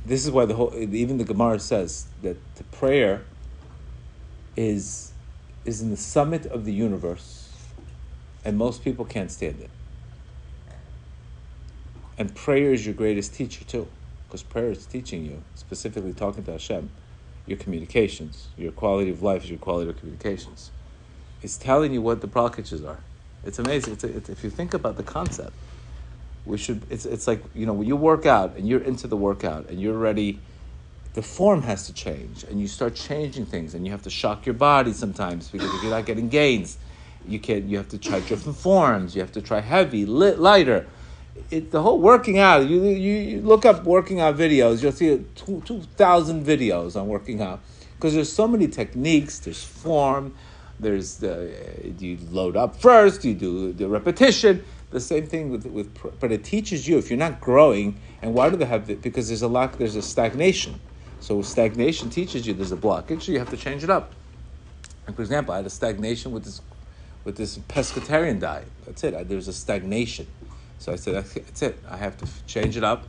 This 0.06 0.26
is 0.26 0.32
why 0.32 0.46
the 0.46 0.56
whole 0.56 0.74
even 0.76 1.18
the 1.18 1.24
Gemara 1.24 1.60
says 1.60 2.08
that 2.22 2.38
the 2.56 2.64
prayer 2.66 3.24
is 4.56 5.14
is 5.66 5.82
in 5.82 5.90
the 5.90 5.98
summit 5.98 6.46
of 6.46 6.66
the 6.66 6.74
universe, 6.74 7.54
and 8.44 8.58
most 8.58 8.84
people 8.84 9.06
can't 9.06 9.32
stand 9.32 9.60
it. 9.62 9.70
And 12.20 12.36
prayer 12.36 12.74
is 12.74 12.86
your 12.86 12.96
greatest 12.96 13.34
teacher 13.34 13.66
too, 13.66 13.88
because 14.28 14.44
prayer 14.44 14.72
is 14.72 14.86
teaching 14.86 15.26
you 15.26 15.44
specifically 15.56 16.14
talking 16.14 16.44
to 16.46 16.54
Hashem, 16.54 16.92
your 17.48 17.58
communications, 17.58 18.50
your 18.58 18.74
quality 18.74 19.10
of 19.10 19.24
life 19.24 19.46
is 19.46 19.52
your 19.52 19.60
quality 19.60 19.90
of 19.90 19.98
communications. 19.98 20.72
It's 21.42 21.58
telling 21.58 21.94
you 21.94 22.04
what 22.04 22.22
the 22.22 22.28
blockages 22.28 22.88
are. 22.88 23.00
It's 23.46 23.60
amazing. 23.60 23.94
It's 23.94 24.04
a, 24.06 24.18
it's, 24.18 24.30
if 24.30 24.44
you 24.44 24.52
think 24.52 24.76
about 24.76 24.98
the 24.98 25.04
concept 25.04 25.54
we 26.46 26.58
should 26.58 26.84
it's, 26.90 27.06
it's 27.06 27.28
like 27.28 27.44
you 27.54 27.66
know 27.66 27.74
when 27.74 27.88
you 27.88 27.96
work 27.96 28.26
out 28.26 28.56
and 28.58 28.68
you're 28.68 28.82
into 28.82 29.08
the 29.08 29.18
workout 29.18 29.70
and 29.70 29.80
you're 29.80 29.98
ready 29.98 30.42
the 31.14 31.22
form 31.22 31.64
has 31.64 31.88
to 31.88 31.94
change 31.94 32.44
and 32.44 32.60
you 32.62 32.68
start 32.68 32.96
changing 32.96 33.46
things 33.46 33.74
and 33.74 33.86
you 33.86 33.92
have 33.92 34.04
to 34.04 34.10
shock 34.10 34.46
your 34.46 34.56
body 34.56 34.94
sometimes 34.94 35.50
because 35.50 35.74
if 35.74 35.84
you're 35.84 35.92
not 35.92 36.06
getting 36.06 36.30
gains 36.30 36.78
you 37.28 37.40
can 37.40 37.62
not 37.62 37.70
you 37.70 37.78
have 37.78 37.90
to 37.90 37.98
try 37.98 38.20
different 38.22 38.58
forms 38.58 39.16
you 39.16 39.22
have 39.22 39.32
to 39.32 39.42
try 39.42 39.60
heavy 39.62 40.06
lit, 40.06 40.40
lighter 40.40 40.88
it, 41.52 41.72
the 41.72 41.82
whole 41.82 42.00
working 42.00 42.40
out 42.40 42.68
you, 42.68 42.84
you, 42.84 43.16
you 43.16 43.42
look 43.42 43.66
up 43.66 43.84
working 43.84 44.20
out 44.20 44.36
videos 44.36 44.82
you'll 44.82 44.92
see 44.92 45.24
2000 45.36 46.46
videos 46.46 47.00
on 47.00 47.08
working 47.08 47.42
out 47.42 47.60
because 47.96 48.14
there's 48.14 48.32
so 48.32 48.48
many 48.48 48.68
techniques 48.68 49.40
there's 49.40 49.64
form 49.64 50.34
there's 50.80 51.18
the 51.18 51.54
you 52.00 52.18
load 52.32 52.56
up 52.56 52.76
first 52.76 53.24
you 53.26 53.34
do 53.34 53.74
the 53.74 53.88
repetition 53.88 54.64
the 54.92 55.00
same 55.00 55.28
thing 55.28 55.50
with, 55.50 55.66
with, 55.66 56.20
but 56.20 56.32
it 56.32 56.44
teaches 56.44 56.88
you 56.88 56.98
if 56.98 57.10
you're 57.10 57.20
not 57.20 57.40
growing, 57.40 58.00
and 58.22 58.34
why 58.34 58.50
do 58.50 58.56
they 58.56 58.66
have 58.66 58.90
it? 58.90 59.02
Because 59.02 59.28
there's 59.28 59.42
a 59.42 59.48
lack, 59.48 59.78
there's 59.78 59.96
a 59.96 60.02
stagnation. 60.02 60.80
So 61.20 61.42
stagnation 61.42 62.10
teaches 62.10 62.48
you 62.48 62.54
there's 62.54 62.72
a 62.72 62.78
blockage, 62.78 63.24
so 63.24 63.32
you 63.32 63.40
have 63.40 63.50
to 63.50 63.58
change 63.58 63.84
it 63.84 63.90
up. 63.90 64.14
And 65.06 65.16
for 65.16 65.22
example, 65.22 65.54
I 65.54 65.58
had 65.58 65.66
a 65.66 65.70
stagnation 65.70 66.32
with 66.32 66.46
this, 66.46 66.62
with 67.24 67.36
this 67.36 67.58
pescatarian 67.58 68.40
diet. 68.40 68.68
That's 68.86 69.04
it. 69.04 69.14
I, 69.14 69.24
there's 69.24 69.48
a 69.48 69.54
stagnation. 69.54 70.28
So 70.80 70.94
I 70.94 70.96
said, 70.96 71.24
that's 71.24 71.62
it. 71.62 71.80
I 71.88 71.98
have 71.98 72.18
to 72.18 72.28
change 72.48 72.76
it 72.76 72.84
up. 72.84 73.06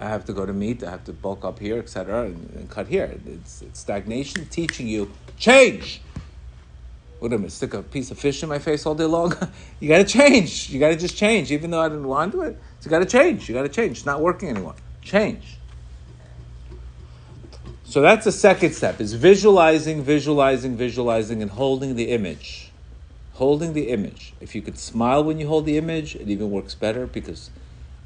I 0.00 0.08
have 0.08 0.24
to 0.24 0.32
go 0.32 0.44
to 0.44 0.52
meat. 0.52 0.82
I 0.82 0.90
have 0.90 1.04
to 1.04 1.12
bulk 1.12 1.44
up 1.44 1.60
here, 1.60 1.78
etc., 1.78 2.24
and, 2.24 2.50
and, 2.56 2.68
cut 2.68 2.88
here. 2.88 3.14
It's, 3.24 3.62
it's 3.62 3.78
stagnation 3.78 4.46
teaching 4.46 4.88
you 4.88 5.12
change 5.38 6.02
what 7.22 7.32
am 7.32 7.44
I 7.44 7.48
stick 7.48 7.72
a 7.72 7.84
piece 7.84 8.10
of 8.10 8.18
fish 8.18 8.42
in 8.42 8.48
my 8.48 8.58
face 8.58 8.84
all 8.84 8.96
day 8.96 9.04
long? 9.04 9.32
you 9.80 9.88
got 9.88 9.98
to 9.98 10.04
change. 10.04 10.70
You 10.70 10.80
got 10.80 10.88
to 10.88 10.96
just 10.96 11.16
change, 11.16 11.52
even 11.52 11.70
though 11.70 11.80
I 11.80 11.88
didn't 11.88 12.08
want 12.08 12.32
to 12.32 12.40
it. 12.40 12.60
You 12.82 12.90
got 12.90 12.98
to 12.98 13.06
change. 13.06 13.48
You 13.48 13.54
got 13.54 13.62
to 13.62 13.68
change. 13.68 13.98
It's 13.98 14.06
not 14.06 14.20
working 14.20 14.48
anymore. 14.48 14.74
Change. 15.02 15.58
So 17.84 18.00
that's 18.00 18.24
the 18.24 18.32
second 18.32 18.72
step: 18.72 19.00
is 19.00 19.12
visualizing, 19.12 20.02
visualizing, 20.02 20.76
visualizing, 20.76 21.42
and 21.42 21.52
holding 21.52 21.94
the 21.94 22.10
image. 22.10 22.71
Holding 23.34 23.72
the 23.72 23.88
image. 23.88 24.34
If 24.40 24.54
you 24.54 24.62
could 24.62 24.78
smile 24.78 25.24
when 25.24 25.38
you 25.38 25.48
hold 25.48 25.66
the 25.66 25.78
image, 25.78 26.14
it 26.16 26.28
even 26.28 26.50
works 26.50 26.74
better 26.74 27.06
because 27.06 27.50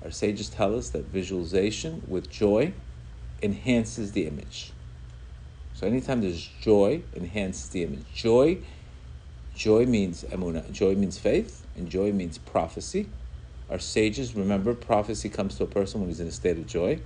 our 0.03 0.11
sages 0.11 0.49
tell 0.49 0.77
us 0.77 0.91
that 0.91 1.07
visualization 1.07 2.03
with 2.07 2.31
joy 2.31 2.73
enhances 3.43 4.13
the 4.13 4.27
image. 4.27 4.73
So 5.75 5.87
anytime 5.87 6.23
there's 6.23 6.47
joy, 6.61 7.03
enhances 7.15 7.69
the 7.69 7.83
image. 7.83 8.07
Joy 8.15 8.59
Joy 9.57 9.87
means 9.87 10.23
emuna. 10.25 10.71
Joy 10.71 10.95
means 10.97 11.17
faith, 11.17 11.67
and 11.75 11.89
joy 11.89 12.13
means 12.13 12.37
prophecy. 12.37 13.09
Our 13.71 13.79
sages 13.79 14.37
remember 14.37 14.75
prophecy 14.75 15.31
comes 15.31 15.57
to 15.57 15.65
a 15.65 15.67
person 15.67 16.01
when 16.01 16.11
he's 16.11 16.21
in 16.21 16.29
a 16.29 16.31
state 16.31 16.59
of 16.59 16.67
joy. 16.67 17.01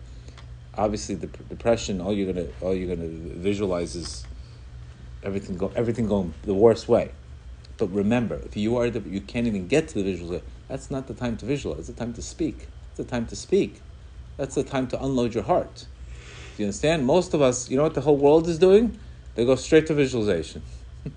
Obviously, 0.75 1.15
the 1.15 1.29
depression, 1.29 2.01
all 2.01 2.13
you're 2.13 2.33
gonna 2.33 2.49
all 2.61 2.75
you're 2.75 2.95
gonna 2.95 3.09
visualize 3.09 3.95
is 3.95 4.27
everything 5.23 5.57
go, 5.59 5.71
everything 5.77 6.09
going 6.09 6.35
the 6.43 6.55
worst 6.55 6.89
way. 6.89 7.13
But 7.81 7.89
remember, 7.93 8.35
if 8.45 8.59
you 8.59 8.77
are 8.77 8.91
the, 8.91 9.01
you 9.09 9.23
can't 9.23 9.47
even 9.47 9.67
get 9.67 9.89
to 9.89 9.95
the 9.95 10.03
visual. 10.03 10.43
That's 10.69 10.91
not 10.91 11.07
the 11.07 11.15
time 11.15 11.39
to 11.39 11.47
visualize. 11.47 11.81
It's 11.81 11.89
the 11.89 11.95
time 11.95 12.13
to 12.13 12.21
speak. 12.21 12.69
It's 12.91 12.99
the 12.99 13.05
time 13.05 13.27
to 13.29 13.35
speak. 13.35 13.81
That's 14.37 14.55
the 14.55 14.63
time 14.63 14.87
to 14.89 15.03
unload 15.03 15.33
your 15.33 15.45
heart. 15.45 15.87
Do 16.57 16.63
you 16.63 16.67
understand? 16.67 17.07
Most 17.07 17.33
of 17.33 17.41
us, 17.41 17.71
you 17.71 17.79
know 17.79 17.85
what 17.85 17.95
the 17.95 18.03
whole 18.03 18.19
world 18.19 18.47
is 18.49 18.59
doing? 18.59 18.99
They 19.35 19.47
go 19.47 19.55
straight 19.55 19.87
to 19.87 19.95
visualization. 19.95 20.63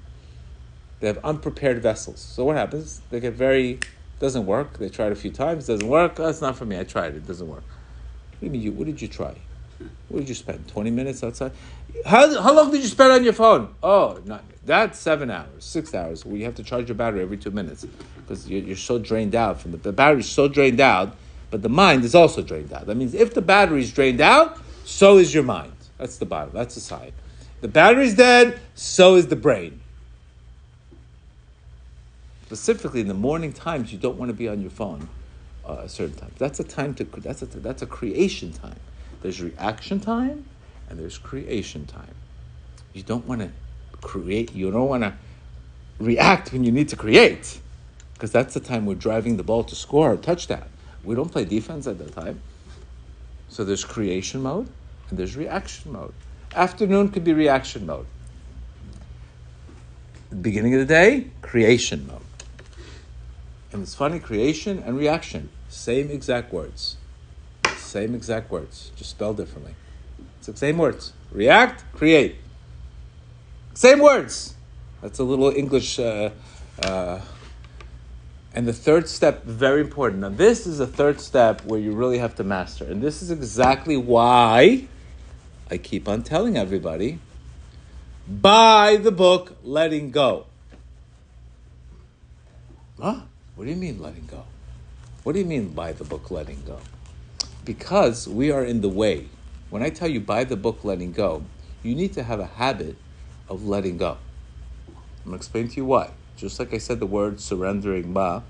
They 1.02 1.08
have 1.08 1.20
unprepared 1.22 1.84
vessels. 1.84 2.22
So 2.22 2.46
what 2.46 2.56
happens? 2.56 3.02
They 3.10 3.20
get 3.20 3.34
very 3.34 3.80
doesn't 4.20 4.46
work. 4.46 4.78
They 4.78 4.88
tried 4.88 5.12
a 5.12 5.16
few 5.16 5.32
times, 5.32 5.68
doesn't 5.68 5.90
work. 5.90 6.18
Oh, 6.18 6.30
it's 6.30 6.40
not 6.40 6.56
for 6.56 6.64
me. 6.64 6.80
I 6.80 6.86
tried 6.86 7.16
it, 7.16 7.18
it 7.18 7.28
doesn't 7.28 7.50
work. 7.50 7.66
What 7.66 8.40
do 8.40 8.46
you 8.46 8.52
mean? 8.54 8.62
You, 8.62 8.72
what 8.72 8.88
did 8.88 9.02
you 9.02 9.10
try? 9.10 9.36
What 10.08 10.20
did 10.22 10.30
you 10.30 10.36
spend? 10.36 10.70
Twenty 10.70 10.92
minutes 10.92 11.22
outside? 11.26 11.52
How, 12.06 12.42
how 12.42 12.54
long 12.54 12.72
did 12.72 12.82
you 12.82 12.88
spend 12.88 13.12
on 13.12 13.24
your 13.24 13.34
phone? 13.34 13.74
Oh, 13.82 14.20
not 14.26 14.44
that's 14.66 14.98
seven 14.98 15.30
hours, 15.30 15.64
six 15.64 15.94
hours. 15.94 16.26
Well, 16.26 16.38
you 16.38 16.46
have 16.46 16.56
to 16.56 16.64
charge 16.64 16.88
your 16.88 16.96
battery 16.96 17.22
every 17.22 17.38
two 17.38 17.52
minutes 17.52 17.86
because 18.18 18.50
you're, 18.50 18.62
you're 18.64 18.78
so 18.78 18.98
drained 18.98 19.36
out 19.36 19.60
from 19.60 19.72
the, 19.72 19.78
the 19.78 19.92
battery's 19.92 20.30
so 20.30 20.48
drained 20.48 20.80
out, 20.80 21.16
but 21.52 21.62
the 21.62 21.70
mind 21.70 22.06
is 22.06 22.16
also 22.16 22.42
drained 22.42 22.72
out. 22.72 22.86
That 22.86 22.96
means 22.96 23.14
if 23.14 23.34
the 23.34 23.42
battery 23.42 23.82
is 23.82 23.92
drained 23.92 24.22
out, 24.22 24.58
so 24.86 25.18
is 25.18 25.34
your 25.34 25.44
mind. 25.44 25.74
That's 25.98 26.18
the 26.18 26.26
bottom. 26.26 26.52
That's 26.54 26.76
the 26.76 26.82
side. 26.82 27.14
The 27.60 27.68
battery's 27.68 28.16
dead, 28.16 28.60
so 28.76 29.16
is 29.16 29.28
the 29.28 29.36
brain 29.36 29.82
specifically 32.54 33.02
in 33.02 33.08
the 33.08 33.16
morning 33.16 33.52
times, 33.52 33.92
you 33.92 33.98
don't 33.98 34.16
want 34.16 34.30
to 34.30 34.34
be 34.34 34.48
on 34.48 34.62
your 34.62 34.70
phone 34.70 35.10
uh, 35.68 35.78
a 35.80 35.90
certain 35.90 36.16
time. 36.16 36.32
That's 36.38 36.60
a 36.60 36.64
time 36.64 36.94
to 36.96 37.04
that's 37.04 37.42
a 37.42 37.48
that's 37.48 37.82
a 37.82 37.88
creation 37.88 38.54
time. 38.54 38.80
There's 39.24 39.42
reaction 39.42 40.00
time, 40.00 40.46
and 40.90 41.00
there's 41.00 41.18
creation 41.18 41.86
time. 41.86 42.16
You 42.94 43.04
don't 43.04 43.26
want 43.26 43.42
to 43.42 43.50
create. 44.02 44.54
You 44.54 44.72
don't 44.72 44.90
want 44.90 45.04
to 45.04 45.14
react 46.00 46.52
when 46.52 46.64
you 46.64 46.72
need 46.72 46.90
to 46.90 46.96
create, 46.96 47.60
because 48.14 48.32
that's 48.32 48.54
the 48.54 48.60
time 48.60 48.86
we're 48.86 48.96
driving 48.96 49.38
the 49.38 49.44
ball 49.44 49.64
to 49.64 49.76
score 49.76 50.14
a 50.14 50.18
touchdown. 50.18 50.66
We 51.04 51.16
don't 51.16 51.32
play 51.32 51.46
defense 51.46 51.88
at 51.88 51.98
that 52.00 52.14
time. 52.14 52.42
So 53.50 53.64
there's 53.64 53.86
creation 53.86 54.42
mode 54.42 54.68
and 55.10 55.20
there's 55.20 55.36
reaction 55.36 55.92
mode. 55.94 56.14
Afternoon 56.56 57.10
could 57.10 57.24
be 57.24 57.34
reaction 57.34 57.86
mode. 57.86 58.06
Beginning 60.42 60.74
of 60.74 60.80
the 60.80 60.86
day, 60.86 61.28
creation 61.42 62.08
mode. 62.08 62.22
And 63.72 63.84
it's 63.84 63.96
funny, 63.96 64.20
creation 64.20 64.84
and 64.86 64.98
reaction, 64.98 65.50
same 65.70 66.10
exact 66.10 66.54
words. 66.54 66.98
Same 67.76 68.16
exact 68.16 68.50
words, 68.50 68.92
just 68.96 69.12
spelled 69.12 69.38
differently. 69.38 69.76
It's 70.44 70.48
the 70.50 70.58
same 70.58 70.78
words. 70.78 71.14
React, 71.32 71.86
create. 71.94 72.36
Same 73.76 74.00
words. 74.00 74.56
That's 75.02 75.20
a 75.20 75.24
little 75.24 75.50
English. 75.50 75.98
Uh, 76.00 76.32
uh, 76.84 77.22
and 78.54 78.68
the 78.68 78.74
third 78.74 79.08
step, 79.08 79.46
very 79.46 79.80
important. 79.80 80.20
Now, 80.20 80.28
this 80.28 80.68
is 80.68 80.82
a 80.82 80.86
third 80.86 81.22
step 81.22 81.64
where 81.64 81.80
you 81.80 81.94
really 81.94 82.18
have 82.18 82.36
to 82.36 82.44
master. 82.44 82.84
And 82.84 83.02
this 83.02 83.22
is 83.22 83.32
exactly 83.32 83.96
why 83.96 84.88
I 85.72 85.78
keep 85.78 86.10
on 86.10 86.24
telling 86.24 86.58
everybody 86.58 87.20
buy 88.28 88.98
the 88.98 89.14
book 89.14 89.56
Letting 89.64 90.12
Go. 90.12 90.48
Huh? 93.00 93.22
What 93.56 93.64
do 93.64 93.70
you 93.70 93.78
mean 93.78 94.02
letting 94.02 94.26
go? 94.26 94.44
What 95.24 95.34
do 95.34 95.40
you 95.40 95.46
mean 95.46 95.70
by 95.70 95.94
the 95.94 96.04
book 96.04 96.30
letting 96.32 96.64
go? 96.66 96.80
Because 97.64 98.28
we 98.28 98.52
are 98.52 98.66
in 98.66 98.82
the 98.82 98.90
way. 98.90 99.30
When 99.74 99.82
I 99.82 99.90
tell 99.90 100.08
you 100.08 100.20
buy 100.20 100.44
the 100.44 100.56
book 100.56 100.84
letting 100.84 101.14
go, 101.14 101.46
you 101.82 101.96
need 101.96 102.14
to 102.14 102.22
have 102.22 102.40
a 102.40 102.46
habit 102.46 102.96
of 103.50 103.66
letting 103.66 103.98
go. 103.98 104.20
I'm 104.88 105.32
gonna 105.32 105.38
explain 105.38 105.68
to 105.68 105.78
you 105.78 105.86
why. 105.86 106.12
Just 106.38 106.60
like 106.60 106.76
I 106.76 106.78
said 106.78 107.00
the 107.00 107.08
word 107.08 107.42
surrendering 107.42 108.14
ba, 108.14 108.44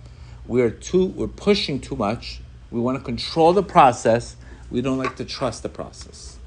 we 0.45 0.62
are 0.62 0.69
too 0.69 1.05
we're 1.05 1.27
pushing 1.27 1.79
too 1.79 1.95
much. 1.95 2.41
We 2.71 2.81
want 2.81 2.97
to 2.97 3.03
control 3.05 3.53
the 3.53 3.63
process. 3.63 4.36
We 4.69 4.81
don't 4.81 4.97
like 4.97 5.15
to 5.15 5.23
trust 5.23 5.63
the 5.63 5.69
process. 5.69 6.39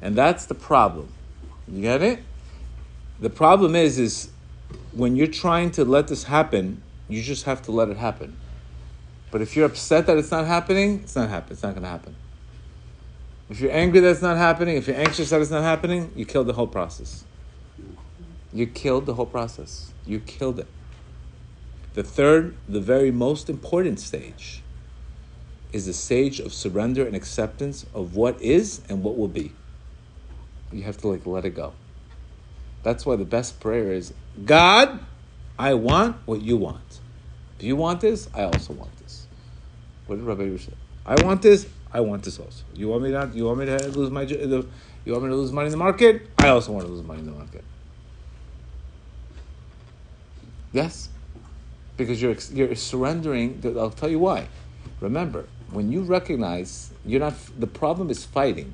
And 0.00 0.16
that's 0.16 0.46
the 0.46 0.56
problem. 0.56 1.12
You 1.68 1.82
get 1.82 2.02
it? 2.02 2.24
The 3.20 3.30
problem 3.30 3.76
is 3.76 4.00
is 4.00 4.32
when 4.90 5.14
you're 5.14 5.28
trying 5.28 5.70
to 5.78 5.84
let 5.84 6.08
this 6.08 6.24
happen, 6.24 6.82
You 7.08 7.22
just 7.22 7.44
have 7.44 7.62
to 7.62 7.70
let 7.70 7.88
it 7.88 7.98
happen. 7.98 8.36
But 9.30 9.42
if 9.42 9.54
you're 9.54 9.66
upset 9.66 10.06
that 10.06 10.18
it's 10.18 10.32
not 10.32 10.46
happening, 10.46 11.02
it's 11.04 11.14
not 11.14 11.28
happening. 11.28 11.52
It's 11.52 11.62
not 11.62 11.74
going 11.74 11.84
to 11.84 11.88
happen. 11.88 12.16
If 13.52 13.60
you're 13.60 13.70
angry 13.70 14.00
that 14.00 14.08
it's 14.08 14.22
not 14.22 14.38
happening, 14.38 14.78
if 14.78 14.88
you're 14.88 14.96
anxious 14.96 15.28
that 15.28 15.42
it's 15.42 15.50
not 15.50 15.62
happening, 15.62 16.10
you 16.16 16.24
killed 16.24 16.46
the 16.46 16.54
whole 16.54 16.66
process. 16.66 17.26
You 18.50 18.66
killed 18.66 19.04
the 19.04 19.12
whole 19.12 19.26
process. 19.26 19.92
You 20.06 20.20
killed 20.20 20.58
it. 20.58 20.68
The 21.92 22.02
third, 22.02 22.56
the 22.66 22.80
very 22.80 23.10
most 23.10 23.50
important 23.50 24.00
stage, 24.00 24.62
is 25.70 25.84
the 25.84 25.92
stage 25.92 26.40
of 26.40 26.54
surrender 26.54 27.06
and 27.06 27.14
acceptance 27.14 27.84
of 27.92 28.16
what 28.16 28.40
is 28.40 28.80
and 28.88 29.04
what 29.04 29.18
will 29.18 29.28
be. 29.28 29.52
You 30.72 30.84
have 30.84 30.96
to 31.02 31.08
like 31.08 31.26
let 31.26 31.44
it 31.44 31.54
go. 31.54 31.74
That's 32.82 33.04
why 33.04 33.16
the 33.16 33.26
best 33.26 33.60
prayer 33.60 33.92
is 33.92 34.14
God, 34.46 34.98
I 35.58 35.74
want 35.74 36.16
what 36.24 36.40
you 36.40 36.56
want. 36.56 37.00
Do 37.58 37.66
you 37.66 37.76
want 37.76 38.00
this? 38.00 38.30
I 38.32 38.44
also 38.44 38.72
want 38.72 38.96
this. 38.96 39.26
What 40.06 40.16
did 40.16 40.24
Rabbi 40.24 40.56
say? 40.56 40.72
I 41.04 41.22
want 41.22 41.42
this. 41.42 41.66
I 41.92 42.00
want 42.00 42.22
this 42.22 42.38
also. 42.38 42.64
You 42.74 42.88
want 42.88 43.02
me 43.02 43.10
to? 43.10 43.30
You 43.34 43.44
want 43.46 43.58
me 43.58 43.66
to 43.66 43.88
lose 43.88 44.10
my? 44.10 44.22
You 44.22 45.12
want 45.12 45.24
me 45.24 45.30
to 45.30 45.36
lose 45.36 45.52
money 45.52 45.66
in 45.66 45.72
the 45.72 45.78
market? 45.78 46.28
I 46.38 46.48
also 46.48 46.72
want 46.72 46.86
to 46.86 46.92
lose 46.92 47.04
money 47.04 47.20
in 47.20 47.26
the 47.26 47.32
market. 47.32 47.64
Yes, 50.72 51.10
because 51.96 52.22
you're 52.22 52.36
you're 52.52 52.74
surrendering. 52.74 53.62
I'll 53.78 53.90
tell 53.90 54.08
you 54.08 54.18
why. 54.18 54.48
Remember, 55.00 55.46
when 55.70 55.92
you 55.92 56.02
recognize 56.02 56.90
you're 57.04 57.20
not. 57.20 57.34
The 57.58 57.66
problem 57.66 58.08
is 58.08 58.24
fighting, 58.24 58.72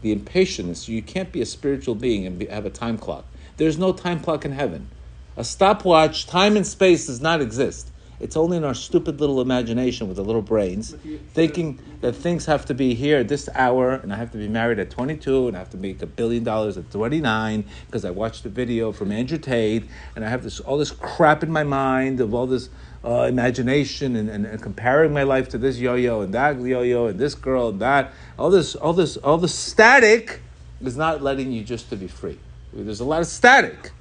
the 0.00 0.12
impatience. 0.12 0.88
You 0.88 1.02
can't 1.02 1.32
be 1.32 1.42
a 1.42 1.46
spiritual 1.46 1.94
being 1.94 2.26
and 2.26 2.38
be, 2.38 2.46
have 2.46 2.64
a 2.64 2.70
time 2.70 2.96
clock. 2.96 3.26
There's 3.58 3.76
no 3.76 3.92
time 3.92 4.20
clock 4.20 4.44
in 4.44 4.52
heaven. 4.52 4.88
A 5.36 5.44
stopwatch, 5.44 6.26
time 6.26 6.56
and 6.56 6.66
space 6.66 7.06
does 7.08 7.20
not 7.20 7.40
exist. 7.40 7.90
It's 8.20 8.36
only 8.36 8.56
in 8.56 8.64
our 8.64 8.74
stupid 8.74 9.20
little 9.20 9.40
imagination 9.40 10.06
with 10.08 10.16
the 10.16 10.24
little 10.24 10.42
brains, 10.42 10.94
thinking 11.32 11.80
that 12.00 12.12
things 12.12 12.46
have 12.46 12.64
to 12.66 12.74
be 12.74 12.94
here 12.94 13.24
this 13.24 13.48
hour, 13.54 13.94
and 13.94 14.12
I 14.12 14.16
have 14.16 14.30
to 14.32 14.38
be 14.38 14.48
married 14.48 14.78
at 14.78 14.90
22, 14.90 15.48
and 15.48 15.56
I 15.56 15.58
have 15.58 15.70
to 15.70 15.76
make 15.76 16.00
a 16.02 16.06
billion 16.06 16.44
dollars 16.44 16.76
at 16.76 16.90
29 16.90 17.64
because 17.86 18.04
I 18.04 18.10
watched 18.10 18.44
a 18.46 18.48
video 18.48 18.92
from 18.92 19.10
Andrew 19.10 19.38
Tate, 19.38 19.84
and 20.14 20.24
I 20.24 20.28
have 20.28 20.42
this 20.42 20.60
all 20.60 20.78
this 20.78 20.90
crap 20.90 21.42
in 21.42 21.50
my 21.50 21.64
mind 21.64 22.20
of 22.20 22.34
all 22.34 22.46
this 22.46 22.68
uh, 23.04 23.22
imagination 23.22 24.16
and, 24.16 24.30
and, 24.30 24.46
and, 24.46 24.62
comparing 24.62 25.12
my 25.12 25.24
life 25.24 25.48
to 25.50 25.58
this 25.58 25.78
yo-yo 25.78 26.22
and 26.22 26.32
that 26.32 26.58
yo-yo 26.58 27.06
and 27.06 27.18
this 27.18 27.34
girl 27.34 27.68
and 27.68 27.80
that. 27.80 28.12
All 28.38 28.48
this, 28.48 28.74
all 28.74 28.94
this, 28.94 29.18
all 29.18 29.36
the 29.36 29.48
static 29.48 30.40
is 30.80 30.96
not 30.96 31.22
letting 31.22 31.52
you 31.52 31.62
just 31.62 31.90
to 31.90 31.96
be 31.96 32.08
free. 32.08 32.38
There's 32.72 33.00
a 33.00 33.04
lot 33.04 33.20
of 33.20 33.26
static. 33.26 33.92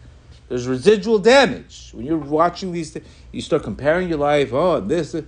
There's 0.50 0.68
residual 0.68 1.20
damage. 1.20 1.92
When 1.94 2.06
you're 2.06 2.18
watching 2.18 2.72
these 2.72 2.92
things, 2.92 3.08
you 3.32 3.42
start 3.42 3.64
comparing 3.64 4.10
your 4.10 4.20
life, 4.20 4.54
oh, 4.54 4.80
this. 4.80 5.16
Uh, 5.16 5.24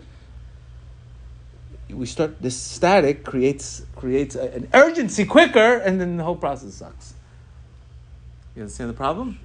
we 1.90 2.06
start, 2.06 2.42
this 2.42 2.58
static 2.58 3.24
creates, 3.24 3.86
creates 3.96 4.36
a, 4.36 4.52
an 4.54 4.68
urgency 4.74 5.24
quicker, 5.26 5.78
and 5.78 6.02
then 6.02 6.18
the 6.18 6.24
whole 6.24 6.36
process 6.36 6.74
sucks. 6.74 7.14
You 8.56 8.64
understand 8.64 8.90
the 8.90 8.96
problem? 8.96 9.40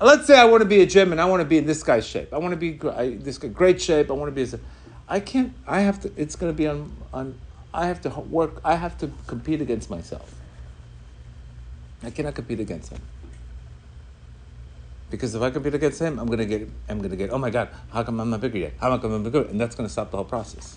Let's 0.00 0.26
say 0.26 0.38
I 0.38 0.44
want 0.44 0.62
to 0.62 0.68
be 0.68 0.82
a 0.82 0.86
gym 0.86 1.12
and 1.12 1.20
I 1.20 1.24
want 1.24 1.40
to 1.40 1.44
be 1.44 1.58
in 1.58 1.66
this 1.66 1.82
guy's 1.82 2.06
shape. 2.06 2.32
I 2.32 2.38
want 2.38 2.52
to 2.52 2.56
be 2.56 2.78
I, 2.90 3.16
this 3.16 3.38
guy, 3.38 3.48
great 3.48 3.80
shape. 3.80 4.10
I 4.10 4.14
want 4.14 4.28
to 4.28 4.34
be. 4.34 4.42
As 4.42 4.56
I 5.08 5.20
can't. 5.20 5.54
I 5.66 5.80
have 5.80 6.00
to. 6.00 6.12
It's 6.16 6.36
going 6.36 6.52
to 6.52 6.56
be 6.56 6.66
on. 6.66 6.92
On. 7.12 7.38
I 7.72 7.86
have 7.86 8.00
to 8.02 8.08
work. 8.08 8.60
I 8.64 8.74
have 8.74 8.98
to 8.98 9.10
compete 9.26 9.60
against 9.60 9.90
myself. 9.90 10.34
I 12.02 12.10
cannot 12.10 12.34
compete 12.34 12.60
against 12.60 12.92
him. 12.92 13.00
Because 15.14 15.34
if 15.34 15.42
I 15.42 15.50
compete 15.50 15.74
against 15.74 16.00
him, 16.00 16.18
I'm 16.18 16.26
gonna 16.26 16.44
get, 16.44 16.68
I'm 16.88 17.00
gonna 17.00 17.14
get, 17.14 17.30
oh 17.30 17.38
my 17.38 17.50
God, 17.50 17.68
how 17.90 18.02
come 18.02 18.18
I'm 18.20 18.30
not 18.30 18.40
bigger 18.40 18.58
yet? 18.58 18.74
How 18.80 18.98
come 18.98 19.12
I'm 19.12 19.22
bigger? 19.22 19.42
And 19.42 19.60
that's 19.60 19.76
gonna 19.76 19.88
stop 19.88 20.10
the 20.10 20.16
whole 20.16 20.24
process. 20.24 20.76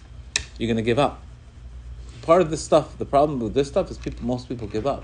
You're 0.58 0.68
gonna 0.68 0.84
give 0.84 1.00
up. 1.00 1.24
Part 2.22 2.42
of 2.42 2.52
this 2.52 2.64
stuff, 2.64 2.98
the 2.98 3.06
problem 3.06 3.40
with 3.40 3.54
this 3.54 3.68
stuff 3.68 3.90
is 3.90 3.98
people, 3.98 4.26
most 4.26 4.48
people 4.48 4.68
give 4.68 4.86
up. 4.86 5.04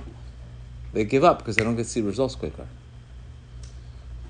They 0.93 1.03
give 1.03 1.23
up 1.23 1.39
because 1.39 1.55
they 1.55 1.63
don't 1.63 1.75
get 1.75 1.83
to 1.83 1.89
see 1.89 2.01
results 2.01 2.35
quicker. 2.35 2.67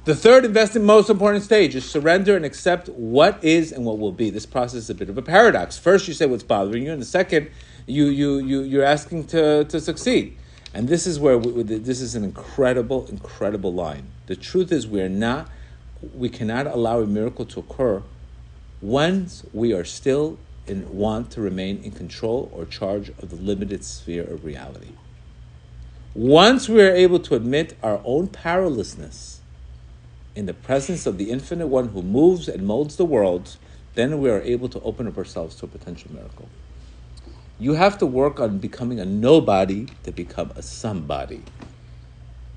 The 0.05 0.15
third 0.15 0.45
investing 0.45 0.85
most 0.85 1.09
important 1.09 1.43
stage 1.43 1.75
is 1.75 1.89
surrender 1.89 2.35
and 2.35 2.45
accept 2.45 2.87
what 2.89 3.43
is 3.43 3.71
and 3.71 3.85
what 3.85 3.99
will 3.99 4.11
be. 4.11 4.29
This 4.29 4.45
process 4.45 4.83
is 4.83 4.89
a 4.89 4.95
bit 4.95 5.09
of 5.09 5.17
a 5.17 5.21
paradox. 5.21 5.77
First, 5.77 6.07
you 6.07 6.13
say 6.13 6.25
what's 6.25 6.43
bothering 6.43 6.83
you, 6.83 6.91
and 6.91 7.01
the 7.01 7.05
second, 7.05 7.49
you 7.87 8.05
you 8.05 8.39
you 8.39 8.61
you're 8.61 8.83
asking 8.83 9.27
to 9.27 9.65
to 9.65 9.79
succeed. 9.81 10.37
And 10.73 10.87
this 10.87 11.07
is 11.07 11.19
where 11.19 11.37
we, 11.37 11.63
this 11.63 12.01
is 12.01 12.15
an 12.15 12.23
incredible, 12.23 13.05
incredible 13.07 13.73
line. 13.73 14.07
The 14.25 14.35
truth 14.35 14.71
is, 14.71 14.87
we 14.87 15.01
are 15.01 15.09
not, 15.09 15.49
we 16.15 16.29
cannot 16.29 16.67
allow 16.67 17.01
a 17.01 17.07
miracle 17.07 17.45
to 17.45 17.59
occur 17.59 18.03
once 18.81 19.45
we 19.53 19.73
are 19.73 19.83
still 19.83 20.37
and 20.67 20.89
want 20.89 21.31
to 21.31 21.41
remain 21.41 21.83
in 21.83 21.91
control 21.91 22.49
or 22.53 22.65
charge 22.65 23.09
of 23.09 23.29
the 23.29 23.35
limited 23.35 23.83
sphere 23.83 24.23
of 24.23 24.45
reality. 24.45 24.91
Once 26.13 26.69
we 26.69 26.81
are 26.81 26.93
able 26.93 27.19
to 27.19 27.35
admit 27.35 27.77
our 27.81 27.99
own 28.05 28.27
powerlessness 28.27 29.41
in 30.35 30.45
the 30.45 30.53
presence 30.53 31.05
of 31.05 31.17
the 31.17 31.31
infinite 31.31 31.67
one 31.67 31.89
who 31.89 32.01
moves 32.01 32.47
and 32.47 32.65
molds 32.65 32.95
the 32.95 33.05
world, 33.05 33.57
then 33.95 34.19
we 34.19 34.29
are 34.29 34.41
able 34.41 34.69
to 34.69 34.79
open 34.81 35.07
up 35.07 35.17
ourselves 35.17 35.55
to 35.55 35.65
a 35.65 35.69
potential 35.69 36.11
miracle. 36.13 36.47
You 37.59 37.73
have 37.73 37.97
to 37.99 38.05
work 38.05 38.39
on 38.39 38.57
becoming 38.57 38.99
a 38.99 39.05
nobody 39.05 39.87
to 40.03 40.11
become 40.11 40.51
a 40.55 40.61
somebody. 40.61 41.43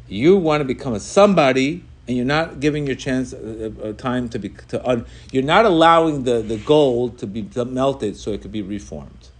You 0.09 0.37
want 0.37 0.61
to 0.61 0.65
become 0.65 0.95
a 0.95 1.01
somebody, 1.01 1.85
and 2.07 2.17
you're 2.17 2.27
not 2.27 2.61
giving 2.61 2.87
your 2.87 2.97
chance 2.97 3.33
a, 3.33 3.67
uh, 3.67 3.89
uh, 3.89 3.93
time 3.95 4.29
to 4.31 4.39
be 4.39 4.51
to 4.69 4.89
un, 4.89 5.07
you're 5.33 5.43
not 5.43 5.65
allowing 5.65 6.25
the, 6.25 6.43
the 6.43 6.57
gold 6.59 7.19
to 7.19 7.27
be 7.27 7.49
melted 7.65 8.17
so 8.17 8.33
it 8.33 8.43
could 8.43 8.53
be 8.53 8.63
reformed. 8.63 9.31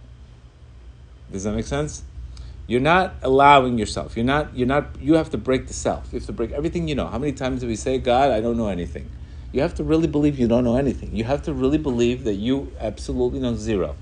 Does 1.31 1.43
that 1.43 1.53
make 1.53 1.65
sense? 1.65 2.03
You're 2.67 2.81
not 2.81 3.15
allowing 3.21 3.77
yourself. 3.77 4.17
You're 4.17 4.25
not. 4.25 4.55
You're 4.55 4.67
not. 4.67 4.99
You 4.99 5.13
have 5.13 5.29
to 5.29 5.37
break 5.37 5.67
the 5.67 5.73
self. 5.73 6.11
You 6.11 6.19
have 6.19 6.25
to 6.27 6.33
break 6.33 6.51
everything 6.51 6.89
you 6.89 6.95
know. 6.95 7.07
How 7.07 7.17
many 7.17 7.31
times 7.31 7.61
do 7.61 7.67
we 7.67 7.77
say, 7.77 7.97
"God, 7.97 8.31
I 8.31 8.41
don't 8.41 8.57
know 8.57 8.67
anything"? 8.67 9.09
You 9.53 9.61
have 9.61 9.73
to 9.75 9.83
really 9.83 10.07
believe 10.07 10.37
you 10.37 10.47
don't 10.49 10.65
know 10.65 10.75
anything. 10.75 11.15
You 11.15 11.23
have 11.23 11.41
to 11.43 11.53
really 11.53 11.77
believe 11.77 12.25
that 12.25 12.35
you 12.35 12.73
absolutely 12.79 13.39
know 13.39 13.55
zero. 13.55 13.95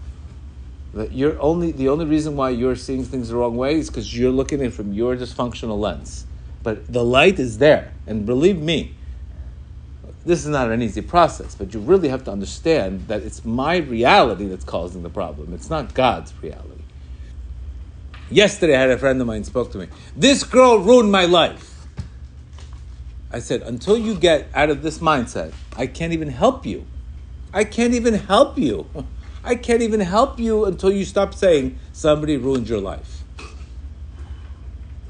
That 0.96 1.12
you're 1.12 1.40
only 1.40 1.72
the 1.72 1.90
only 1.90 2.06
reason 2.06 2.36
why 2.36 2.50
you're 2.50 2.76
seeing 2.76 3.04
things 3.04 3.30
the 3.30 3.36
wrong 3.36 3.56
way 3.56 3.76
is 3.76 3.90
because 3.90 4.18
you're 4.18 4.32
looking 4.32 4.62
at 4.62 4.68
it 4.68 4.74
from 4.74 4.94
your 4.94 5.16
dysfunctional 5.16 5.80
lens. 5.80 6.26
But 6.66 6.92
the 6.92 7.06
light 7.06 7.38
is 7.38 7.60
there, 7.60 7.94
and 8.08 8.26
believe 8.26 8.60
me, 8.60 8.96
this 10.26 10.40
is 10.40 10.48
not 10.48 10.72
an 10.72 10.82
easy 10.82 11.02
process. 11.02 11.54
But 11.54 11.76
you 11.76 11.80
really 11.80 12.10
have 12.10 12.24
to 12.24 12.32
understand 12.32 13.08
that 13.08 13.22
it's 13.22 13.46
my 13.46 13.78
reality 13.78 14.48
that's 14.48 14.66
causing 14.66 15.04
the 15.04 15.10
problem. 15.12 15.54
It's 15.54 15.70
not 15.70 15.94
God's 15.94 16.34
reality. 16.42 16.82
Yesterday, 18.32 18.76
I 18.76 18.80
had 18.80 18.90
a 18.90 18.98
friend 18.98 19.22
of 19.22 19.28
mine 19.28 19.44
spoke 19.44 19.74
to 19.74 19.78
me. 19.78 19.90
This 20.18 20.44
girl 20.44 20.80
ruined 20.80 21.12
my 21.12 21.26
life. 21.26 21.86
I 23.32 23.38
said, 23.38 23.62
until 23.62 23.96
you 23.96 24.16
get 24.16 24.48
out 24.56 24.72
of 24.72 24.82
this 24.82 24.98
mindset, 24.98 25.54
I 25.78 25.86
can't 25.86 26.14
even 26.14 26.30
help 26.30 26.66
you. 26.66 26.88
I 27.54 27.64
can't 27.64 27.94
even 27.94 28.16
help 28.16 28.58
you. 28.58 28.88
I 29.44 29.54
can't 29.54 29.84
even 29.84 30.00
help 30.00 30.40
you 30.40 30.66
until 30.66 30.92
you 30.92 31.06
stop 31.06 31.36
saying 31.36 31.78
somebody 31.94 32.38
ruined 32.38 32.68
your 32.68 32.82
life. 32.82 33.15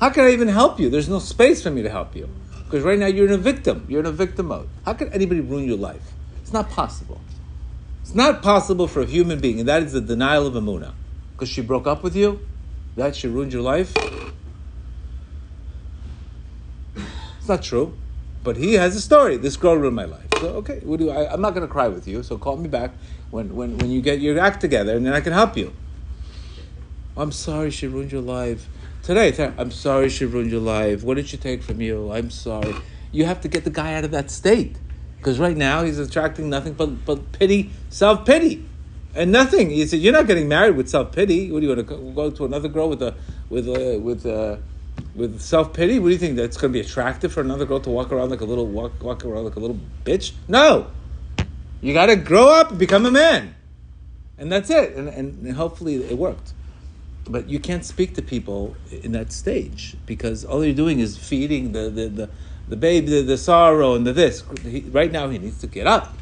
How 0.05 0.11
can 0.11 0.25
I 0.25 0.33
even 0.33 0.49
help 0.49 0.79
you? 0.79 0.91
There's 0.91 1.09
no 1.09 1.17
space 1.17 1.63
for 1.63 1.71
me 1.71 1.81
to 1.81 1.89
help 1.89 2.15
you. 2.15 2.29
Because 2.63 2.83
right 2.83 2.99
now 2.99 3.07
you're 3.07 3.25
in 3.25 3.31
a 3.31 3.39
victim. 3.39 3.87
You're 3.89 4.01
in 4.01 4.05
a 4.05 4.11
victim 4.11 4.49
mode. 4.49 4.69
How 4.85 4.93
can 4.93 5.11
anybody 5.11 5.41
ruin 5.41 5.65
your 5.65 5.79
life? 5.79 6.13
It's 6.43 6.53
not 6.53 6.69
possible. 6.69 7.19
It's 8.03 8.13
not 8.13 8.43
possible 8.43 8.87
for 8.87 9.01
a 9.01 9.07
human 9.07 9.39
being, 9.39 9.59
and 9.59 9.67
that 9.67 9.81
is 9.81 9.93
the 9.93 10.01
denial 10.01 10.45
of 10.45 10.53
emuna. 10.53 10.93
Because 11.31 11.49
she 11.49 11.61
broke 11.61 11.87
up 11.87 12.03
with 12.03 12.15
you, 12.15 12.39
that 12.95 13.15
she 13.15 13.27
ruined 13.27 13.51
your 13.51 13.63
life. 13.63 13.95
It's 17.39 17.49
not 17.49 17.63
true. 17.63 17.97
But 18.43 18.57
he 18.57 18.73
has 18.73 18.95
a 18.95 19.01
story. 19.01 19.37
This 19.37 19.57
girl 19.57 19.75
ruined 19.75 19.95
my 19.95 20.05
life. 20.05 20.27
So 20.39 20.49
okay, 20.57 20.81
what 20.83 20.99
do 20.99 21.09
I, 21.09 21.33
I'm 21.33 21.41
not 21.41 21.55
going 21.55 21.65
to 21.65 21.73
cry 21.73 21.87
with 21.87 22.07
you. 22.07 22.21
So 22.21 22.37
call 22.37 22.57
me 22.57 22.69
back 22.69 22.91
when, 23.31 23.55
when, 23.55 23.79
when 23.79 23.89
you 23.89 24.03
get 24.03 24.19
your 24.19 24.37
act 24.37 24.61
together, 24.61 24.95
and 24.95 25.03
then 25.03 25.13
I 25.13 25.21
can 25.21 25.33
help 25.33 25.57
you. 25.57 25.73
I'm 27.17 27.31
sorry 27.31 27.71
she 27.71 27.87
ruined 27.87 28.11
your 28.11 28.21
life. 28.21 28.69
Today, 29.05 29.53
I'm 29.59 29.69
sorry 29.69 30.09
she 30.09 30.25
ruined 30.25 30.49
your 30.49 30.61
life. 30.61 31.03
What 31.03 31.17
did 31.17 31.27
she 31.27 31.37
take 31.37 31.61
from 31.61 31.79
you? 31.79 32.11
I'm 32.11 32.31
sorry. 32.31 32.73
You 33.11 33.25
have 33.25 33.39
to 33.41 33.47
get 33.47 33.63
the 33.63 33.69
guy 33.69 33.93
out 33.93 34.03
of 34.03 34.09
that 34.09 34.31
state. 34.31 34.77
Because 35.17 35.37
right 35.37 35.55
now 35.55 35.83
he's 35.83 35.99
attracting 35.99 36.49
nothing 36.49 36.73
but, 36.73 37.05
but 37.05 37.31
pity, 37.31 37.69
self 37.89 38.25
pity, 38.25 38.67
and 39.13 39.31
nothing. 39.31 39.69
You 39.69 39.85
said 39.85 39.99
you're 39.99 40.11
not 40.11 40.25
getting 40.25 40.47
married 40.47 40.75
with 40.75 40.89
self 40.89 41.11
pity. 41.11 41.51
What 41.51 41.59
do 41.59 41.67
you 41.67 41.75
want 41.75 41.87
to 41.87 42.13
go 42.15 42.31
to 42.31 42.45
another 42.45 42.67
girl 42.67 42.89
with 42.89 43.03
a 43.03 43.13
with 43.47 43.67
a 43.67 43.99
with 43.99 44.25
a 44.25 44.59
with 45.13 45.39
self 45.39 45.71
pity? 45.71 45.99
What 45.99 46.07
do 46.07 46.13
you 46.13 46.17
think 46.17 46.35
that's 46.35 46.57
going 46.57 46.73
to 46.73 46.79
be 46.79 46.83
attractive 46.83 47.31
for 47.31 47.41
another 47.41 47.67
girl 47.67 47.79
to 47.81 47.91
walk 47.91 48.11
around 48.11 48.31
like 48.31 48.41
a 48.41 48.45
little 48.45 48.65
walk 48.65 49.03
walk 49.03 49.23
around 49.23 49.45
like 49.45 49.55
a 49.55 49.59
little 49.59 49.79
bitch? 50.03 50.33
No, 50.47 50.87
you 51.79 51.93
got 51.93 52.07
to 52.07 52.15
grow 52.15 52.49
up 52.49 52.71
and 52.71 52.79
become 52.79 53.05
a 53.05 53.11
man, 53.11 53.53
and 54.39 54.51
that's 54.51 54.71
it. 54.71 54.95
And, 54.95 55.09
and 55.09 55.55
hopefully 55.55 56.03
it 56.03 56.17
worked. 56.17 56.53
But 57.27 57.49
you 57.49 57.59
can't 57.59 57.83
speak 57.83 58.15
to 58.15 58.21
people 58.21 58.75
in 58.91 59.11
that 59.13 59.31
stage 59.31 59.97
because 60.05 60.45
all 60.45 60.63
you're 60.63 60.75
doing 60.75 60.99
is 60.99 61.17
feeding 61.17 61.71
the 61.71 61.89
the 61.89 62.07
the, 62.07 62.29
the 62.69 62.75
baby 62.75 63.07
the, 63.07 63.21
the 63.21 63.37
sorrow 63.37 63.95
and 63.95 64.05
the 64.05 64.13
this. 64.13 64.43
He, 64.63 64.81
right 64.81 65.11
now 65.11 65.29
he 65.29 65.39
needs 65.39 65.59
to 65.59 65.67
get 65.67 65.87
up. 65.87 66.13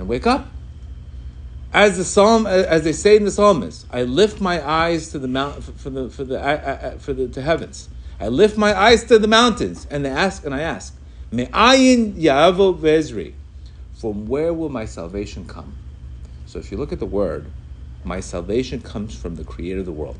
and 0.00 0.08
wake 0.08 0.26
up. 0.26 0.48
As 1.72 1.96
the 1.98 2.04
psalm, 2.04 2.46
as 2.46 2.82
they 2.82 2.92
say 2.92 3.16
in 3.16 3.24
the 3.24 3.30
psalmist, 3.30 3.86
I 3.92 4.02
lift 4.02 4.40
my 4.40 4.66
eyes 4.66 5.10
to 5.10 5.20
the 5.20 5.28
mount 5.28 5.62
for 5.62 5.90
the 5.90 6.10
for 6.10 6.24
the 6.24 6.96
for 6.98 7.12
the 7.12 7.28
to 7.28 7.42
heavens. 7.42 7.88
I 8.18 8.28
lift 8.28 8.58
my 8.58 8.78
eyes 8.78 9.04
to 9.04 9.18
the 9.18 9.28
mountains, 9.28 9.86
and 9.90 10.04
they 10.04 10.10
ask, 10.10 10.44
and 10.44 10.54
I 10.54 10.60
ask, 10.60 10.94
Me'ayin 11.30 12.14
ya'avo 12.14 12.76
vezri, 12.78 13.34
from 13.94 14.26
where 14.26 14.52
will 14.52 14.68
my 14.68 14.84
salvation 14.84 15.46
come? 15.46 15.74
So 16.44 16.58
if 16.58 16.72
you 16.72 16.76
look 16.76 16.92
at 16.92 16.98
the 16.98 17.06
word, 17.06 17.46
my 18.04 18.20
salvation 18.20 18.80
comes 18.80 19.14
from 19.14 19.36
the 19.36 19.44
Creator 19.44 19.80
of 19.80 19.86
the 19.86 19.92
world. 19.92 20.18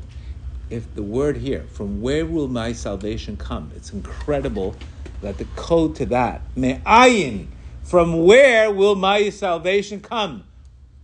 If 0.69 0.93
the 0.95 1.03
word 1.03 1.37
here, 1.37 1.63
from 1.63 2.01
where 2.01 2.25
will 2.25 2.47
my 2.47 2.73
salvation 2.73 3.37
come? 3.37 3.71
It's 3.75 3.91
incredible 3.91 4.75
that 5.21 5.37
the 5.37 5.45
code 5.55 5.95
to 5.97 6.05
that, 6.07 6.41
Me'ayin, 6.55 7.47
from 7.83 8.23
where 8.23 8.71
will 8.71 8.95
my 8.95 9.29
salvation 9.29 9.99
come? 9.99 10.45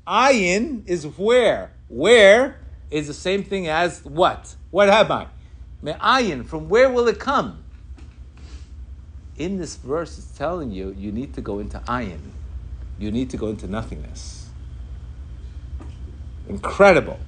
Ayin 0.07 0.87
is 0.87 1.05
where. 1.05 1.71
Where 1.89 2.59
is 2.89 3.07
the 3.07 3.13
same 3.13 3.43
thing 3.43 3.67
as 3.67 4.03
what? 4.05 4.55
What 4.71 4.89
have 4.89 5.11
I? 5.11 5.27
Me'ayin, 5.81 6.45
from 6.45 6.69
where 6.69 6.89
will 6.89 7.07
it 7.07 7.19
come? 7.19 7.63
In 9.35 9.57
this 9.57 9.75
verse, 9.75 10.17
it's 10.17 10.37
telling 10.37 10.71
you 10.71 10.95
you 10.97 11.11
need 11.11 11.33
to 11.33 11.41
go 11.41 11.59
into 11.59 11.79
ayin. 11.79 12.19
You 12.97 13.11
need 13.11 13.29
to 13.31 13.37
go 13.37 13.47
into 13.47 13.67
nothingness. 13.67 14.36
Incredible. 16.49 17.19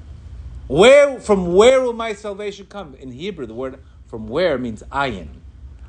Where 0.67 1.19
from 1.19 1.53
where 1.55 1.81
will 1.81 1.93
my 1.93 2.13
salvation 2.13 2.67
come? 2.67 2.95
In 2.95 3.11
Hebrew, 3.11 3.45
the 3.45 3.53
word 3.55 3.79
from 4.07 4.27
where 4.27 4.57
means 4.57 4.83
ayin. 4.91 5.29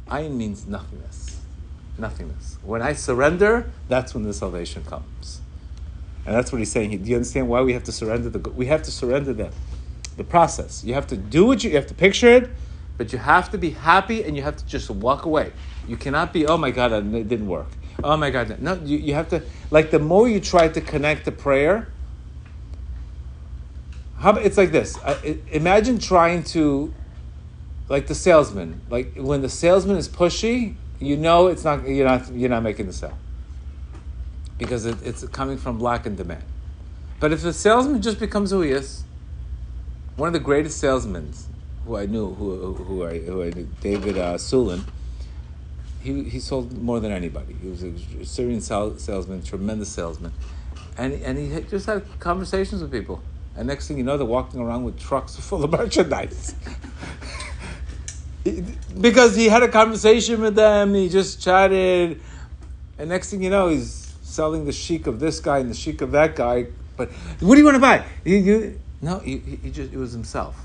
Ayin 0.08 0.32
means 0.36 0.66
nothingness. 0.66 1.42
Nothingness. 1.98 2.58
When 2.62 2.82
I 2.82 2.94
surrender, 2.94 3.70
that's 3.88 4.14
when 4.14 4.24
the 4.24 4.34
salvation 4.34 4.84
comes. 4.84 5.42
And 6.26 6.34
that's 6.34 6.52
what 6.52 6.58
he's 6.58 6.72
saying. 6.72 6.90
Do 7.02 7.10
you 7.10 7.16
understand 7.16 7.48
why 7.48 7.62
we 7.62 7.72
have 7.74 7.84
to 7.84 7.92
surrender 7.92 8.30
the 8.30 8.50
we 8.50 8.66
have 8.66 8.82
to 8.84 8.90
surrender 8.90 9.32
the, 9.34 9.52
the 10.16 10.24
process. 10.24 10.84
You 10.84 10.94
have 10.94 11.06
to 11.08 11.16
do 11.16 11.46
what 11.46 11.64
you, 11.64 11.70
you 11.70 11.76
have 11.76 11.86
to 11.88 11.94
picture 11.94 12.28
it, 12.28 12.50
but 12.98 13.12
you 13.12 13.18
have 13.18 13.50
to 13.50 13.58
be 13.58 13.70
happy 13.70 14.24
and 14.24 14.36
you 14.36 14.42
have 14.42 14.56
to 14.56 14.66
just 14.66 14.90
walk 14.90 15.24
away. 15.24 15.52
You 15.88 15.96
cannot 15.96 16.32
be, 16.32 16.46
oh 16.46 16.56
my 16.56 16.70
God, 16.70 16.92
it 16.92 17.28
didn't 17.28 17.48
work. 17.48 17.68
Oh 18.04 18.16
my 18.16 18.30
God. 18.30 18.60
No, 18.60 18.74
you, 18.84 18.98
you 18.98 19.14
have 19.14 19.28
to, 19.30 19.42
like, 19.70 19.90
the 19.90 19.98
more 19.98 20.28
you 20.28 20.40
try 20.40 20.68
to 20.68 20.80
connect 20.80 21.24
to 21.26 21.32
prayer, 21.32 21.88
how, 24.20 24.36
it's 24.36 24.58
like 24.58 24.70
this. 24.70 24.98
imagine 25.50 25.98
trying 25.98 26.44
to, 26.44 26.92
like 27.88 28.06
the 28.06 28.14
salesman, 28.14 28.82
like 28.90 29.14
when 29.16 29.40
the 29.40 29.48
salesman 29.48 29.96
is 29.96 30.08
pushy, 30.08 30.74
you 30.98 31.16
know 31.16 31.46
it's 31.46 31.64
not, 31.64 31.88
you're 31.88 32.06
not, 32.06 32.30
you're 32.32 32.50
not 32.50 32.62
making 32.62 32.86
the 32.86 32.92
sale 32.92 33.16
because 34.58 34.84
it, 34.84 34.98
it's 35.02 35.26
coming 35.28 35.56
from 35.56 35.80
lack 35.80 36.04
and 36.04 36.18
demand. 36.18 36.44
But 37.18 37.32
if 37.32 37.40
the 37.40 37.54
salesman 37.54 38.02
just 38.02 38.20
becomes 38.20 38.50
who 38.50 38.60
he 38.60 38.72
is, 38.72 39.04
one 40.16 40.26
of 40.26 40.32
the 40.34 40.40
greatest 40.40 40.78
salesmen 40.78 41.32
who 41.86 41.96
I 41.96 42.04
knew, 42.04 42.34
who, 42.34 42.74
who, 42.74 43.06
I, 43.06 43.20
who 43.20 43.42
I 43.42 43.50
knew, 43.50 43.68
David 43.80 44.18
uh, 44.18 44.34
Sulin, 44.34 44.84
he, 46.02 46.24
he 46.24 46.40
sold 46.40 46.76
more 46.76 47.00
than 47.00 47.10
anybody. 47.10 47.54
He 47.54 47.68
was 47.68 47.82
a 47.82 48.24
Syrian 48.26 48.60
salesman, 48.60 49.42
tremendous 49.42 49.88
salesman. 49.88 50.32
And, 50.98 51.14
and 51.14 51.38
he 51.38 51.62
just 51.62 51.86
had 51.86 52.04
conversations 52.20 52.82
with 52.82 52.92
people. 52.92 53.22
And 53.56 53.66
next 53.66 53.88
thing 53.88 53.98
you 53.98 54.04
know, 54.04 54.16
they're 54.16 54.26
walking 54.26 54.60
around 54.60 54.84
with 54.84 54.98
trucks 54.98 55.36
full 55.40 55.64
of 55.64 55.70
merchandise. 55.70 56.54
because 59.00 59.36
he 59.36 59.46
had 59.46 59.62
a 59.62 59.68
conversation 59.68 60.40
with 60.40 60.54
them, 60.54 60.94
he 60.94 61.08
just 61.08 61.42
chatted. 61.42 62.20
And 62.98 63.08
next 63.08 63.30
thing 63.30 63.42
you 63.42 63.50
know, 63.50 63.68
he's 63.68 64.14
selling 64.22 64.64
the 64.64 64.72
chic 64.72 65.06
of 65.06 65.20
this 65.20 65.40
guy 65.40 65.58
and 65.58 65.70
the 65.70 65.74
chic 65.74 66.00
of 66.00 66.12
that 66.12 66.36
guy. 66.36 66.66
But 66.96 67.10
what 67.40 67.54
do 67.54 67.58
you 67.58 67.64
want 67.64 67.76
to 67.76 67.80
buy? 67.80 68.04
He, 68.24 68.38
you, 68.38 68.80
no, 69.02 69.18
he, 69.18 69.38
he 69.38 69.70
just, 69.70 69.92
it 69.92 69.96
was 69.96 70.12
himself. 70.12 70.56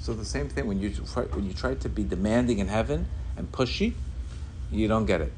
So 0.00 0.14
the 0.14 0.24
same 0.24 0.48
thing 0.48 0.66
when 0.66 0.80
you, 0.80 0.90
when 0.90 1.46
you 1.46 1.52
try 1.52 1.74
to 1.74 1.88
be 1.88 2.02
demanding 2.02 2.58
in 2.58 2.68
heaven 2.68 3.06
and 3.36 3.50
pushy, 3.52 3.94
you 4.70 4.88
don't 4.88 5.06
get 5.06 5.20
it. 5.20 5.32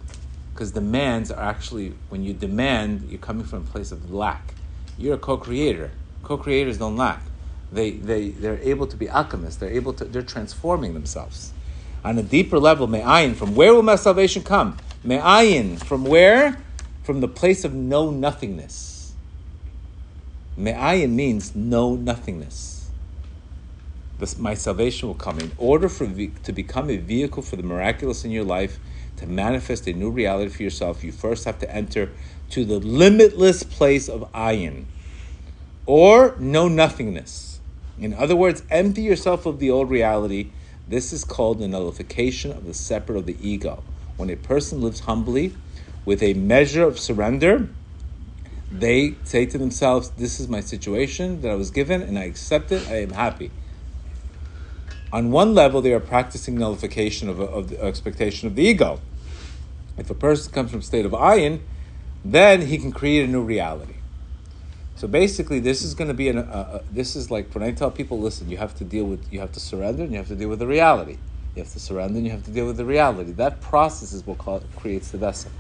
Because 0.53 0.73
demands 0.73 1.31
are 1.31 1.43
actually, 1.43 1.95
when 2.09 2.23
you 2.23 2.33
demand, 2.33 3.09
you're 3.11 3.19
coming 3.19 3.45
from 3.45 3.63
a 3.63 3.67
place 3.67 3.93
of 3.93 4.13
lack. 4.13 4.55
You're 4.97 5.15
a 5.15 5.19
co 5.19 5.37
creator. 6.25 6.39
Co 6.39 6.43
creators 6.43 6.79
don't 6.79 6.97
lack. 6.97 7.23
They, 7.73 7.93
they, 7.93 8.31
they're 8.31 8.59
able 8.59 8.87
to 8.87 8.97
be 8.97 9.09
alchemists, 9.09 9.59
they're 9.59 9.73
able 9.73 9.93
to, 9.95 10.05
they're 10.05 10.23
transforming 10.23 10.95
themselves. 10.95 11.53
On 12.05 12.19
a 12.19 12.23
deeper 12.23 12.59
level, 12.59 12.87
me'ayin, 12.87 13.35
from 13.35 13.55
where 13.55 13.75
will 13.75 13.83
my 13.83 13.97
salvation 13.97 14.43
come? 14.43 14.77
Me'ayin, 15.03 15.83
from 15.83 16.05
where? 16.05 16.63
From 17.03 17.21
the 17.21 17.29
place 17.29 17.65
of 17.65 17.75
no 17.75 18.11
nothingness. 18.11 19.15
Me'ayin 20.57 21.11
means 21.11 21.55
no 21.57 21.97
nothingness. 21.97 22.91
This, 24.19 24.39
my 24.39 24.55
salvation 24.55 25.09
will 25.09 25.17
come. 25.17 25.41
In 25.41 25.53
order 25.59 25.89
for 25.89 26.07
to 26.07 26.53
become 26.53 26.91
a 26.91 26.99
vehicle 26.99 27.43
for 27.43 27.57
the 27.57 27.65
miraculous 27.65 28.25
in 28.25 28.31
your 28.31 28.45
life, 28.45 28.79
to 29.17 29.27
manifest 29.27 29.87
a 29.89 29.93
new 29.93 30.11
reality 30.11 30.51
for 30.51 30.63
yourself, 30.63 31.03
you 31.03 31.11
first 31.11 31.45
have 31.45 31.59
to 31.61 31.75
enter 31.75 32.11
to 32.51 32.65
the 32.65 32.79
limitless 32.79 33.63
place 33.63 34.09
of 34.09 34.31
ayin, 34.33 34.85
or 35.87 36.35
no 36.39 36.69
nothingness. 36.69 37.61
In 37.99 38.15
other 38.15 38.37
words, 38.37 38.63
empty 38.71 39.03
yourself 39.03 39.47
of 39.47 39.59
the 39.59 39.71
old 39.71 39.91
reality. 39.91 40.51
This 40.89 41.13
is 41.13 41.25
called 41.25 41.59
the 41.59 41.69
nullification 41.69 42.51
of 42.51 42.65
the 42.67 42.75
separate 42.75 43.19
of 43.19 43.27
the 43.27 43.37
ego. 43.41 43.83
When 44.17 44.31
a 44.31 44.37
person 44.37 44.81
lives 44.81 45.01
humbly, 45.01 45.55
with 46.05 46.23
a 46.23 46.35
measure 46.35 46.85
of 46.85 46.99
surrender, 46.99 47.69
they 48.71 49.15
say 49.25 49.47
to 49.47 49.59
themselves, 49.59 50.11
This 50.11 50.41
is 50.41 50.49
my 50.49 50.61
situation 50.61 51.41
that 51.41 51.51
I 51.51 51.55
was 51.55 51.71
given, 51.71 52.03
and 52.03 52.19
I 52.19 52.25
accept 52.25 52.73
it, 52.73 52.87
I 52.89 53.03
am 53.03 53.11
happy. 53.11 53.51
On 55.13 55.31
one 55.31 55.55
level, 55.55 55.81
they 55.81 55.93
are 55.93 56.01
practicing 56.01 56.57
nullification 56.57 57.29
of, 57.29 57.41
of 57.41 57.71
the 57.71 57.81
expectation 57.83 58.49
of 58.49 58.57
the 58.57 58.65
ego. 58.65 59.01
If 59.97 60.11
a 60.11 60.15
person 60.15 60.53
comes 60.53 60.71
from 60.71 60.81
a 60.81 60.83
state 60.83 61.07
of 61.07 61.13
ayin, 61.13 61.61
then 62.25 62.63
he 62.63 62.79
can 62.79 62.91
create 62.91 63.25
a 63.25 63.29
new 63.29 63.43
reality. 63.43 63.94
So 64.97 65.09
basically, 65.09 65.61
this 65.61 65.83
is 65.83 65.95
going 65.95 66.09
to 66.09 66.15
be 66.15 66.29
an. 66.29 66.39
Uh, 66.39 66.43
uh, 66.43 66.79
this 66.91 67.17
is 67.17 67.31
like 67.31 67.55
when 67.55 67.65
I 67.65 67.73
tell 67.73 67.91
people, 67.91 68.21
listen, 68.21 68.49
you 68.49 68.59
have 68.59 68.75
to 68.77 68.85
deal 68.85 69.05
with, 69.05 69.33
you 69.33 69.41
have 69.41 69.53
to 69.53 69.61
surrender, 69.61 70.05
and 70.05 70.13
you 70.13 70.19
have 70.19 70.29
to 70.29 70.37
deal 70.37 70.49
with 70.49 70.61
the 70.61 70.67
reality. 70.67 71.19
You 71.55 71.63
have 71.63 71.73
to 71.73 71.81
surrender, 71.81 72.19
and 72.19 72.27
you 72.27 72.33
have 72.33 72.45
to 72.45 72.51
deal 72.51 72.67
with 72.67 72.77
the 72.77 72.85
reality. 72.85 73.33
That 73.33 73.61
process 73.61 74.13
is 74.13 74.27
what 74.27 74.39
call, 74.39 74.61
creates 74.77 75.11
the 75.11 75.19
vessel. 75.19 75.51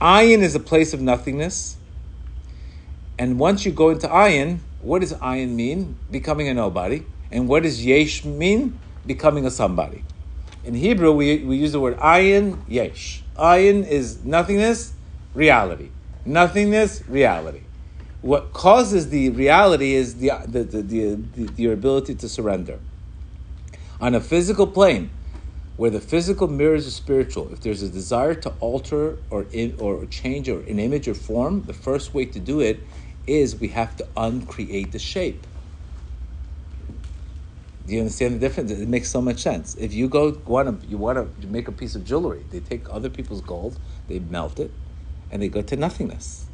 Ayin 0.00 0.42
is 0.42 0.54
a 0.54 0.60
place 0.60 0.92
of 0.92 1.00
nothingness, 1.00 1.78
and 3.18 3.38
once 3.38 3.64
you 3.64 3.72
go 3.72 3.90
into 3.90 4.08
ayin, 4.08 4.60
what 4.80 5.00
does 5.00 5.14
ayin 5.14 5.50
mean? 5.50 5.98
Becoming 6.10 6.48
a 6.48 6.54
nobody. 6.54 7.04
And 7.30 7.48
what 7.48 7.62
does 7.62 7.84
yesh 7.84 8.24
mean? 8.24 8.78
Becoming 9.06 9.46
a 9.46 9.50
somebody. 9.50 10.04
In 10.64 10.74
Hebrew, 10.74 11.12
we, 11.12 11.44
we 11.44 11.56
use 11.56 11.72
the 11.72 11.80
word 11.80 11.96
ayin, 11.98 12.62
yesh. 12.68 13.24
Ayin 13.36 13.86
is 13.86 14.24
nothingness, 14.24 14.94
reality. 15.32 15.90
Nothingness, 16.24 17.02
reality. 17.08 17.62
What 18.24 18.54
causes 18.54 19.10
the 19.10 19.28
reality 19.28 19.92
is 19.92 20.14
the, 20.14 20.30
the, 20.46 20.64
the, 20.64 20.80
the, 20.80 21.62
your 21.62 21.74
ability 21.74 22.14
to 22.14 22.26
surrender. 22.26 22.78
On 24.00 24.14
a 24.14 24.20
physical 24.22 24.66
plane, 24.66 25.10
where 25.76 25.90
the 25.90 26.00
physical 26.00 26.48
mirrors 26.48 26.86
the 26.86 26.90
spiritual, 26.90 27.52
if 27.52 27.60
there's 27.60 27.82
a 27.82 27.88
desire 27.90 28.34
to 28.36 28.48
alter 28.60 29.18
or 29.28 29.44
in, 29.52 29.74
or 29.78 30.06
change 30.06 30.48
or 30.48 30.60
an 30.60 30.78
image 30.78 31.06
or 31.06 31.12
form, 31.12 31.64
the 31.64 31.74
first 31.74 32.14
way 32.14 32.24
to 32.24 32.38
do 32.38 32.60
it 32.60 32.80
is 33.26 33.56
we 33.56 33.68
have 33.68 33.94
to 33.98 34.06
uncreate 34.16 34.92
the 34.92 34.98
shape. 34.98 35.46
Do 37.86 37.92
you 37.92 38.00
understand 38.00 38.36
the 38.36 38.38
difference? 38.38 38.70
It 38.70 38.88
makes 38.88 39.10
so 39.10 39.20
much 39.20 39.40
sense. 39.40 39.74
If 39.74 39.92
you 39.92 40.08
go 40.08 40.40
want 40.46 40.80
to 40.80 40.86
you 40.88 40.96
want 40.96 41.18
to 41.42 41.46
make 41.46 41.68
a 41.68 41.72
piece 41.72 41.94
of 41.94 42.06
jewelry, 42.06 42.46
they 42.50 42.60
take 42.60 42.86
other 42.90 43.10
people's 43.10 43.42
gold, 43.42 43.78
they 44.08 44.18
melt 44.18 44.58
it, 44.58 44.70
and 45.30 45.42
they 45.42 45.48
go 45.48 45.60
to 45.60 45.76
nothingness. 45.76 46.46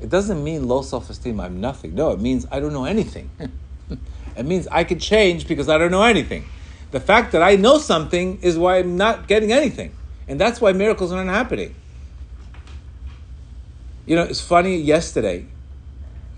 It 0.00 0.10
doesn't 0.10 0.42
mean 0.42 0.68
low 0.68 0.82
self 0.82 1.10
esteem. 1.10 1.40
I'm 1.40 1.60
nothing. 1.60 1.94
No, 1.94 2.12
it 2.12 2.20
means 2.20 2.46
I 2.50 2.60
don't 2.60 2.72
know 2.72 2.84
anything. 2.84 3.30
it 4.36 4.44
means 4.44 4.66
I 4.68 4.84
can 4.84 4.98
change 4.98 5.46
because 5.48 5.68
I 5.68 5.78
don't 5.78 5.90
know 5.90 6.02
anything. 6.02 6.44
The 6.90 7.00
fact 7.00 7.32
that 7.32 7.42
I 7.42 7.56
know 7.56 7.78
something 7.78 8.40
is 8.42 8.56
why 8.56 8.78
I'm 8.78 8.96
not 8.96 9.26
getting 9.26 9.52
anything, 9.52 9.92
and 10.28 10.40
that's 10.40 10.60
why 10.60 10.72
miracles 10.72 11.12
aren't 11.12 11.30
happening. 11.30 11.74
You 14.06 14.16
know, 14.16 14.22
it's 14.22 14.40
funny. 14.40 14.76
Yesterday, 14.76 15.46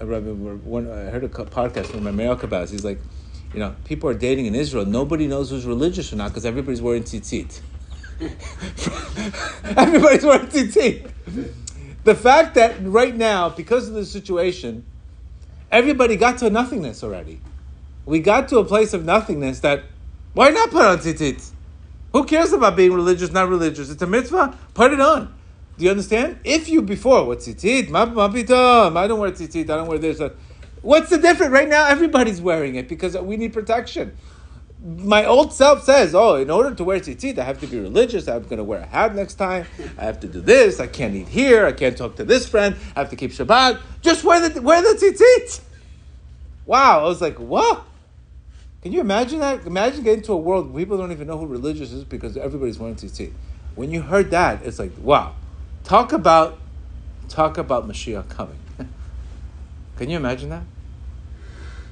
I 0.00 0.04
heard 0.04 1.24
a 1.24 1.28
podcast 1.28 1.86
from 1.86 2.06
America 2.06 2.46
about. 2.46 2.70
He's 2.70 2.84
like 2.84 2.98
you 3.56 3.60
know, 3.60 3.74
people 3.84 4.10
are 4.10 4.14
dating 4.14 4.46
in 4.46 4.54
Israel. 4.54 4.84
Nobody 4.84 5.26
knows 5.26 5.50
who's 5.50 5.64
religious 5.64 6.12
or 6.12 6.16
not 6.16 6.28
because 6.28 6.44
everybody's 6.44 6.82
wearing 6.82 7.04
tzitzit. 7.04 7.60
everybody's 9.76 10.24
wearing 10.24 10.46
tzitzit. 10.48 11.10
The 12.06 12.14
fact 12.14 12.54
that 12.54 12.76
right 12.84 13.16
now, 13.16 13.48
because 13.48 13.88
of 13.88 13.94
the 13.94 14.06
situation, 14.06 14.84
everybody 15.72 16.14
got 16.14 16.38
to 16.38 16.48
nothingness 16.48 17.02
already. 17.02 17.40
We 18.04 18.20
got 18.20 18.48
to 18.50 18.58
a 18.58 18.64
place 18.64 18.94
of 18.94 19.04
nothingness 19.04 19.58
that 19.60 19.86
why 20.32 20.50
not 20.50 20.70
put 20.70 20.84
on 20.84 20.98
tzitzit? 20.98 21.50
Who 22.12 22.24
cares 22.24 22.52
about 22.52 22.76
being 22.76 22.92
religious, 22.92 23.32
not 23.32 23.48
religious? 23.48 23.90
It's 23.90 24.00
a 24.00 24.06
mitzvah. 24.06 24.56
Put 24.72 24.92
it 24.92 25.00
on. 25.00 25.34
Do 25.78 25.84
you 25.84 25.90
understand? 25.90 26.38
If 26.44 26.68
you 26.68 26.80
before, 26.80 27.24
what's 27.24 27.48
tzitzit? 27.48 27.88
Ma, 27.88 28.04
ma. 28.04 28.26
I 28.26 29.08
don't 29.08 29.18
wear 29.18 29.32
tzitzit. 29.32 29.64
I 29.64 29.74
don't 29.74 29.88
wear 29.88 29.98
this. 29.98 30.22
What's 30.82 31.10
the 31.10 31.18
difference? 31.18 31.50
Right 31.50 31.68
now, 31.68 31.88
everybody's 31.88 32.40
wearing 32.40 32.76
it 32.76 32.86
because 32.86 33.18
we 33.18 33.36
need 33.36 33.52
protection. 33.52 34.16
My 34.84 35.24
old 35.24 35.52
self 35.52 35.84
says, 35.84 36.14
oh, 36.14 36.36
in 36.36 36.50
order 36.50 36.74
to 36.74 36.84
wear 36.84 37.00
tzitzit, 37.00 37.38
I 37.38 37.44
have 37.44 37.60
to 37.60 37.66
be 37.66 37.80
religious. 37.80 38.28
I'm 38.28 38.42
going 38.42 38.58
to 38.58 38.64
wear 38.64 38.80
a 38.80 38.86
hat 38.86 39.14
next 39.14 39.34
time. 39.34 39.66
I 39.98 40.04
have 40.04 40.20
to 40.20 40.28
do 40.28 40.40
this. 40.40 40.80
I 40.80 40.86
can't 40.86 41.14
eat 41.14 41.28
here. 41.28 41.66
I 41.66 41.72
can't 41.72 41.96
talk 41.96 42.16
to 42.16 42.24
this 42.24 42.48
friend. 42.48 42.76
I 42.94 43.00
have 43.00 43.10
to 43.10 43.16
keep 43.16 43.30
Shabbat. 43.30 43.80
Just 44.02 44.22
wear 44.22 44.46
the, 44.48 44.60
wear 44.60 44.82
the 44.82 44.98
tzitzit. 44.98 45.60
Wow. 46.66 47.00
I 47.00 47.04
was 47.04 47.22
like, 47.22 47.38
what? 47.38 47.84
Can 48.82 48.92
you 48.92 49.00
imagine 49.00 49.40
that? 49.40 49.66
Imagine 49.66 50.04
getting 50.04 50.22
to 50.24 50.32
a 50.32 50.36
world 50.36 50.70
where 50.70 50.84
people 50.84 50.98
don't 50.98 51.10
even 51.10 51.26
know 51.26 51.38
who 51.38 51.46
religious 51.46 51.92
is 51.92 52.04
because 52.04 52.36
everybody's 52.36 52.78
wearing 52.78 52.96
tzitzit. 52.96 53.32
When 53.74 53.90
you 53.90 54.02
heard 54.02 54.30
that, 54.30 54.62
it's 54.62 54.78
like, 54.78 54.92
wow. 54.98 55.34
Talk 55.84 56.12
about, 56.12 56.58
talk 57.28 57.58
about 57.58 57.88
Mashiach 57.88 58.28
coming. 58.28 58.58
Can 59.96 60.10
you 60.10 60.16
imagine 60.16 60.50
that? 60.50 60.62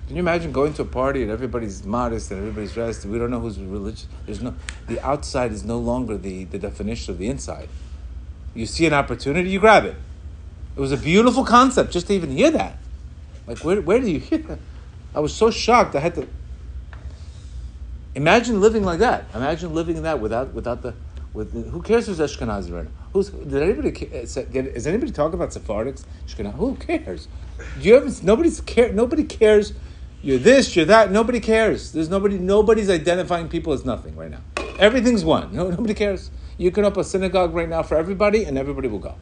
Can 0.06 0.16
you 0.16 0.20
imagine 0.20 0.52
going 0.52 0.74
to 0.74 0.82
a 0.82 0.84
party 0.84 1.22
and 1.22 1.30
everybody's 1.30 1.84
modest 1.84 2.30
and 2.30 2.40
everybody's 2.40 2.74
dressed 2.74 3.06
we 3.06 3.18
don't 3.18 3.30
know 3.30 3.40
who's 3.40 3.58
religious? 3.58 4.06
There's 4.26 4.42
no, 4.42 4.54
the 4.86 5.00
outside 5.00 5.50
is 5.50 5.64
no 5.64 5.78
longer 5.78 6.18
the, 6.18 6.44
the 6.44 6.58
definition 6.58 7.12
of 7.12 7.18
the 7.18 7.28
inside. 7.28 7.68
You 8.54 8.66
see 8.66 8.84
an 8.86 8.92
opportunity, 8.92 9.48
you 9.48 9.60
grab 9.60 9.84
it. 9.84 9.96
It 10.76 10.80
was 10.80 10.92
a 10.92 10.98
beautiful 10.98 11.44
concept 11.44 11.90
just 11.90 12.08
to 12.08 12.14
even 12.14 12.30
hear 12.30 12.50
that. 12.50 12.76
Like, 13.46 13.64
where, 13.64 13.80
where 13.80 13.98
do 13.98 14.10
you 14.10 14.20
hear 14.20 14.38
that? 14.38 14.58
I 15.14 15.20
was 15.20 15.34
so 15.34 15.50
shocked. 15.50 15.94
I 15.94 16.00
had 16.00 16.14
to 16.16 16.28
imagine 18.14 18.60
living 18.60 18.84
like 18.84 18.98
that. 18.98 19.24
Imagine 19.34 19.74
living 19.74 19.96
in 19.96 20.02
that 20.02 20.20
without, 20.20 20.52
without 20.52 20.82
the, 20.82 20.94
with, 21.32 21.70
who 21.70 21.80
cares 21.80 22.06
who's 22.06 22.18
Ashkenazi 22.18 22.72
right 22.72 22.84
now? 22.84 22.90
Who's, 23.12 23.30
did 23.30 23.62
anybody, 23.62 23.90
uh, 24.12 24.18
is 24.18 24.86
anybody 24.86 25.12
talking 25.12 25.34
about 25.34 25.50
Sephardics? 25.50 26.04
Who 26.56 26.74
cares? 26.74 27.28
Do 27.80 27.88
you 27.88 27.94
have, 27.94 28.22
nobody's 28.22 28.60
care, 28.60 28.92
nobody 28.92 29.24
cares 29.24 29.72
you're 30.24 30.38
this, 30.38 30.74
you're 30.74 30.86
that. 30.86 31.10
Nobody 31.10 31.38
cares. 31.38 31.92
There's 31.92 32.08
nobody. 32.08 32.38
Nobody's 32.38 32.88
identifying 32.88 33.48
people 33.48 33.74
as 33.74 33.84
nothing 33.84 34.16
right 34.16 34.30
now. 34.30 34.40
Everything's 34.78 35.22
one. 35.22 35.54
No, 35.54 35.68
nobody 35.70 35.92
cares. 35.92 36.30
You 36.56 36.70
can 36.70 36.84
open 36.86 37.00
a 37.00 37.04
synagogue 37.04 37.54
right 37.54 37.68
now 37.68 37.82
for 37.82 37.96
everybody, 37.96 38.44
and 38.44 38.56
everybody 38.56 38.88
will 38.88 39.00
go. 39.00 39.16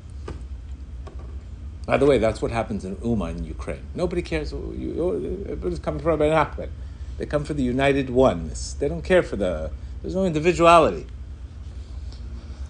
By 1.87 1.97
the 1.97 2.07
way, 2.07 2.19
that's 2.19 2.41
what 2.41 2.53
happens 2.53 2.85
in 2.85 2.97
Uman 3.05 3.39
in 3.39 3.45
Ukraine. 3.45 3.83
Nobody 3.97 4.23
cares. 4.23 4.53
Oh, 4.53 4.73
oh, 4.99 5.17
everybody's 5.17 5.81
coming 5.81 6.01
for 6.01 6.11
Rabbi 6.11 6.29
Nachman. 6.29 6.71
They 7.19 7.27
come 7.27 7.45
for 7.45 7.55
the 7.55 7.65
united 7.65 8.09
oneness. 8.09 8.75
They 8.75 8.89
don't 8.89 9.03
care 9.03 9.25
for 9.25 9.35
the. 9.35 9.73
There's 10.03 10.15
no 10.15 10.25
individuality. 10.25 11.07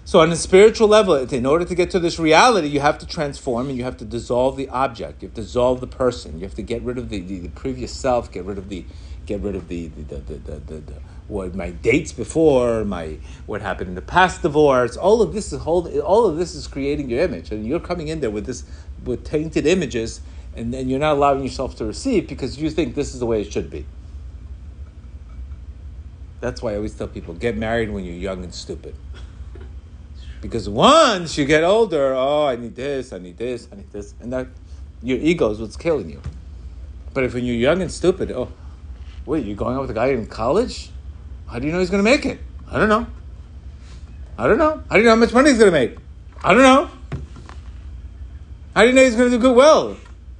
So, 0.05 0.19
on 0.19 0.31
a 0.33 0.35
spiritual 0.35 0.89
level, 0.89 1.15
in 1.15 1.45
order 1.45 1.63
to 1.63 1.75
get 1.75 1.89
to 1.91 1.99
this 1.99 2.19
reality, 2.19 2.67
you 2.67 2.81
have 2.81 2.97
to 2.99 3.05
transform 3.05 3.69
and 3.69 3.77
you 3.77 3.85
have 3.85 3.95
to 3.97 4.05
dissolve 4.05 4.57
the 4.57 4.67
object. 4.67 5.21
You 5.21 5.29
have 5.29 5.35
to 5.35 5.41
dissolve 5.41 5.79
the 5.79 5.87
person. 5.87 6.39
You 6.39 6.45
have 6.45 6.55
to 6.55 6.61
get 6.61 6.81
rid 6.81 6.97
of 6.97 7.07
the, 7.07 7.21
the, 7.21 7.39
the 7.39 7.49
previous 7.49 7.93
self. 7.93 8.29
Get 8.29 8.43
rid 8.43 8.57
of 8.57 8.67
the 8.67 8.85
get 9.25 9.39
rid 9.39 9.55
of 9.55 9.69
the 9.69 9.87
the, 9.87 10.15
the, 10.15 10.33
the, 10.35 10.59
the, 10.59 10.75
the 10.79 10.93
what 11.29 11.55
my 11.55 11.69
dates 11.69 12.11
before, 12.11 12.83
my 12.83 13.17
what 13.45 13.61
happened 13.61 13.87
in 13.89 13.95
the 13.95 14.01
past 14.01 14.41
divorce. 14.41 14.97
All 14.97 15.21
of 15.21 15.33
this 15.33 15.53
is 15.53 15.61
hold, 15.61 15.87
all 15.99 16.25
of 16.25 16.35
this 16.35 16.53
is 16.53 16.67
creating 16.67 17.09
your 17.09 17.21
image, 17.21 17.51
and 17.51 17.65
you're 17.65 17.79
coming 17.79 18.09
in 18.09 18.19
there 18.19 18.29
with 18.29 18.45
this 18.45 18.65
with 19.05 19.23
tainted 19.23 19.65
images, 19.65 20.19
and 20.53 20.73
then 20.73 20.89
you're 20.89 20.99
not 20.99 21.13
allowing 21.13 21.43
yourself 21.43 21.77
to 21.77 21.85
receive 21.85 22.27
because 22.27 22.57
you 22.57 22.69
think 22.69 22.95
this 22.95 23.13
is 23.13 23.21
the 23.21 23.25
way 23.25 23.39
it 23.39 23.53
should 23.53 23.69
be. 23.69 23.85
That's 26.41 26.61
why 26.61 26.73
I 26.73 26.75
always 26.75 26.93
tell 26.93 27.07
people: 27.07 27.35
get 27.35 27.55
married 27.55 27.89
when 27.89 28.03
you're 28.03 28.15
young 28.15 28.43
and 28.43 28.53
stupid. 28.53 28.95
Because 30.43 30.67
once 30.67 31.37
you 31.37 31.45
get 31.45 31.63
older, 31.63 32.13
oh, 32.13 32.47
I 32.47 32.57
need 32.57 32.75
this, 32.75 33.13
I 33.13 33.17
need 33.17 33.37
this, 33.37 33.69
I 33.71 33.77
need 33.77 33.89
this, 33.93 34.13
and 34.19 34.33
that 34.33 34.47
your 35.01 35.17
ego 35.17 35.49
is 35.51 35.61
what's 35.61 35.77
killing 35.77 36.09
you. 36.09 36.21
But 37.13 37.23
if 37.23 37.33
when 37.33 37.45
you're 37.45 37.55
young 37.55 37.81
and 37.81 37.89
stupid, 37.89 38.29
oh, 38.29 38.51
wait, 39.25 39.45
you're 39.45 39.55
going 39.55 39.77
out 39.77 39.81
with 39.83 39.91
a 39.91 39.93
guy 39.93 40.07
in 40.07 40.27
college? 40.27 40.89
How 41.47 41.59
do 41.59 41.65
you 41.65 41.71
know 41.71 41.79
he's 41.79 41.89
going 41.89 42.03
to 42.03 42.11
make 42.11 42.25
it? 42.25 42.41
I 42.69 42.77
don't 42.77 42.89
know. 42.89 43.07
I 44.37 44.47
don't 44.47 44.57
know. 44.57 44.83
How 44.89 44.95
do 44.95 44.99
you 44.99 45.05
know 45.05 45.11
how 45.11 45.15
much 45.15 45.31
money 45.31 45.49
he's 45.49 45.57
going 45.57 45.71
to 45.71 45.79
make? 45.79 45.97
I 46.43 46.53
don't 46.53 46.63
know. 46.63 46.89
How 48.75 48.81
do 48.81 48.89
you 48.89 48.93
know 48.93 49.03
he's 49.05 49.15
going 49.15 49.31
to 49.31 49.37
do 49.37 49.41
good 49.41 49.55
well? 49.55 49.95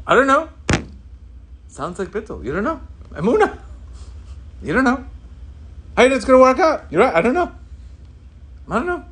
I 0.06 0.16
don't 0.16 0.28
know. 0.28 0.50
Sounds 1.70 1.98
like 1.98 2.10
Bittul. 2.10 2.44
You 2.44 2.52
don't 2.52 2.66
know. 2.66 2.82
Emuna. 3.12 3.58
You 4.62 4.74
don't 4.74 4.84
know. 4.84 5.06
How 5.96 6.04
do 6.04 6.04
you 6.04 6.10
know 6.10 6.16
it's 6.18 6.26
going 6.26 6.40
to 6.40 6.44
work 6.44 6.60
out? 6.60 6.92
You're 6.92 7.00
right. 7.00 7.16
I 7.16 7.22
don't 7.22 7.34
know. 7.34 7.54
I 8.70 8.80
don't 8.80 8.88
know 8.88 9.06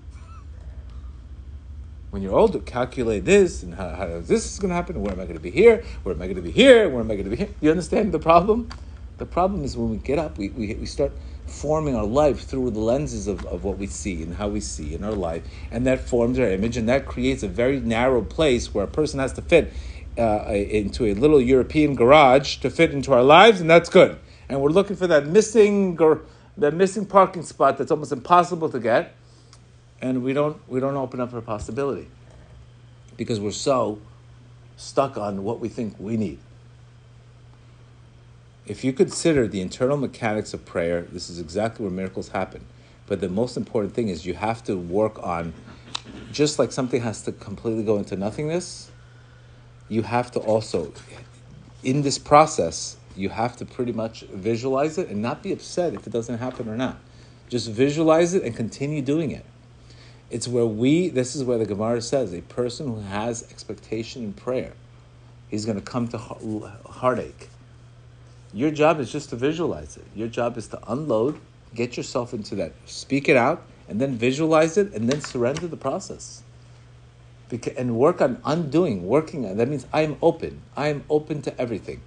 when 2.11 2.21
you're 2.21 2.37
older, 2.37 2.59
calculate 2.59 3.23
this 3.23 3.63
and 3.63 3.73
how, 3.73 3.89
how 3.89 4.05
this 4.19 4.45
is 4.45 4.59
going 4.59 4.69
to 4.69 4.75
happen. 4.75 5.01
Where 5.01 5.13
am 5.13 5.19
I 5.19 5.23
going 5.23 5.37
to 5.37 5.41
be 5.41 5.49
here? 5.49 5.83
Where 6.03 6.13
am 6.13 6.21
I 6.21 6.25
going 6.25 6.35
to 6.35 6.41
be 6.41 6.51
here? 6.51 6.89
Where 6.89 6.99
am 6.99 7.09
I 7.09 7.15
going 7.15 7.29
to 7.29 7.29
be 7.29 7.37
here? 7.37 7.49
You 7.61 7.71
understand 7.71 8.11
the 8.11 8.19
problem? 8.19 8.69
The 9.17 9.25
problem 9.25 9.63
is 9.63 9.77
when 9.77 9.89
we 9.89 9.97
get 9.97 10.19
up, 10.19 10.37
we, 10.37 10.49
we, 10.49 10.73
we 10.75 10.85
start 10.85 11.13
forming 11.47 11.95
our 11.95 12.05
life 12.05 12.41
through 12.41 12.71
the 12.71 12.79
lenses 12.79 13.27
of, 13.27 13.45
of 13.45 13.63
what 13.63 13.77
we 13.77 13.87
see 13.87 14.23
and 14.23 14.35
how 14.35 14.49
we 14.49 14.59
see 14.59 14.93
in 14.93 15.05
our 15.05 15.13
life. 15.13 15.43
And 15.71 15.87
that 15.87 16.01
forms 16.01 16.37
our 16.37 16.47
image, 16.47 16.75
and 16.75 16.87
that 16.89 17.05
creates 17.05 17.43
a 17.43 17.47
very 17.47 17.79
narrow 17.79 18.21
place 18.21 18.73
where 18.73 18.83
a 18.83 18.89
person 18.89 19.19
has 19.19 19.31
to 19.33 19.41
fit 19.41 19.71
uh, 20.17 20.45
into 20.49 21.05
a 21.05 21.13
little 21.13 21.39
European 21.39 21.95
garage 21.95 22.57
to 22.57 22.69
fit 22.69 22.91
into 22.91 23.13
our 23.13 23.23
lives, 23.23 23.61
and 23.61 23.69
that's 23.69 23.89
good. 23.89 24.17
And 24.49 24.61
we're 24.61 24.69
looking 24.69 24.97
for 24.97 25.07
that 25.07 25.27
missing, 25.27 25.95
that 26.57 26.73
missing 26.73 27.05
parking 27.05 27.43
spot 27.43 27.77
that's 27.77 27.91
almost 27.91 28.11
impossible 28.11 28.69
to 28.69 28.79
get 28.79 29.15
and 30.01 30.23
we 30.23 30.33
don't 30.33 30.57
we 30.67 30.79
don't 30.79 30.95
open 30.95 31.19
up 31.19 31.31
for 31.31 31.41
possibility 31.41 32.07
because 33.17 33.39
we're 33.39 33.51
so 33.51 33.99
stuck 34.77 35.17
on 35.17 35.43
what 35.43 35.59
we 35.59 35.69
think 35.69 35.95
we 35.99 36.17
need. 36.17 36.39
If 38.65 38.83
you 38.83 38.93
consider 38.93 39.47
the 39.47 39.61
internal 39.61 39.97
mechanics 39.97 40.53
of 40.53 40.65
prayer, 40.65 41.01
this 41.01 41.29
is 41.29 41.39
exactly 41.39 41.83
where 41.85 41.91
miracles 41.93 42.29
happen. 42.29 42.65
But 43.05 43.21
the 43.21 43.29
most 43.29 43.57
important 43.57 43.93
thing 43.93 44.07
is 44.07 44.25
you 44.25 44.33
have 44.35 44.63
to 44.65 44.77
work 44.77 45.21
on, 45.21 45.53
just 46.31 46.57
like 46.57 46.71
something 46.71 47.01
has 47.01 47.21
to 47.23 47.31
completely 47.31 47.83
go 47.83 47.97
into 47.97 48.15
nothingness, 48.15 48.89
you 49.89 50.03
have 50.03 50.31
to 50.31 50.39
also, 50.39 50.93
in 51.83 52.01
this 52.01 52.17
process, 52.17 52.97
you 53.15 53.29
have 53.29 53.57
to 53.57 53.65
pretty 53.65 53.91
much 53.91 54.21
visualize 54.21 54.97
it 54.97 55.09
and 55.09 55.21
not 55.21 55.43
be 55.43 55.51
upset 55.51 55.93
if 55.93 56.07
it 56.07 56.13
doesn't 56.13 56.37
happen 56.37 56.69
or 56.69 56.77
not. 56.77 56.97
Just 57.49 57.69
visualize 57.69 58.33
it 58.33 58.43
and 58.43 58.55
continue 58.55 59.01
doing 59.01 59.31
it. 59.31 59.45
It's 60.31 60.47
where 60.47 60.65
we, 60.65 61.09
this 61.09 61.35
is 61.35 61.43
where 61.43 61.57
the 61.57 61.65
Gemara 61.65 62.01
says, 62.01 62.33
a 62.33 62.41
person 62.41 62.87
who 62.87 63.01
has 63.01 63.43
expectation 63.51 64.23
in 64.23 64.31
prayer, 64.31 64.71
he's 65.49 65.65
going 65.65 65.77
to 65.77 65.83
come 65.83 66.07
to 66.07 66.17
heartache. 66.17 67.49
Your 68.53 68.71
job 68.71 69.01
is 69.01 69.11
just 69.11 69.29
to 69.31 69.35
visualize 69.35 69.97
it. 69.97 70.05
Your 70.15 70.29
job 70.29 70.57
is 70.57 70.69
to 70.69 70.79
unload, 70.89 71.37
get 71.75 71.97
yourself 71.97 72.33
into 72.33 72.55
that, 72.55 72.71
speak 72.85 73.27
it 73.27 73.35
out, 73.35 73.63
and 73.89 73.99
then 73.99 74.15
visualize 74.17 74.77
it, 74.77 74.93
and 74.93 75.09
then 75.09 75.19
surrender 75.19 75.67
the 75.67 75.75
process. 75.75 76.43
and 77.75 77.97
work 77.97 78.21
on 78.21 78.41
undoing, 78.45 79.05
working 79.05 79.45
on 79.45 79.57
that 79.57 79.67
means 79.67 79.85
I'm 79.91 80.15
open. 80.21 80.61
I'm 80.77 81.03
open 81.09 81.41
to 81.41 81.61
everything. 81.61 81.99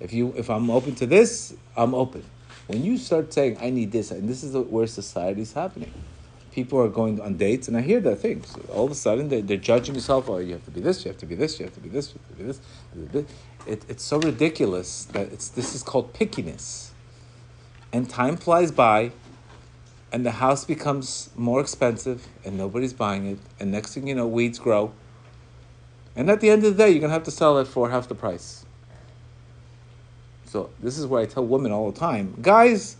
If 0.00 0.12
you 0.12 0.34
if 0.36 0.50
I'm 0.50 0.68
open 0.70 0.96
to 0.96 1.06
this, 1.06 1.54
I'm 1.76 1.94
open. 1.94 2.24
When 2.66 2.82
you 2.82 2.98
start 2.98 3.32
saying 3.32 3.58
I 3.60 3.70
need 3.70 3.92
this, 3.92 4.10
and 4.10 4.28
this 4.28 4.42
is 4.42 4.56
where 4.56 4.88
society 4.88 5.42
is 5.42 5.52
happening 5.52 5.92
people 6.58 6.80
are 6.80 6.88
going 6.88 7.20
on 7.20 7.36
dates, 7.36 7.68
and 7.68 7.76
I 7.76 7.82
hear 7.82 8.00
that 8.00 8.16
thing. 8.16 8.42
So 8.42 8.60
all 8.74 8.86
of 8.86 8.90
a 8.90 8.96
sudden, 8.96 9.28
they're, 9.28 9.42
they're, 9.42 9.66
judging 9.70 9.94
yourself. 9.94 10.28
Oh, 10.28 10.38
you 10.38 10.54
have 10.54 10.64
to 10.64 10.72
be 10.72 10.80
this. 10.80 11.04
You 11.04 11.10
have 11.12 11.20
to 11.20 11.26
be 11.32 11.36
this. 11.36 11.60
You 11.60 11.66
have 11.66 11.74
to 11.74 11.80
be 11.80 11.88
this. 11.88 12.12
You 12.12 12.18
have 12.18 12.28
to 12.30 12.34
be 12.98 13.06
this. 13.16 13.26
It, 13.64 13.84
it's 13.88 14.02
so 14.02 14.18
ridiculous 14.18 15.04
that 15.12 15.26
it's 15.32 15.48
this 15.50 15.76
is 15.76 15.84
called 15.84 16.12
pickiness, 16.14 16.90
and 17.92 18.10
time 18.10 18.36
flies 18.36 18.72
by, 18.72 19.12
and 20.12 20.26
the 20.26 20.36
house 20.44 20.64
becomes 20.64 21.30
more 21.36 21.60
expensive, 21.60 22.26
and 22.44 22.58
nobody's 22.58 22.92
buying 22.92 23.24
it. 23.26 23.38
And 23.60 23.70
next 23.70 23.94
thing 23.94 24.08
you 24.08 24.16
know, 24.16 24.26
weeds 24.26 24.58
grow. 24.58 24.92
And 26.16 26.28
at 26.28 26.40
the 26.40 26.50
end 26.50 26.64
of 26.64 26.76
the 26.76 26.82
day, 26.82 26.90
you're 26.90 27.00
gonna 27.00 27.12
have 27.12 27.30
to 27.30 27.36
sell 27.42 27.58
it 27.58 27.68
for 27.68 27.88
half 27.88 28.08
the 28.08 28.16
price. 28.16 28.66
So 30.46 30.70
this 30.80 30.98
is 30.98 31.06
where 31.06 31.22
I 31.22 31.26
tell 31.26 31.46
women 31.46 31.70
all 31.70 31.92
the 31.92 32.00
time, 32.00 32.34
guys, 32.42 32.96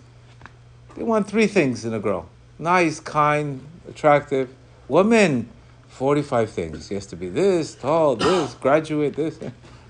they 0.94 1.02
want 1.02 1.26
three 1.26 1.48
things 1.48 1.84
in 1.84 1.92
a 1.92 1.98
girl 1.98 2.28
nice, 2.58 3.00
kind, 3.00 3.64
attractive. 3.88 4.54
Woman, 4.88 5.48
45 5.88 6.50
things. 6.50 6.88
He 6.88 6.94
has 6.94 7.06
to 7.06 7.16
be 7.16 7.28
this, 7.28 7.74
tall, 7.74 8.16
this, 8.16 8.54
graduate, 8.60 9.14
this, 9.14 9.38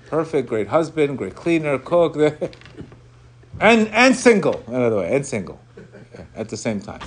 perfect, 0.07 0.47
great 0.47 0.67
husband, 0.67 1.17
great 1.17 1.35
cleaner, 1.35 1.77
cook, 1.77 2.15
and, 3.59 3.87
and 3.87 4.15
single, 4.15 4.63
another 4.67 4.97
way, 4.97 5.15
and 5.15 5.25
single 5.25 5.59
at 6.35 6.49
the 6.49 6.57
same 6.57 6.81
time. 6.81 7.01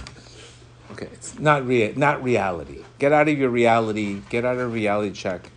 Okay, 0.93 1.09
it's 1.13 1.39
not, 1.39 1.67
rea- 1.67 1.95
not 1.97 2.23
reality. 2.23 2.85
Get 2.99 3.13
out 3.13 3.29
of 3.29 3.39
your 3.39 3.49
reality, 3.49 4.21
get 4.31 4.45
out 4.45 4.59
of 4.59 4.73
reality 4.73 5.13
check, 5.13 5.51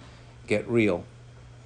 get 0.47 0.67
real. 0.67 1.03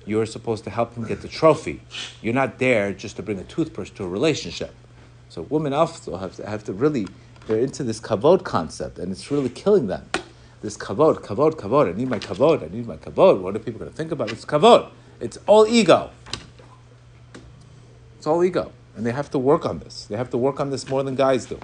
You're 0.05 0.25
supposed 0.25 0.63
to 0.63 0.69
help 0.69 0.95
him 0.95 1.05
get 1.05 1.21
the 1.21 1.27
trophy. 1.27 1.81
You're 2.21 2.33
not 2.33 2.57
there 2.57 2.93
just 2.93 3.15
to 3.17 3.23
bring 3.23 3.37
a 3.37 3.43
toothbrush 3.43 3.91
to 3.91 4.03
a 4.03 4.07
relationship. 4.07 4.73
So 5.29 5.43
women 5.43 5.71
also 5.71 6.17
have 6.17 6.35
to, 6.37 6.49
have 6.49 6.63
to 6.63 6.73
really 6.73 7.07
they're 7.47 7.59
into 7.59 7.83
this 7.83 7.99
kavod 7.99 8.43
concept, 8.43 8.99
and 8.99 9.11
it's 9.11 9.31
really 9.31 9.49
killing 9.49 9.87
them. 9.87 10.09
this 10.61 10.77
kavod, 10.77 11.17
kavod, 11.17 11.53
kavod. 11.53 11.93
I 11.93 11.97
need 11.97 12.09
my 12.09 12.19
kavod. 12.19 12.63
I 12.63 12.73
need 12.73 12.85
my 12.85 12.97
kavod. 12.97 13.41
What 13.41 13.55
are 13.55 13.59
people 13.59 13.79
going 13.79 13.91
to 13.91 13.97
think 13.97 14.11
about? 14.11 14.31
It's 14.31 14.45
kavod. 14.45 14.89
It's 15.19 15.37
all 15.47 15.65
ego. 15.67 16.11
It's 18.17 18.27
all 18.27 18.43
ego, 18.43 18.71
and 18.95 19.05
they 19.05 19.11
have 19.11 19.31
to 19.31 19.39
work 19.39 19.65
on 19.65 19.79
this. 19.79 20.05
They 20.05 20.17
have 20.17 20.29
to 20.31 20.37
work 20.37 20.59
on 20.59 20.71
this 20.71 20.89
more 20.89 21.03
than 21.03 21.15
guys 21.15 21.45
do. 21.45 21.59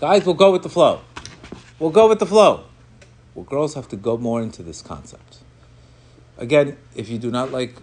Guys 0.00 0.24
will 0.24 0.34
go 0.34 0.50
with 0.50 0.62
the 0.62 0.68
flow. 0.68 1.02
We'll 1.78 1.90
go 1.90 2.08
with 2.08 2.18
the 2.18 2.26
flow. 2.26 2.64
Well, 3.34 3.44
girls 3.44 3.74
have 3.74 3.88
to 3.88 3.96
go 3.96 4.16
more 4.16 4.40
into 4.40 4.62
this 4.62 4.80
concept. 4.80 5.38
Again, 6.38 6.76
if 6.94 7.08
you 7.08 7.18
do 7.18 7.30
not 7.30 7.52
like 7.52 7.76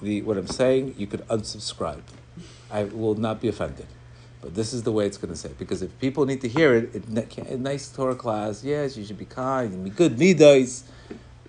the 0.00 0.22
what 0.22 0.36
I'm 0.36 0.46
saying, 0.46 0.94
you 0.98 1.06
could 1.06 1.26
unsubscribe. 1.28 2.02
I 2.70 2.84
will 2.84 3.14
not 3.14 3.40
be 3.40 3.48
offended. 3.48 3.86
But 4.42 4.56
this 4.56 4.72
is 4.72 4.82
the 4.82 4.90
way 4.90 5.06
it's 5.06 5.16
going 5.16 5.32
to 5.32 5.38
say. 5.38 5.52
Because 5.56 5.82
if 5.82 5.96
people 6.00 6.26
need 6.26 6.40
to 6.40 6.48
hear 6.48 6.74
it, 6.74 6.94
it 6.94 7.38
a 7.48 7.56
nice 7.56 7.88
Torah 7.88 8.16
class, 8.16 8.62
yes, 8.64 8.96
you 8.96 9.04
should 9.04 9.16
be 9.16 9.24
kind 9.24 9.72
and 9.72 9.84
be 9.84 9.90
good 9.90 10.18
midas. 10.18 10.84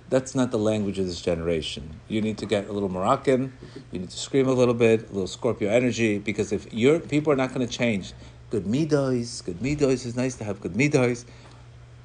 That's 0.10 0.36
not 0.36 0.52
the 0.52 0.60
language 0.60 1.00
of 1.00 1.08
this 1.08 1.20
generation. 1.20 2.00
You 2.08 2.22
need 2.22 2.38
to 2.38 2.46
get 2.46 2.70
a 2.70 2.72
little 2.72 2.89
Moroccan. 2.89 3.52
You 3.91 4.00
need 4.00 4.12
to 4.12 4.18
scream 4.18 4.48
a 4.48 4.54
little 4.54 4.76
bit, 4.76 5.10
a 5.10 5.12
little 5.12 5.28
Scorpio 5.28 5.72
energy. 5.72 6.20
Because 6.20 6.52
if 6.52 6.72
your 6.72 7.00
people 7.00 7.34
are 7.34 7.36
not 7.36 7.52
going 7.52 7.68
to 7.68 7.74
change, 7.74 8.14
good 8.52 8.68
midas, 8.68 9.41
good 9.41 9.60
midas 9.60 10.06
is 10.06 10.16
nice 10.16 10.36
to 10.36 10.44
have 10.44 10.62
good 10.62 10.76
midas. 10.76 11.26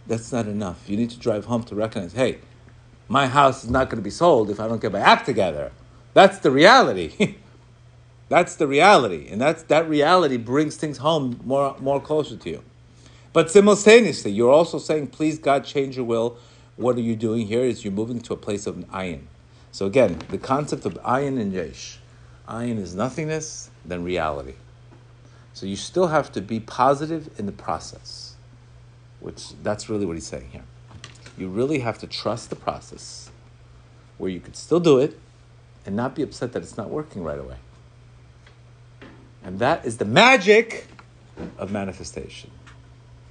That's 0.07 0.32
not 0.32 0.47
enough. 0.47 0.89
You 0.89 0.97
need 0.97 1.11
to 1.11 1.18
drive 1.18 1.45
home 1.45 1.64
to 1.64 1.74
recognize, 1.74 2.14
hey, 2.14 2.39
my 3.09 3.26
house 3.26 3.62
is 3.62 3.68
not 3.68 3.91
going 3.91 3.99
to 3.99 4.03
be 4.03 4.11
sold 4.11 4.49
if 4.49 4.59
I 4.59 4.66
don't 4.68 4.80
get 4.80 4.91
my 4.91 5.01
act 5.01 5.26
together. 5.26 5.70
That's 6.14 6.39
the 6.39 6.51
reality. 6.51 7.36
That's 8.28 8.56
the 8.56 8.66
reality, 8.66 9.28
and 9.30 9.40
that's 9.40 9.62
that 9.64 9.88
reality 9.88 10.36
brings 10.36 10.76
things 10.76 10.98
home 10.98 11.40
more 11.44 11.76
more 11.80 12.00
closer 12.00 12.36
to 12.36 12.50
you. 12.50 12.62
But 13.32 13.50
simultaneously, 13.50 14.32
you're 14.32 14.52
also 14.52 14.78
saying, 14.78 15.08
"Please, 15.08 15.38
God, 15.38 15.64
change 15.64 15.96
your 15.96 16.04
will." 16.04 16.36
What 16.76 16.96
are 16.96 17.00
you 17.00 17.16
doing 17.16 17.46
here? 17.46 17.62
Is 17.62 17.84
you're 17.84 17.92
moving 17.92 18.20
to 18.20 18.32
a 18.34 18.36
place 18.36 18.66
of 18.66 18.76
ayin. 18.76 19.22
So 19.72 19.86
again, 19.86 20.18
the 20.28 20.38
concept 20.38 20.84
of 20.84 20.94
ayin 21.02 21.40
and 21.40 21.52
yesh. 21.52 21.98
Ayin 22.48 22.78
is 22.78 22.94
nothingness, 22.94 23.70
then 23.84 24.04
reality. 24.04 24.54
So 25.52 25.66
you 25.66 25.76
still 25.76 26.08
have 26.08 26.30
to 26.32 26.40
be 26.40 26.60
positive 26.60 27.30
in 27.38 27.46
the 27.46 27.52
process, 27.52 28.36
which 29.20 29.54
that's 29.62 29.88
really 29.88 30.06
what 30.06 30.14
he's 30.14 30.26
saying 30.26 30.50
here. 30.52 30.64
You 31.36 31.48
really 31.48 31.80
have 31.80 31.98
to 31.98 32.06
trust 32.06 32.48
the 32.50 32.56
process, 32.56 33.30
where 34.18 34.30
you 34.30 34.40
could 34.40 34.56
still 34.56 34.80
do 34.80 34.98
it, 34.98 35.18
and 35.84 35.96
not 35.96 36.14
be 36.14 36.22
upset 36.22 36.52
that 36.52 36.62
it's 36.62 36.76
not 36.76 36.90
working 36.90 37.24
right 37.24 37.38
away. 37.38 37.56
And 39.49 39.61
that 39.61 39.86
is 39.86 39.96
the 39.96 40.05
magic 40.05 40.86
of 41.57 41.72
manifestation. 41.72 42.51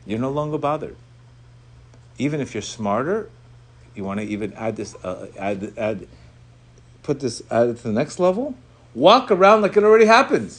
You're 0.08 0.18
no 0.18 0.32
longer 0.32 0.58
bothered. 0.58 0.96
Even 2.18 2.42
if 2.42 2.56
you're 2.56 2.64
smarter, 2.64 3.30
you 3.94 4.04
want 4.04 4.20
to 4.22 4.26
even 4.26 4.52
add 4.54 4.78
this, 4.78 4.96
uh, 5.06 5.28
add, 5.38 5.74
add, 5.78 6.08
put 7.04 7.20
this, 7.20 7.44
add 7.52 7.68
it 7.68 7.78
to 7.78 7.84
the 7.84 7.92
next 7.92 8.18
level. 8.18 8.56
Walk 8.96 9.30
around 9.30 9.62
like 9.62 9.78
it 9.78 9.84
already 9.84 10.08
happened. 10.08 10.58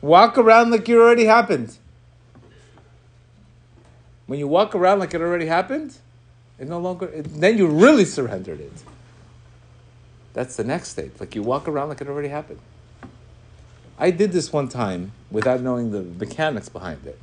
Walk 0.00 0.36
around 0.36 0.72
like 0.72 0.88
it 0.88 0.96
already 0.96 1.26
happened. 1.26 1.78
When 4.26 4.40
you 4.40 4.48
walk 4.48 4.74
around 4.74 4.98
like 4.98 5.14
it 5.14 5.20
already 5.20 5.46
happened, 5.46 5.96
it 6.58 6.66
no 6.66 6.80
longer. 6.80 7.06
It, 7.06 7.40
then 7.40 7.56
you 7.56 7.68
really 7.68 8.04
surrendered 8.04 8.58
it. 8.58 8.72
That's 10.32 10.56
the 10.56 10.64
next 10.64 10.88
state. 10.88 11.20
Like 11.20 11.36
you 11.36 11.44
walk 11.44 11.68
around 11.68 11.90
like 11.90 12.00
it 12.00 12.08
already 12.08 12.26
happened. 12.26 12.58
I 13.98 14.10
did 14.10 14.32
this 14.32 14.52
one 14.52 14.68
time 14.68 15.12
without 15.30 15.60
knowing 15.60 15.90
the 15.90 16.02
mechanics 16.02 16.68
behind 16.68 17.06
it. 17.06 17.18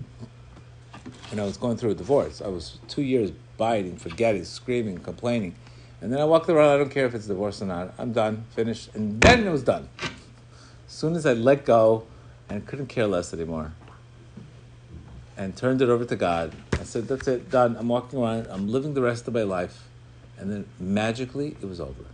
And 1.32 1.40
I 1.40 1.44
was 1.44 1.58
going 1.58 1.78
through 1.78 1.92
a 1.92 1.96
divorce. 1.96 2.42
I 2.42 2.48
was 2.48 2.80
two 2.88 3.02
years 3.02 3.32
biting, 3.58 3.98
forgetting, 3.98 4.46
screaming, 4.46 5.00
complaining. 5.00 5.56
And 6.02 6.14
then 6.14 6.20
I 6.20 6.26
walked 6.26 6.50
around, 6.50 6.74
I 6.74 6.78
don't 6.78 6.90
care 6.90 7.06
if 7.06 7.14
it's 7.14 7.28
divorce 7.28 7.62
or 7.62 7.66
not. 7.66 7.94
I'm 7.98 8.14
done, 8.14 8.46
finished. 8.56 8.96
And 8.96 9.20
then 9.22 9.46
it 9.46 9.52
was 9.52 9.64
done. 9.64 9.90
As 10.02 10.94
soon 10.94 11.16
as 11.16 11.26
I 11.26 11.34
let 11.34 11.66
go 11.66 12.06
and 12.50 12.66
couldn't 12.66 12.88
care 12.88 13.06
less 13.06 13.34
anymore 13.34 13.74
and 15.38 15.56
turned 15.56 15.82
it 15.82 15.90
over 15.90 16.06
to 16.06 16.16
God, 16.16 16.56
I 16.74 16.84
said, 16.84 17.08
That's 17.08 17.28
it, 17.28 17.52
done. 17.52 17.76
I'm 17.78 17.90
walking 17.90 18.20
around, 18.20 18.48
I'm 18.50 18.68
living 18.68 18.94
the 18.94 19.02
rest 19.02 19.28
of 19.28 19.34
my 19.34 19.44
life. 19.44 19.88
And 20.38 20.50
then 20.50 20.66
magically, 20.80 21.58
it 21.62 21.66
was 21.66 21.82
over. 21.82 22.06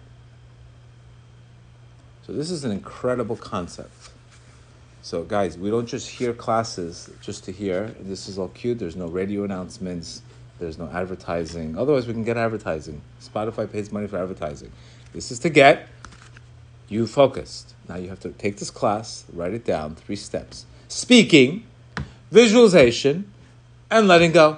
So, 2.25 2.33
this 2.33 2.49
is 2.49 2.63
an 2.63 2.71
incredible 2.71 3.35
concept. 3.35 4.09
So, 5.05 5.23
guys, 5.23 5.55
we 5.55 5.69
don't 5.69 5.85
just 5.85 6.09
hear 6.09 6.33
classes 6.33 7.11
just 7.21 7.43
to 7.43 7.51
hear. 7.51 7.93
This 7.99 8.27
is 8.27 8.39
all 8.39 8.47
cute. 8.47 8.79
There's 8.79 8.95
no 8.95 9.05
radio 9.05 9.43
announcements. 9.43 10.23
There's 10.57 10.79
no 10.79 10.89
advertising. 10.91 11.77
Otherwise, 11.77 12.07
we 12.07 12.13
can 12.13 12.23
get 12.23 12.37
advertising. 12.37 13.03
Spotify 13.21 13.71
pays 13.71 13.91
money 13.91 14.07
for 14.07 14.17
advertising. 14.17 14.71
This 15.13 15.29
is 15.29 15.37
to 15.41 15.49
get 15.51 15.89
you 16.89 17.05
focused. 17.05 17.75
Now 17.87 17.97
you 17.97 18.09
have 18.09 18.19
to 18.21 18.29
take 18.29 18.57
this 18.57 18.71
class, 18.71 19.25
write 19.31 19.53
it 19.53 19.63
down, 19.63 19.93
three 19.93 20.15
steps 20.15 20.65
speaking, 20.87 21.67
visualization, 22.31 23.31
and 23.91 24.07
letting 24.07 24.31
go. 24.31 24.57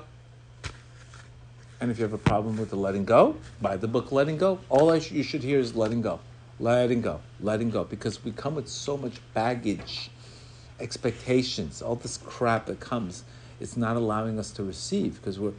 And 1.82 1.92
if 1.92 1.98
you 1.98 2.04
have 2.04 2.14
a 2.14 2.18
problem 2.18 2.56
with 2.56 2.70
the 2.70 2.78
letting 2.78 3.04
go, 3.04 3.36
buy 3.62 3.76
the 3.76 3.90
book 3.90 4.14
Letting 4.14 4.38
Go. 4.38 4.60
All 4.70 4.98
sh- 4.98 5.12
you 5.12 5.24
should 5.24 5.44
hear 5.44 5.60
is 5.60 5.76
letting 5.76 6.02
go, 6.02 6.22
letting 6.58 7.02
go, 7.02 7.20
letting 7.42 7.70
go, 7.70 7.84
because 7.84 8.24
we 8.24 8.32
come 8.32 8.56
with 8.56 8.70
so 8.70 8.96
much 8.96 9.16
baggage 9.34 10.10
expectations, 10.80 11.82
all 11.82 11.96
this 11.96 12.18
crap 12.18 12.66
that 12.68 12.80
comes, 12.80 13.24
it's 13.60 13.78
not 13.78 13.98
allowing 13.98 14.40
us 14.40 14.52
to 14.52 14.64
receive 14.64 15.16
because 15.16 15.40
we're, 15.40 15.54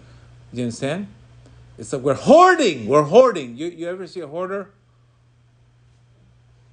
you 0.52 0.64
understand? 0.64 1.08
It's 1.76 1.92
like 1.92 2.02
we're 2.02 2.14
hoarding, 2.14 2.86
we're 2.86 3.02
hoarding. 3.04 3.56
You, 3.56 3.68
you 3.68 3.88
ever 3.88 4.06
see 4.06 4.20
a 4.20 4.26
hoarder? 4.26 4.70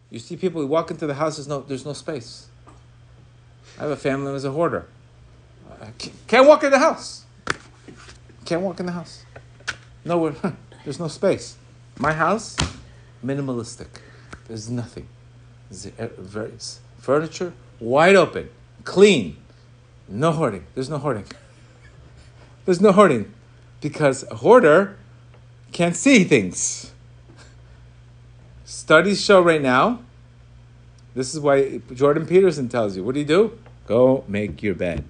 You 0.10 0.20
see 0.20 0.38
people 0.38 0.62
who 0.62 0.68
walk 0.68 0.92
into 0.92 1.08
the 1.08 1.16
house, 1.16 1.38
there's 1.38 1.48
no, 1.48 1.62
there's 1.62 1.86
no 1.86 1.94
space. 1.94 2.48
I 3.78 3.84
have 3.84 3.92
a 3.92 3.98
family 3.98 4.32
who's 4.32 4.46
a 4.46 4.52
hoarder. 4.52 4.88
I 5.82 5.88
can't 6.28 6.48
walk 6.48 6.64
in 6.64 6.72
the 6.72 6.80
house. 6.80 7.26
Can't 8.46 8.62
walk 8.62 8.80
in 8.80 8.86
the 8.86 8.92
house. 8.92 9.26
Nowhere. 10.06 10.36
There's 10.84 11.00
no 11.00 11.08
space. 11.08 11.58
My 11.98 12.14
house, 12.14 12.56
minimalistic. 13.26 13.88
There's 14.48 14.70
nothing. 14.70 15.08
There's 15.72 16.80
furniture, 17.00 17.54
wide 17.80 18.16
open, 18.16 18.50
clean, 18.84 19.38
no 20.08 20.32
hoarding. 20.32 20.66
There's 20.74 20.90
no 20.90 20.98
hoarding. 20.98 21.26
There's 22.66 22.82
no 22.82 22.92
hoarding 22.92 23.34
because 23.82 24.24
a 24.32 24.36
hoarder 24.36 24.98
can't 25.72 25.96
see 25.96 26.24
things. 26.24 26.92
Studies 28.64 29.24
show 29.24 29.42
right 29.42 29.62
now, 29.62 30.00
this 31.14 31.34
is 31.34 31.40
why 31.40 31.82
Jordan 31.94 32.26
Peterson 32.26 32.68
tells 32.68 32.98
you 32.98 33.04
what 33.04 33.14
do 33.14 33.20
you 33.20 33.26
do? 33.26 33.60
Go 33.88 34.24
make 34.28 34.64
your 34.64 34.74
bed. 34.74 35.06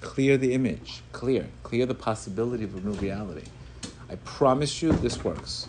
Clear 0.00 0.36
the 0.36 0.52
image. 0.52 1.02
Clear. 1.12 1.46
Clear 1.62 1.86
the 1.86 1.94
possibility 1.94 2.64
of 2.64 2.74
a 2.74 2.80
new 2.80 2.92
reality. 2.94 3.48
I 4.10 4.16
promise 4.16 4.82
you 4.82 4.92
this 4.92 5.22
works. 5.24 5.68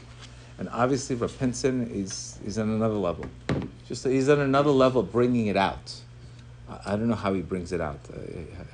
And 0.58 0.68
obviously, 0.70 1.16
Rav 1.16 1.38
Pinson 1.38 1.90
is, 1.92 2.40
is 2.46 2.58
on 2.58 2.70
another 2.70 2.96
level. 2.96 3.26
Just 3.94 4.08
he's 4.08 4.28
on 4.28 4.40
another 4.40 4.72
level 4.72 5.04
bringing 5.04 5.46
it 5.46 5.56
out. 5.56 5.94
I 6.84 6.96
don't 6.96 7.08
know 7.08 7.14
how 7.14 7.32
he 7.32 7.44
brings 7.44 7.72
it 7.72 7.80
out, 7.80 8.00
uh, 8.12 8.18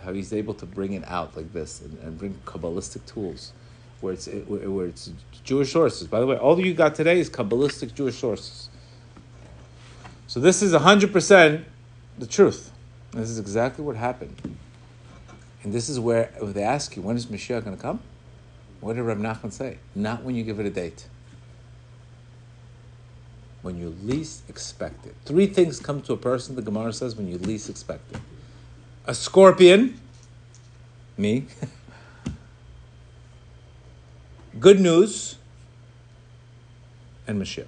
how 0.01 0.13
he's 0.13 0.32
able 0.32 0.53
to 0.53 0.65
bring 0.65 0.93
it 0.93 1.03
out 1.05 1.36
like 1.36 1.51
this 1.51 1.82
and, 1.82 1.99
and 1.99 2.17
bring 2.17 2.39
Kabbalistic 2.45 3.05
tools 3.05 3.51
where 3.99 4.13
it's, 4.13 4.28
where 4.28 4.86
it's 4.86 5.11
Jewish 5.43 5.74
sources. 5.74 6.07
By 6.07 6.22
the 6.22 6.26
way, 6.26 6.38
all 6.38 6.57
you 6.57 6.74
got 6.74 6.95
today 6.95 7.20
is 7.20 7.30
Kabbalistic 7.30 7.93
Jewish 7.93 8.17
sources. 8.17 8.70
So 10.28 10.39
this 10.39 10.61
is 10.61 10.72
100% 10.72 11.65
the 12.17 12.26
truth. 12.26 12.72
This 13.11 13.30
is 13.30 13.39
exactly 13.39 13.84
what 13.84 13.97
happened. 13.97 14.41
And 15.63 15.74
this 15.74 15.89
is 15.89 15.99
where, 15.99 16.32
they 16.41 16.63
ask 16.63 16.95
you, 16.95 17.01
when 17.01 17.17
is 17.17 17.26
Mashiach 17.26 17.65
going 17.65 17.76
to 17.76 17.82
come? 17.82 17.99
What 18.80 18.95
did 18.95 19.01
Reb 19.01 19.17
Nachman 19.17 19.51
say? 19.51 19.80
Not 19.95 20.24
when 20.24 20.36
you 20.36 20.45
give 20.45 20.61
it 20.61 20.65
a 20.65 20.70
date 20.70 21.09
when 23.62 23.78
you 23.78 23.95
least 24.03 24.49
expect 24.49 25.05
it. 25.05 25.16
Three 25.26 25.47
things 25.47 25.80
come 25.80 26.01
to 26.03 26.14
a 26.14 26.18
person, 26.18 26.55
the 26.55 26.62
Gemara 26.62 26.93
says, 26.93 27.16
when 27.16 27.28
you 27.28 27.38
least 27.38 27.70
expect 27.70 28.12
it. 28.14 28.20
A 29.05 29.14
scorpion, 29.14 29.99
me. 31.18 31.47
Good 34.60 34.80
news, 34.80 35.36
and 37.28 37.41
Mashiach. 37.41 37.68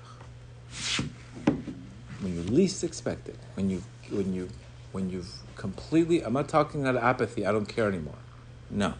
When 2.21 2.35
you 2.35 2.41
least 2.43 2.83
expect 2.83 3.29
it, 3.29 3.37
when 3.55 3.69
you 3.69 3.83
when 4.09 4.33
you 4.33 4.49
when 4.91 5.09
you've 5.09 5.31
completely 5.55 6.23
I'm 6.23 6.33
not 6.33 6.49
talking 6.49 6.85
about 6.85 7.01
apathy, 7.01 7.45
I 7.45 7.51
don't 7.51 7.67
care 7.67 7.87
anymore. 7.87 8.17
No. 8.69 8.95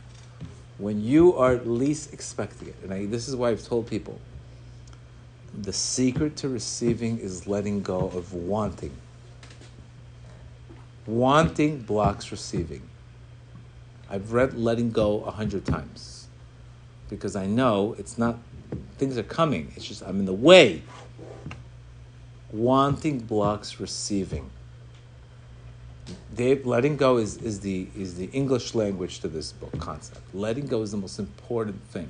When 0.77 1.03
you 1.03 1.35
are 1.35 1.55
least 1.55 2.13
expecting 2.13 2.69
it, 2.69 2.75
and 2.83 2.93
I, 2.93 3.05
this 3.05 3.27
is 3.27 3.35
why 3.35 3.49
I've 3.49 3.63
told 3.63 3.87
people, 3.87 4.19
the 5.59 5.73
secret 5.73 6.35
to 6.37 6.49
receiving 6.49 7.19
is 7.19 7.47
letting 7.47 7.81
go 7.81 7.99
of 7.99 8.33
wanting. 8.33 8.93
Wanting 11.05 11.79
blocks 11.81 12.31
receiving. 12.31 12.83
I've 14.09 14.33
read 14.33 14.53
letting 14.53 14.91
go 14.91 15.23
a 15.23 15.31
hundred 15.31 15.65
times. 15.65 16.21
because 17.11 17.35
I 17.35 17.45
know 17.45 17.93
it's 17.99 18.17
not, 18.17 18.37
things 18.97 19.17
are 19.17 19.23
coming. 19.23 19.71
It's 19.75 19.85
just 19.85 20.01
I'm 20.01 20.19
in 20.19 20.25
the 20.25 20.33
way. 20.33 20.81
Wanting 22.51 23.19
blocks 23.19 23.79
receiving. 23.79 24.49
Dave, 26.33 26.65
letting 26.65 26.97
go 26.97 27.17
is, 27.17 27.37
is, 27.37 27.59
the, 27.59 27.87
is 27.95 28.15
the 28.15 28.25
English 28.27 28.73
language 28.73 29.19
to 29.19 29.27
this 29.27 29.51
book 29.51 29.77
concept. 29.79 30.21
Letting 30.33 30.67
go 30.67 30.81
is 30.81 30.91
the 30.91 30.97
most 30.97 31.19
important 31.19 31.83
thing. 31.89 32.09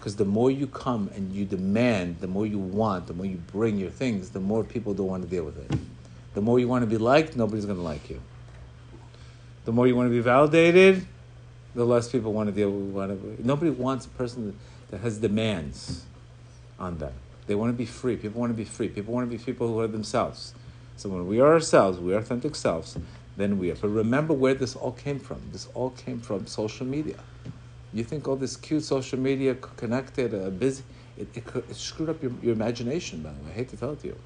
Because 0.00 0.16
the 0.16 0.24
more 0.24 0.50
you 0.50 0.66
come 0.66 1.10
and 1.14 1.30
you 1.30 1.44
demand, 1.44 2.20
the 2.20 2.26
more 2.26 2.46
you 2.46 2.58
want, 2.58 3.06
the 3.06 3.12
more 3.12 3.26
you 3.26 3.36
bring 3.36 3.76
your 3.76 3.90
things, 3.90 4.30
the 4.30 4.40
more 4.40 4.64
people 4.64 4.94
don't 4.94 5.08
want 5.08 5.22
to 5.22 5.28
deal 5.28 5.44
with 5.44 5.58
it. 5.58 5.78
The 6.32 6.40
more 6.40 6.58
you 6.58 6.66
want 6.68 6.84
to 6.84 6.86
be 6.86 6.96
liked, 6.96 7.36
nobody's 7.36 7.66
going 7.66 7.76
to 7.76 7.82
like 7.82 8.08
you. 8.08 8.18
The 9.66 9.72
more 9.72 9.86
you 9.86 9.94
want 9.94 10.06
to 10.06 10.10
be 10.10 10.20
validated, 10.20 11.06
the 11.74 11.84
less 11.84 12.08
people 12.08 12.32
want 12.32 12.48
to 12.48 12.54
deal 12.54 12.70
with 12.70 12.94
whatever. 12.94 13.20
Nobody 13.40 13.70
wants 13.70 14.06
a 14.06 14.08
person 14.08 14.58
that 14.90 15.02
has 15.02 15.18
demands 15.18 16.06
on 16.78 16.96
them. 16.96 17.12
They 17.46 17.54
want 17.54 17.70
to 17.70 17.76
be 17.76 17.84
free. 17.84 18.16
People 18.16 18.40
want 18.40 18.52
to 18.52 18.56
be 18.56 18.64
free. 18.64 18.88
People 18.88 19.12
want 19.12 19.30
to 19.30 19.36
be 19.36 19.44
people 19.44 19.68
who 19.68 19.80
are 19.80 19.86
themselves. 19.86 20.54
So 20.96 21.10
when 21.10 21.26
we 21.26 21.40
are 21.40 21.52
ourselves, 21.52 21.98
we 21.98 22.14
are 22.14 22.18
authentic 22.18 22.54
selves, 22.56 22.96
then 23.36 23.58
we 23.58 23.70
are. 23.70 23.74
But 23.74 23.88
remember 23.88 24.32
where 24.32 24.54
this 24.54 24.74
all 24.76 24.92
came 24.92 25.18
from. 25.18 25.42
This 25.52 25.68
all 25.74 25.90
came 25.90 26.20
from 26.20 26.46
social 26.46 26.86
media. 26.86 27.18
You 27.92 28.04
think 28.04 28.28
all 28.28 28.36
this 28.36 28.56
cute 28.56 28.84
social 28.84 29.18
media 29.18 29.54
connected, 29.54 30.34
uh, 30.34 30.50
busy, 30.50 30.84
it, 31.16 31.28
it, 31.34 31.44
it, 31.68 31.76
screwed 31.76 32.08
up 32.08 32.22
your, 32.22 32.32
your 32.42 32.52
imagination, 32.52 33.22
by 33.22 33.30
the 33.30 33.44
way. 33.44 33.50
I 33.50 33.54
hate 33.54 33.68
to 33.70 33.76
tell 33.76 33.92
it 33.92 34.00
to 34.00 34.08
you. 34.08 34.16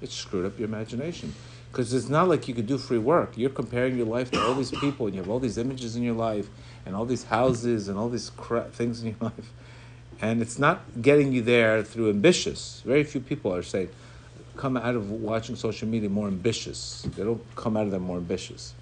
It 0.00 0.10
screwed 0.10 0.46
up 0.46 0.58
your 0.58 0.68
imagination. 0.68 1.34
Because 1.70 1.92
it's 1.92 2.08
not 2.08 2.28
like 2.28 2.48
you 2.48 2.54
could 2.54 2.66
do 2.66 2.78
free 2.78 2.98
work. 2.98 3.36
You're 3.36 3.50
comparing 3.50 3.96
your 3.96 4.06
life 4.06 4.30
to 4.32 4.40
all 4.40 4.54
these 4.54 4.70
people, 4.70 5.06
and 5.06 5.14
you 5.14 5.20
have 5.20 5.30
all 5.30 5.38
these 5.38 5.58
images 5.58 5.96
in 5.96 6.02
your 6.02 6.14
life, 6.14 6.48
and 6.86 6.96
all 6.96 7.04
these 7.04 7.24
houses, 7.24 7.88
and 7.88 7.98
all 7.98 8.08
these 8.08 8.30
cra- 8.30 8.68
things 8.72 9.02
in 9.02 9.08
your 9.08 9.16
life. 9.20 9.52
And 10.20 10.42
it's 10.42 10.58
not 10.58 10.80
getting 11.00 11.32
you 11.32 11.42
there 11.42 11.82
through 11.82 12.10
ambitious. 12.10 12.82
Very 12.84 13.04
few 13.04 13.20
people 13.20 13.54
are 13.54 13.62
saying, 13.62 13.90
come 14.56 14.76
out 14.76 14.94
of 14.94 15.10
watching 15.10 15.56
social 15.56 15.88
media 15.88 16.08
more 16.08 16.28
ambitious. 16.28 17.06
They 17.16 17.24
don't 17.24 17.42
come 17.56 17.76
out 17.76 17.84
of 17.84 17.90
there 17.90 18.00
more 18.00 18.18
ambitious. 18.18 18.74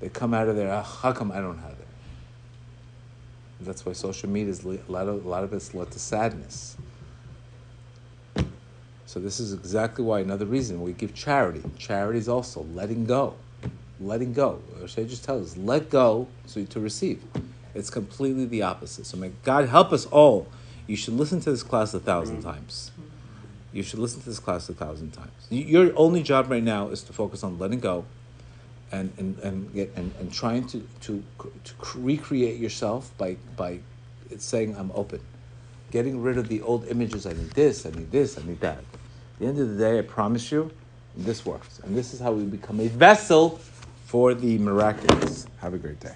They 0.00 0.08
come 0.08 0.34
out 0.34 0.48
of 0.48 0.56
there, 0.56 0.72
ah, 0.72 0.82
how 0.82 1.12
come 1.12 1.30
I 1.30 1.40
don't 1.40 1.58
have 1.58 1.72
it? 1.72 1.81
That's 3.64 3.84
why 3.86 3.92
social 3.92 4.28
media 4.28 4.50
is 4.50 4.64
a 4.64 4.78
lot 4.88 5.08
of, 5.08 5.24
a 5.24 5.28
lot 5.28 5.44
of 5.44 5.52
it's 5.52 5.74
led 5.74 5.90
to 5.90 5.98
sadness. 5.98 6.76
So 9.06 9.20
this 9.20 9.40
is 9.40 9.52
exactly 9.52 10.04
why 10.04 10.20
another 10.20 10.46
reason 10.46 10.80
we 10.80 10.92
give 10.92 11.14
charity. 11.14 11.62
Charity 11.76 12.18
is 12.18 12.28
also 12.28 12.62
letting 12.72 13.04
go, 13.04 13.34
letting 14.00 14.32
go. 14.32 14.62
Should 14.86 15.04
I 15.04 15.08
just 15.08 15.24
tell 15.24 15.38
us 15.38 15.56
let 15.56 15.90
go 15.90 16.28
so 16.46 16.64
to 16.64 16.80
receive? 16.80 17.22
It's 17.74 17.90
completely 17.90 18.46
the 18.46 18.62
opposite. 18.62 19.06
So 19.06 19.16
may 19.16 19.32
God 19.44 19.68
help 19.68 19.92
us 19.92 20.06
all. 20.06 20.46
You 20.86 20.96
should 20.96 21.14
listen 21.14 21.40
to 21.40 21.50
this 21.50 21.62
class 21.62 21.92
a 21.94 22.00
thousand 22.00 22.38
mm-hmm. 22.38 22.50
times. 22.50 22.90
You 23.72 23.82
should 23.82 23.98
listen 23.98 24.20
to 24.20 24.28
this 24.28 24.38
class 24.38 24.68
a 24.68 24.74
thousand 24.74 25.12
times. 25.12 25.46
Your 25.50 25.92
only 25.96 26.22
job 26.22 26.50
right 26.50 26.62
now 26.62 26.88
is 26.88 27.02
to 27.04 27.12
focus 27.12 27.42
on 27.42 27.58
letting 27.58 27.80
go, 27.80 28.04
and 28.92 29.12
and 29.18 29.38
and 29.40 29.74
get 29.74 29.92
and, 29.96 30.12
and 30.20 30.32
trying 30.32 30.66
to 30.68 30.86
to 31.02 31.22
to 31.64 31.74
recreate 31.96 32.60
yourself 32.60 33.12
by 33.18 33.36
by 33.56 33.80
saying 34.38 34.76
I'm 34.76 34.92
open, 34.94 35.20
getting 35.90 36.22
rid 36.22 36.38
of 36.38 36.48
the 36.48 36.62
old 36.62 36.86
images. 36.88 37.26
I 37.26 37.32
need 37.32 37.50
this. 37.52 37.86
I 37.86 37.90
need 37.90 38.10
this. 38.12 38.38
I 38.38 38.42
need 38.42 38.60
that 38.60 38.78
At 38.78 39.40
the 39.40 39.46
end 39.46 39.58
of 39.58 39.70
the 39.70 39.78
day, 39.78 39.98
I 39.98 40.02
promise 40.02 40.52
you, 40.52 40.70
this 41.16 41.44
works. 41.44 41.80
And 41.80 41.96
this 41.96 42.14
is 42.14 42.20
how 42.20 42.32
we 42.32 42.44
become 42.44 42.80
a 42.80 42.88
vessel 42.88 43.60
for 44.06 44.34
the 44.34 44.58
miraculous. 44.58 45.46
Have 45.60 45.74
a 45.74 45.78
great 45.78 46.00
day. 46.00 46.14